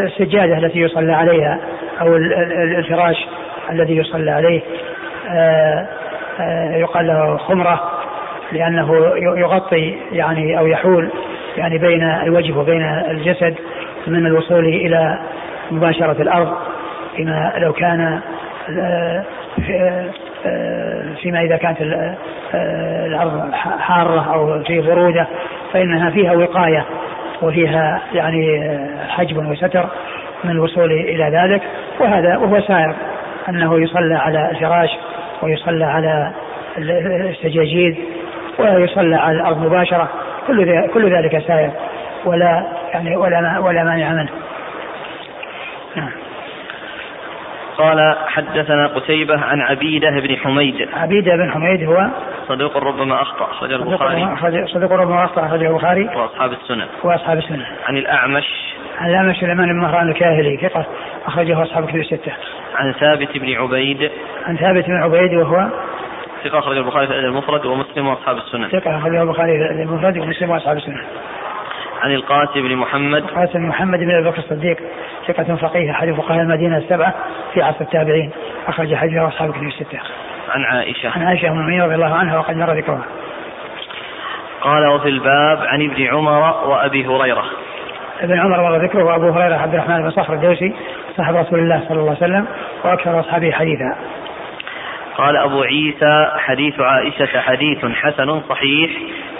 السجادة 0.05 0.59
التي 0.59 0.79
يصلى 0.79 1.13
عليها 1.13 1.59
أو 2.01 2.17
الفراش 2.17 3.27
الذي 3.71 3.97
يصلى 3.97 4.31
عليه. 4.31 4.61
آه، 5.31 5.87
آه، 6.41 6.77
يقال 6.77 7.07
له 7.07 7.37
خمرة 7.37 7.91
لأنه 8.53 9.13
يغطي 9.17 9.97
يعني 10.13 10.59
أو 10.59 10.67
يحول 10.67 11.11
يعني 11.57 11.79
بين 11.79 12.03
الوجه 12.03 12.59
وبين 12.59 12.83
الجسد 13.11 13.55
من 14.07 14.27
الوصول 14.27 14.65
إلى 14.65 15.19
مباشرة 15.71 16.23
الأرض 16.23 16.57
فيما 17.17 17.53
لو 17.57 17.73
كان 17.73 18.21
آه، 18.79 19.25
فيما 21.23 21.41
إذا 21.41 21.57
كانت 21.57 21.79
الأرض 23.07 23.53
حارة 23.55 24.35
أو 24.35 24.63
في 24.63 24.81
برودة 24.81 25.27
فإنها 25.73 26.11
فيها 26.11 26.33
وقاية 26.33 26.85
وفيها 27.43 28.01
يعني 28.13 28.71
حجب 29.09 29.51
وستر 29.51 29.89
من 30.45 30.51
الوصول 30.51 30.93
إلى 30.93 31.25
ذلك 31.25 31.63
وهذا 32.01 32.37
وهو 32.37 32.61
سائر 32.61 32.95
أنه 33.49 33.81
يصلى 33.81 34.15
على 34.15 34.51
الفراش 34.51 34.91
ويصلى 35.43 35.85
على 35.85 36.33
السجاجيد 36.79 37.97
ويصلى 38.59 39.17
على 39.17 39.37
الأرض 39.37 39.67
مباشرة 39.67 40.09
كل 40.47 40.89
كل 40.89 41.17
ذلك 41.17 41.43
سائر 41.47 41.71
ولا 42.25 42.67
يعني 42.93 43.17
ولا 43.17 43.59
ولا 43.59 43.85
مانع 43.85 44.13
منه. 44.13 44.31
نعم. 45.97 46.11
قال 47.79 48.17
حدثنا 48.27 48.87
قتيبة 48.87 49.41
عن 49.41 49.61
عبيدة 49.61 50.11
بن 50.11 50.37
حميد. 50.37 50.89
عبيدة 50.95 51.37
بن 51.37 51.51
حميد 51.51 51.89
هو 51.89 52.09
صدوق 52.49 52.77
ربما 52.77 53.23
أخطأ 53.23 53.51
أخرجه 53.51 53.77
البخاري. 53.77 54.67
صدوق 54.67 54.93
ربما 54.93 55.25
أخطأ 55.25 55.47
أخرجه 55.47 55.69
البخاري. 55.69 56.05
وأصحاب 56.05 56.53
السنن. 56.53 56.87
وأصحاب 57.03 57.39
السنن. 57.39 57.65
عن 57.87 57.97
الأعمش. 57.97 58.75
عن 58.99 59.11
الأعمش 59.11 59.37
سليمان 59.37 59.69
بن 59.69 59.81
مهران 59.81 60.09
الكاهلي 60.09 60.57
ثقة 60.57 60.87
أخرجه 61.27 61.63
أصحاب 61.63 61.87
كتب 61.87 61.97
الستة. 61.97 62.33
عن 62.75 62.93
ثابت 62.93 63.39
بن 63.39 63.53
عبيد. 63.53 64.11
عن 64.47 64.57
ثابت 64.57 64.87
بن 64.87 65.03
عبيد 65.03 65.35
وهو 65.35 65.69
ثقة 66.45 66.59
أخرجه 66.59 66.79
البخاري 66.79 67.07
في 67.07 67.13
المفرد 67.19 67.67
ومسلم 67.67 68.07
وأصحاب 68.07 68.37
السنن. 68.37 68.69
ثقة 68.69 68.99
أخرجه 68.99 69.23
البخاري 69.23 69.53
في 69.53 69.83
المفرد 69.83 70.19
ومسلم 70.19 70.51
وأصحاب 70.51 70.77
السنن. 70.77 71.05
عن 72.05 72.11
القاسم 72.11 72.69
بن 72.69 72.77
محمد 72.77 73.23
القاسم 73.23 73.59
بن 73.59 73.67
محمد 73.67 73.99
بن 73.99 74.11
أبي 74.11 74.31
بكر 74.31 74.39
الصديق 74.39 74.77
ثقة 75.27 75.57
فقيه 75.57 75.91
أحد 75.91 76.13
فقهاء 76.13 76.41
المدينة 76.41 76.77
السبعة 76.77 77.15
في 77.55 77.63
عصر 77.63 77.81
التابعين 77.81 78.31
أخرج 78.67 78.95
حديثه 78.95 79.29
أصحاب 79.29 79.53
كتب 79.53 79.63
الستة. 79.63 79.99
عن 80.51 80.65
عائشة 80.65 81.11
عن 81.11 81.23
عائشة 81.23 81.49
أم 81.49 81.53
المؤمنين 81.53 81.83
رضي 81.83 81.95
الله 81.95 82.15
عنها 82.15 82.39
وقد 82.39 82.57
مر 82.57 82.73
ذكرها. 82.73 83.05
قال 84.61 84.87
وفي 84.87 85.09
الباب 85.09 85.59
عن 85.67 85.83
ابن 85.83 86.07
عمر 86.07 86.69
وأبي 86.69 87.07
هريرة. 87.07 87.45
ابن 88.21 88.39
عمر 88.39 88.63
مر 88.63 88.85
ذكره 88.85 89.05
وأبو 89.05 89.31
هريرة 89.31 89.57
عبد 89.57 89.75
الرحمن 89.75 90.03
بن 90.03 90.11
صخر 90.11 90.35
الدوسي 90.35 90.75
صاحب 91.17 91.37
رسول 91.37 91.59
الله 91.59 91.81
صلى 91.89 92.01
الله 92.01 92.17
عليه 92.21 92.35
وسلم 92.35 92.47
وأكثر 92.85 93.21
أصحابه 93.21 93.51
حديثا. 93.51 93.97
قال 95.17 95.37
أبو 95.37 95.63
عيسى 95.63 96.31
حديث 96.37 96.81
عائشة 96.81 97.41
حديث 97.41 97.85
حسن 97.85 98.41
صحيح 98.49 98.91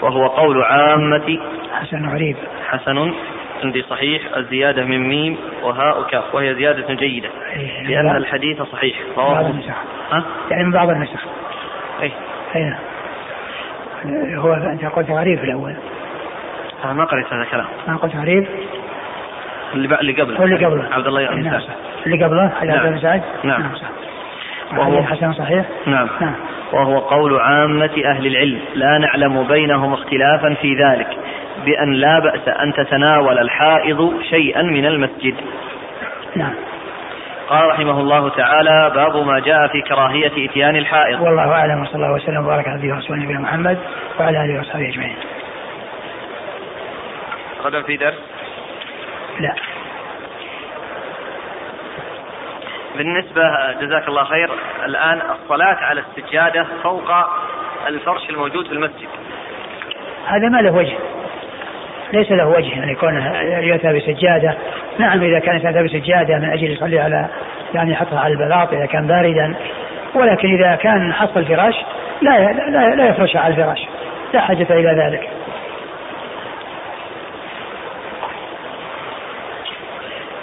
وهو 0.01 0.27
قول 0.27 0.63
عامة. 0.63 1.39
حسن 1.73 2.09
غريب. 2.09 2.35
حسن 2.67 3.13
عندي 3.63 3.81
صحيح 3.81 4.21
الزيادة 4.37 4.83
من 4.83 5.09
ميم 5.09 5.37
وهاء 5.63 6.01
وكاف 6.01 6.35
وهي 6.35 6.55
زيادة 6.55 6.93
جيدة 6.93 7.29
إيه، 7.55 7.83
لأن 7.83 8.15
الحديث 8.15 8.61
صحيح. 8.61 8.97
رواه 9.17 9.53
ها؟ 10.11 10.23
يعني 10.51 10.63
من 10.63 10.71
بعض 10.71 10.89
النسخ. 10.89 11.25
أي 12.01 12.11
أي 12.55 12.63
نعم 12.63 12.79
هو 14.35 14.53
أنت 14.53 14.85
قلت 14.85 15.11
غريب 15.11 15.37
في 15.37 15.43
الأول. 15.43 15.75
أنا 16.83 16.93
ما 16.93 17.05
قريت 17.05 17.33
هذا 17.33 17.41
الكلام. 17.41 17.65
ما 17.87 17.97
قلت 17.97 18.15
غريب؟ 18.15 18.47
اللي 19.73 19.99
اللي 19.99 20.21
قبله. 20.21 20.43
اللي 20.43 20.65
قبله. 20.65 20.89
عبد 20.91 21.07
الله 21.07 21.27
بن 21.27 21.43
نعم. 21.43 21.61
اللي 22.05 22.25
قبله 22.25 22.51
عبد 22.61 22.69
الله 22.69 22.89
بن 22.89 22.99
سعد 22.99 23.21
نعم, 23.43 23.61
نعم 23.61 23.71
وهو 24.73 25.03
حسن 25.03 25.33
صحيح. 25.33 25.65
نعم. 25.85 26.07
نعم. 26.21 26.35
وهو 26.73 26.99
قول 26.99 27.39
عامة 27.39 28.01
أهل 28.05 28.27
العلم. 28.27 28.59
لا 28.75 28.97
نعلم 28.97 29.43
بينهم 29.43 29.93
اختلافا 29.93 30.53
في 30.61 30.75
ذلك 30.75 31.07
بأن 31.65 31.93
لا 31.93 32.19
بأس 32.19 32.47
أن 32.47 32.73
تتناول 32.73 33.39
الحائض 33.39 34.21
شيئا 34.29 34.61
من 34.61 34.85
المسجد. 34.85 35.35
نعم. 36.35 36.53
قال 37.49 37.67
رحمه 37.69 37.99
الله 37.99 38.29
تعالى 38.29 38.91
باب 38.95 39.17
ما 39.17 39.39
جاء 39.39 39.67
في 39.67 39.81
كراهية 39.81 40.49
إتيان 40.49 40.75
الحائض. 40.75 41.21
والله 41.21 41.51
أعلم 41.51 41.81
وصلى 41.81 41.95
الله 41.95 42.13
وسلم 42.13 42.45
وبارك 42.45 42.67
على 42.67 42.77
نبينا 42.77 42.95
ورسوله 42.95 43.23
نبينا 43.23 43.39
محمد 43.39 43.77
وعلى 44.19 44.45
آله 44.45 44.59
وصحبه 44.59 44.89
أجمعين. 44.89 45.15
غدا 47.63 47.81
في 47.81 47.97
درس؟ 47.97 48.19
لا. 49.39 49.55
بالنسبة 52.97 53.43
جزاك 53.81 54.07
الله 54.07 54.23
خير 54.23 54.49
الآن 54.85 55.21
الصلاة 55.31 55.75
على 55.75 56.01
السجادة 56.01 56.65
فوق 56.83 57.11
الفرش 57.87 58.29
الموجود 58.29 58.67
في 58.67 58.73
المسجد. 58.73 59.07
هذا 60.27 60.49
ما 60.49 60.57
له 60.57 60.71
وجه. 60.71 60.97
ليس 62.13 62.31
له 62.31 62.47
وجه 62.47 62.79
يعني 62.79 62.91
يكون 62.91 63.21
يؤتى 63.63 63.93
بسجادة. 63.93 64.57
نعم 64.99 65.23
إذا 65.23 65.39
كانت 65.39 65.65
يؤتى 65.65 65.83
بسجادة 65.83 66.37
من 66.37 66.49
أجل 66.49 66.71
يصلي 66.71 66.99
على 66.99 67.27
يعني 67.73 67.91
يحطها 67.91 68.19
على 68.19 68.33
البلاط 68.33 68.73
إذا 68.73 68.85
كان 68.85 69.07
باردا. 69.07 69.55
ولكن 70.15 70.53
إذا 70.53 70.75
كان 70.75 71.13
حصل 71.13 71.39
الفراش 71.39 71.75
لا 72.21 72.53
لا, 72.53 72.95
لا 72.95 73.09
يفرش 73.09 73.35
على 73.35 73.53
الفراش. 73.53 73.87
لا 74.33 74.41
حاجة 74.41 74.67
إلى 74.69 75.03
ذلك. 75.03 75.29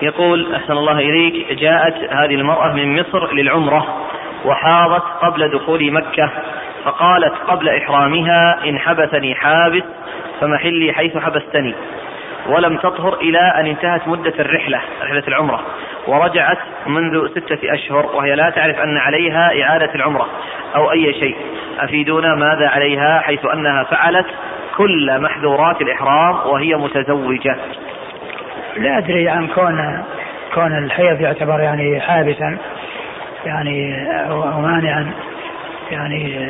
يقول 0.03 0.55
أحسن 0.55 0.73
الله 0.73 0.99
إليك 0.99 1.53
جاءت 1.53 1.95
هذه 1.95 2.35
المرأة 2.35 2.73
من 2.73 3.01
مصر 3.01 3.33
للعمرة 3.33 3.87
وحاضت 4.45 5.05
قبل 5.23 5.51
دخول 5.51 5.93
مكة 5.93 6.31
فقالت 6.85 7.35
قبل 7.49 7.69
إحرامها 7.69 8.65
إن 8.65 8.79
حبسني 8.79 9.35
حابس 9.35 9.83
فمحلي 10.41 10.93
حيث 10.93 11.17
حبستني. 11.17 11.75
ولم 12.49 12.77
تطهر 12.77 13.15
إلى 13.15 13.39
أن 13.39 13.67
انتهت 13.67 14.09
مدة 14.09 14.35
الرحلة 14.39 14.81
رحلة 15.03 15.23
العمرة 15.29 15.61
ورجعت 16.07 16.59
منذ 16.87 17.29
ستة 17.31 17.75
أشهر 17.75 18.07
وهي 18.07 18.35
لا 18.35 18.51
تعرف 18.51 18.79
أن 18.79 18.97
عليها 18.97 19.63
إعادة 19.63 19.95
العمرة 19.95 20.29
أو 20.77 20.93
أي 20.93 21.15
شيء. 21.15 21.37
أفيدونا 21.79 22.35
ماذا 22.35 22.69
عليها 22.69 23.21
حيث 23.21 23.47
أنها 23.47 23.83
فعلت 23.83 24.27
كل 24.77 25.21
محذورات 25.21 25.81
الإحرام 25.81 26.37
وهي 26.47 26.75
متزوجة؟ 26.75 27.57
لا 28.77 28.99
أدري 28.99 29.29
عن 29.29 29.47
كون 29.47 30.05
كون 30.55 30.79
الحيض 30.79 31.21
يعتبر 31.21 31.61
يعني 31.61 32.01
حابسا 32.01 32.59
يعني 33.47 34.07
أو 34.31 34.61
مانعا 34.61 35.13
يعني 35.91 36.41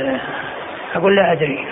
أقول 0.94 1.16
لا 1.16 1.32
أدري. 1.32 1.66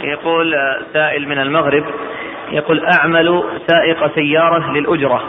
يقول 0.00 0.54
سائل 0.92 1.28
من 1.28 1.38
المغرب 1.38 1.84
يقول 2.52 2.86
أعمل 2.86 3.44
سائق 3.66 4.14
سيارة 4.14 4.72
للأجرة. 4.72 5.22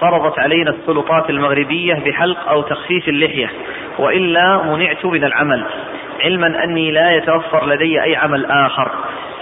فرضت 0.00 0.38
علينا 0.38 0.70
السلطات 0.70 1.30
المغربية 1.30 1.94
بحلق 1.94 2.48
أو 2.48 2.62
تخفيف 2.62 3.08
اللحية 3.08 3.50
وإلا 3.98 4.62
منعت 4.62 5.04
من 5.04 5.24
العمل. 5.24 5.64
علما 6.26 6.64
أني 6.64 6.90
لا 6.90 7.10
يتوفر 7.10 7.66
لدي 7.66 8.02
أي 8.02 8.16
عمل 8.16 8.46
آخر. 8.46 8.90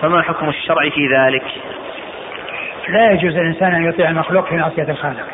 فما 0.01 0.23
حكم 0.23 0.49
الشرع 0.49 0.89
في 0.89 1.09
ذلك؟ 1.17 1.45
لا 2.89 3.11
يجوز 3.11 3.37
الإنسان 3.37 3.75
أن 3.75 3.85
يطيع 3.85 4.11
المخلوق 4.11 4.49
في 4.49 4.57
معصية 4.57 4.91
الخالق. 4.91 5.27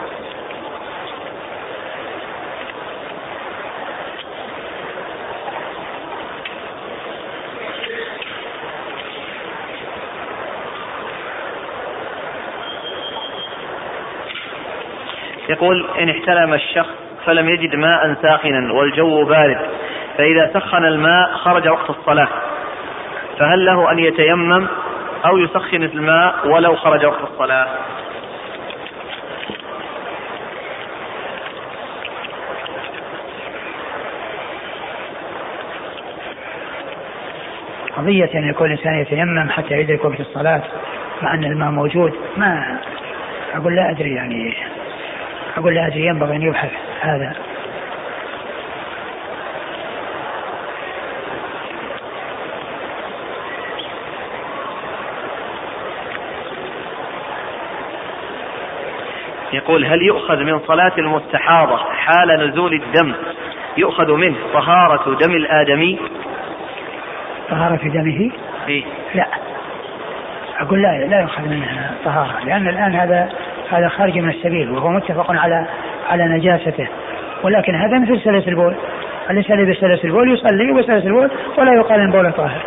يقول 15.48 15.88
إن 15.98 16.08
احتلم 16.08 16.54
الشخص 16.54 16.94
فلم 17.26 17.48
يجد 17.48 17.74
ماء 17.76 18.14
ساخنا 18.22 18.72
والجو 18.72 19.24
بارد. 19.24 19.69
فإذا 20.20 20.50
سخن 20.54 20.84
الماء 20.84 21.32
خرج 21.32 21.68
وقت 21.68 21.90
الصلاة. 21.90 22.28
فهل 23.38 23.66
له 23.66 23.92
أن 23.92 23.98
يتيمم 23.98 24.66
أو 25.26 25.38
يسخن 25.38 25.82
الماء 25.82 26.48
ولو 26.48 26.76
خرج 26.76 27.04
وقت 27.04 27.22
الصلاة؟ 27.22 27.66
قضية 37.96 38.30
أن 38.34 38.48
يكون 38.50 38.66
الإنسان 38.66 38.94
يتيمم 38.94 39.50
حتى 39.50 39.74
يدرك 39.74 40.04
وقت 40.04 40.20
الصلاة 40.20 40.62
مع 41.22 41.34
أن 41.34 41.44
الماء 41.44 41.70
موجود 41.70 42.12
ما 42.36 42.78
أقول 43.54 43.76
لا 43.76 43.90
أدري 43.90 44.14
يعني 44.14 44.54
أقول 45.56 45.74
لا 45.74 45.86
أدري 45.86 46.06
ينبغي 46.06 46.36
أن 46.36 46.42
يبحث 46.42 46.70
هذا. 47.00 47.49
يقول 59.52 59.84
هل 59.84 60.02
يؤخذ 60.02 60.36
من 60.36 60.58
صلاة 60.58 60.92
المستحاضة 60.98 61.76
حال 61.76 62.48
نزول 62.48 62.74
الدم 62.74 63.12
يؤخذ 63.76 64.12
منه 64.12 64.36
طهارة 64.52 65.16
دم 65.24 65.32
الآدمي؟ 65.32 65.98
طهارة 67.50 67.88
دمه؟ 67.88 68.30
إيه؟ 68.68 68.84
لا. 69.14 69.26
أقول 70.60 70.82
لا 70.82 71.06
لا 71.06 71.20
يؤخذ 71.20 71.42
منها 71.42 71.94
طهارة 72.04 72.44
لأن 72.44 72.68
الآن 72.68 72.94
هذا 72.94 73.28
هذا 73.70 73.88
خارج 73.88 74.18
من 74.18 74.30
السبيل 74.30 74.70
وهو 74.70 74.88
متفق 74.88 75.30
على 75.30 75.66
على 76.10 76.24
نجاسته. 76.24 76.88
ولكن 77.42 77.74
هذا 77.74 77.98
مثل 77.98 78.20
سلس 78.20 78.48
البول. 78.48 78.74
الإنسان 79.30 79.60
إذا 79.60 79.72
سلس 79.72 80.04
البول 80.04 80.32
يصلي 80.32 80.72
وسلس 80.72 81.06
البول 81.06 81.30
ولا 81.58 81.74
يقال 81.74 82.00
إن 82.00 82.10
بوله 82.10 82.30
طاهر. 82.30 82.62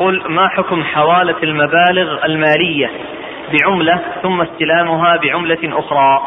يقول 0.00 0.24
ما 0.28 0.48
حكم 0.48 0.84
حوالة 0.84 1.42
المبالغ 1.42 2.24
المالية 2.24 2.90
بعملة 3.52 4.00
ثم 4.22 4.40
استلامها 4.40 5.16
بعملة 5.16 5.78
أخرى؟ 5.78 6.22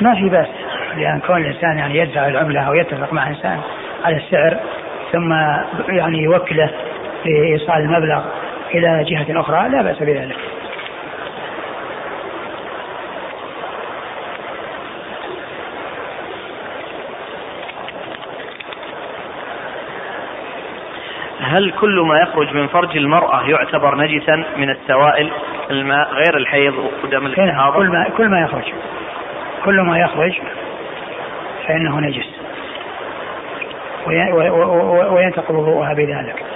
ما 0.00 0.14
في 0.14 0.28
بأس 0.28 0.48
لأن 0.96 1.20
كون 1.20 1.36
الإنسان 1.36 1.78
يعني 1.78 1.98
يدفع 1.98 2.28
العملة 2.28 2.60
أو 2.60 2.74
يتفق 2.74 3.12
مع 3.12 3.28
إنسان 3.28 3.60
على 4.04 4.16
السعر 4.16 4.56
ثم 5.12 5.32
يعني 5.88 6.22
يوكله 6.22 6.70
لإيصال 7.24 7.76
المبلغ 7.76 8.22
إلى 8.74 9.04
جهة 9.04 9.40
أخرى 9.40 9.68
لا 9.68 9.82
بأس 9.82 9.98
بذلك. 10.02 10.36
هل 21.52 21.72
كل 21.80 22.00
ما 22.00 22.18
يخرج 22.18 22.54
من 22.54 22.66
فرج 22.66 22.96
المرأة 22.96 23.42
يعتبر 23.48 23.96
نجسا 23.96 24.44
من 24.56 24.70
السوائل 24.70 25.30
الماء 25.70 26.08
غير 26.12 26.36
الحيض 26.36 26.74
ودم 27.04 27.26
الاستحاضة؟ 27.26 27.76
كل 27.76 27.88
ما 27.88 28.08
كل 28.16 28.28
ما 28.28 28.40
يخرج. 28.40 28.72
كل 29.64 29.80
ما 29.80 29.98
يخرج 29.98 30.32
فإنه 31.66 32.00
نجس. 32.00 32.26
وينتقض 35.10 35.54
وضوءها 35.54 35.94
بذلك. 35.94 36.51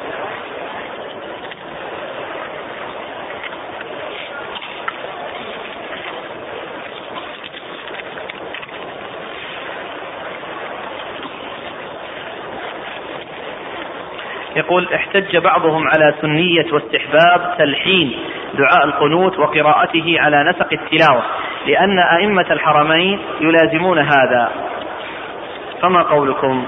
يقول 14.57 14.89
احتج 14.95 15.37
بعضهم 15.37 15.89
على 15.89 16.15
سنية 16.21 16.67
واستحباب 16.73 17.55
تلحين 17.59 18.19
دعاء 18.55 18.85
القنوت 18.85 19.39
وقراءته 19.39 20.17
على 20.19 20.45
نسق 20.51 20.69
التلاوة 20.73 21.23
لأن 21.67 21.99
أئمة 21.99 22.47
الحرمين 22.51 23.19
يلازمون 23.41 23.99
هذا. 23.99 24.51
فما 25.83 26.03
قولكم؟ 26.03 26.67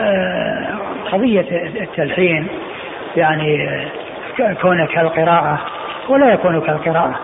آه، 0.00 0.66
قضية 1.12 1.46
التلحين 1.80 2.48
يعني 3.16 3.68
كونه 4.62 4.86
كالقراءة 4.86 5.58
ولا 6.08 6.32
يكون 6.32 6.60
كالقراءة 6.60 7.20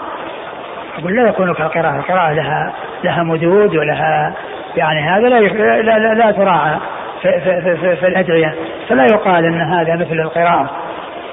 أقول 0.98 1.16
لا 1.16 1.28
يكون 1.28 1.54
كالقراءة 1.54 1.96
القراءة 1.96 2.32
لها 2.32 2.72
لها 3.04 3.22
مدود 3.22 3.76
ولها 3.76 4.34
يعني 4.76 5.00
هذا 5.00 5.28
لا 5.28 5.40
لا, 5.40 5.98
لا, 5.98 6.14
لا 6.14 6.30
تراعى 6.30 6.76
في, 7.22 7.40
في, 7.40 7.76
في, 7.76 7.96
في 7.96 8.06
الأدعية. 8.06 8.54
فلا 8.90 9.04
يقال 9.04 9.44
أن 9.44 9.60
هذا 9.60 9.96
مثل 9.96 10.20
القراءة. 10.20 10.70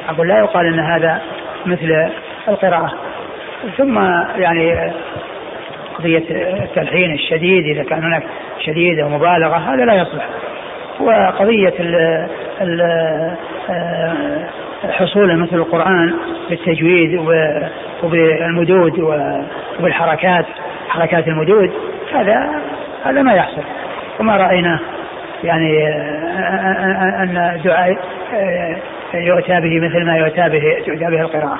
أقول 0.10 0.28
لا 0.28 0.40
يقال 0.40 0.66
أن 0.66 0.80
هذا 0.80 1.22
مثل 1.66 2.10
القراءة. 2.48 2.94
ثم 3.78 4.00
يعني 4.38 4.92
قضية 5.96 6.24
التلحين 6.64 7.14
الشديد 7.14 7.66
إذا 7.66 7.84
كان 7.84 8.04
هناك 8.04 8.24
شديد 8.60 9.00
أو 9.00 9.10
مبالغة 9.10 9.58
هذا 9.58 9.86
لا 9.86 9.94
يصلح. 9.94 10.26
وقضية 11.00 11.74
ال 11.80 12.28
ال 12.62 13.36
حصول 14.92 15.38
مثل 15.38 15.56
القرآن 15.56 16.14
بالتجويد 16.50 17.20
وبالمدود 18.04 19.00
وبالحركات 19.80 20.46
حركات 20.90 21.28
المدود 21.28 21.72
هذا 22.14 22.62
هذا 23.06 23.22
ما 23.22 23.34
يحصل. 23.34 23.64
وما 24.20 24.38
رأيناه؟ 24.38 24.80
يعني 25.44 25.88
أن 27.24 27.38
الدعاء 27.56 27.98
يؤتى 29.14 29.60
به 29.60 29.80
مثل 29.80 30.06
ما 30.06 30.18
يؤتى 30.18 30.50
به 30.50 30.84
تؤتى 30.86 31.06
به 31.06 31.22
القراءة. 31.22 31.60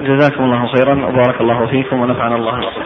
جزاكم 0.00 0.44
الله 0.44 0.66
خيرا. 0.66 1.06
وبارك 1.06 1.40
الله 1.40 1.66
فيكم 1.66 2.00
ونفعنا 2.00 2.36
الله 2.36 2.60
بكم 2.60 2.82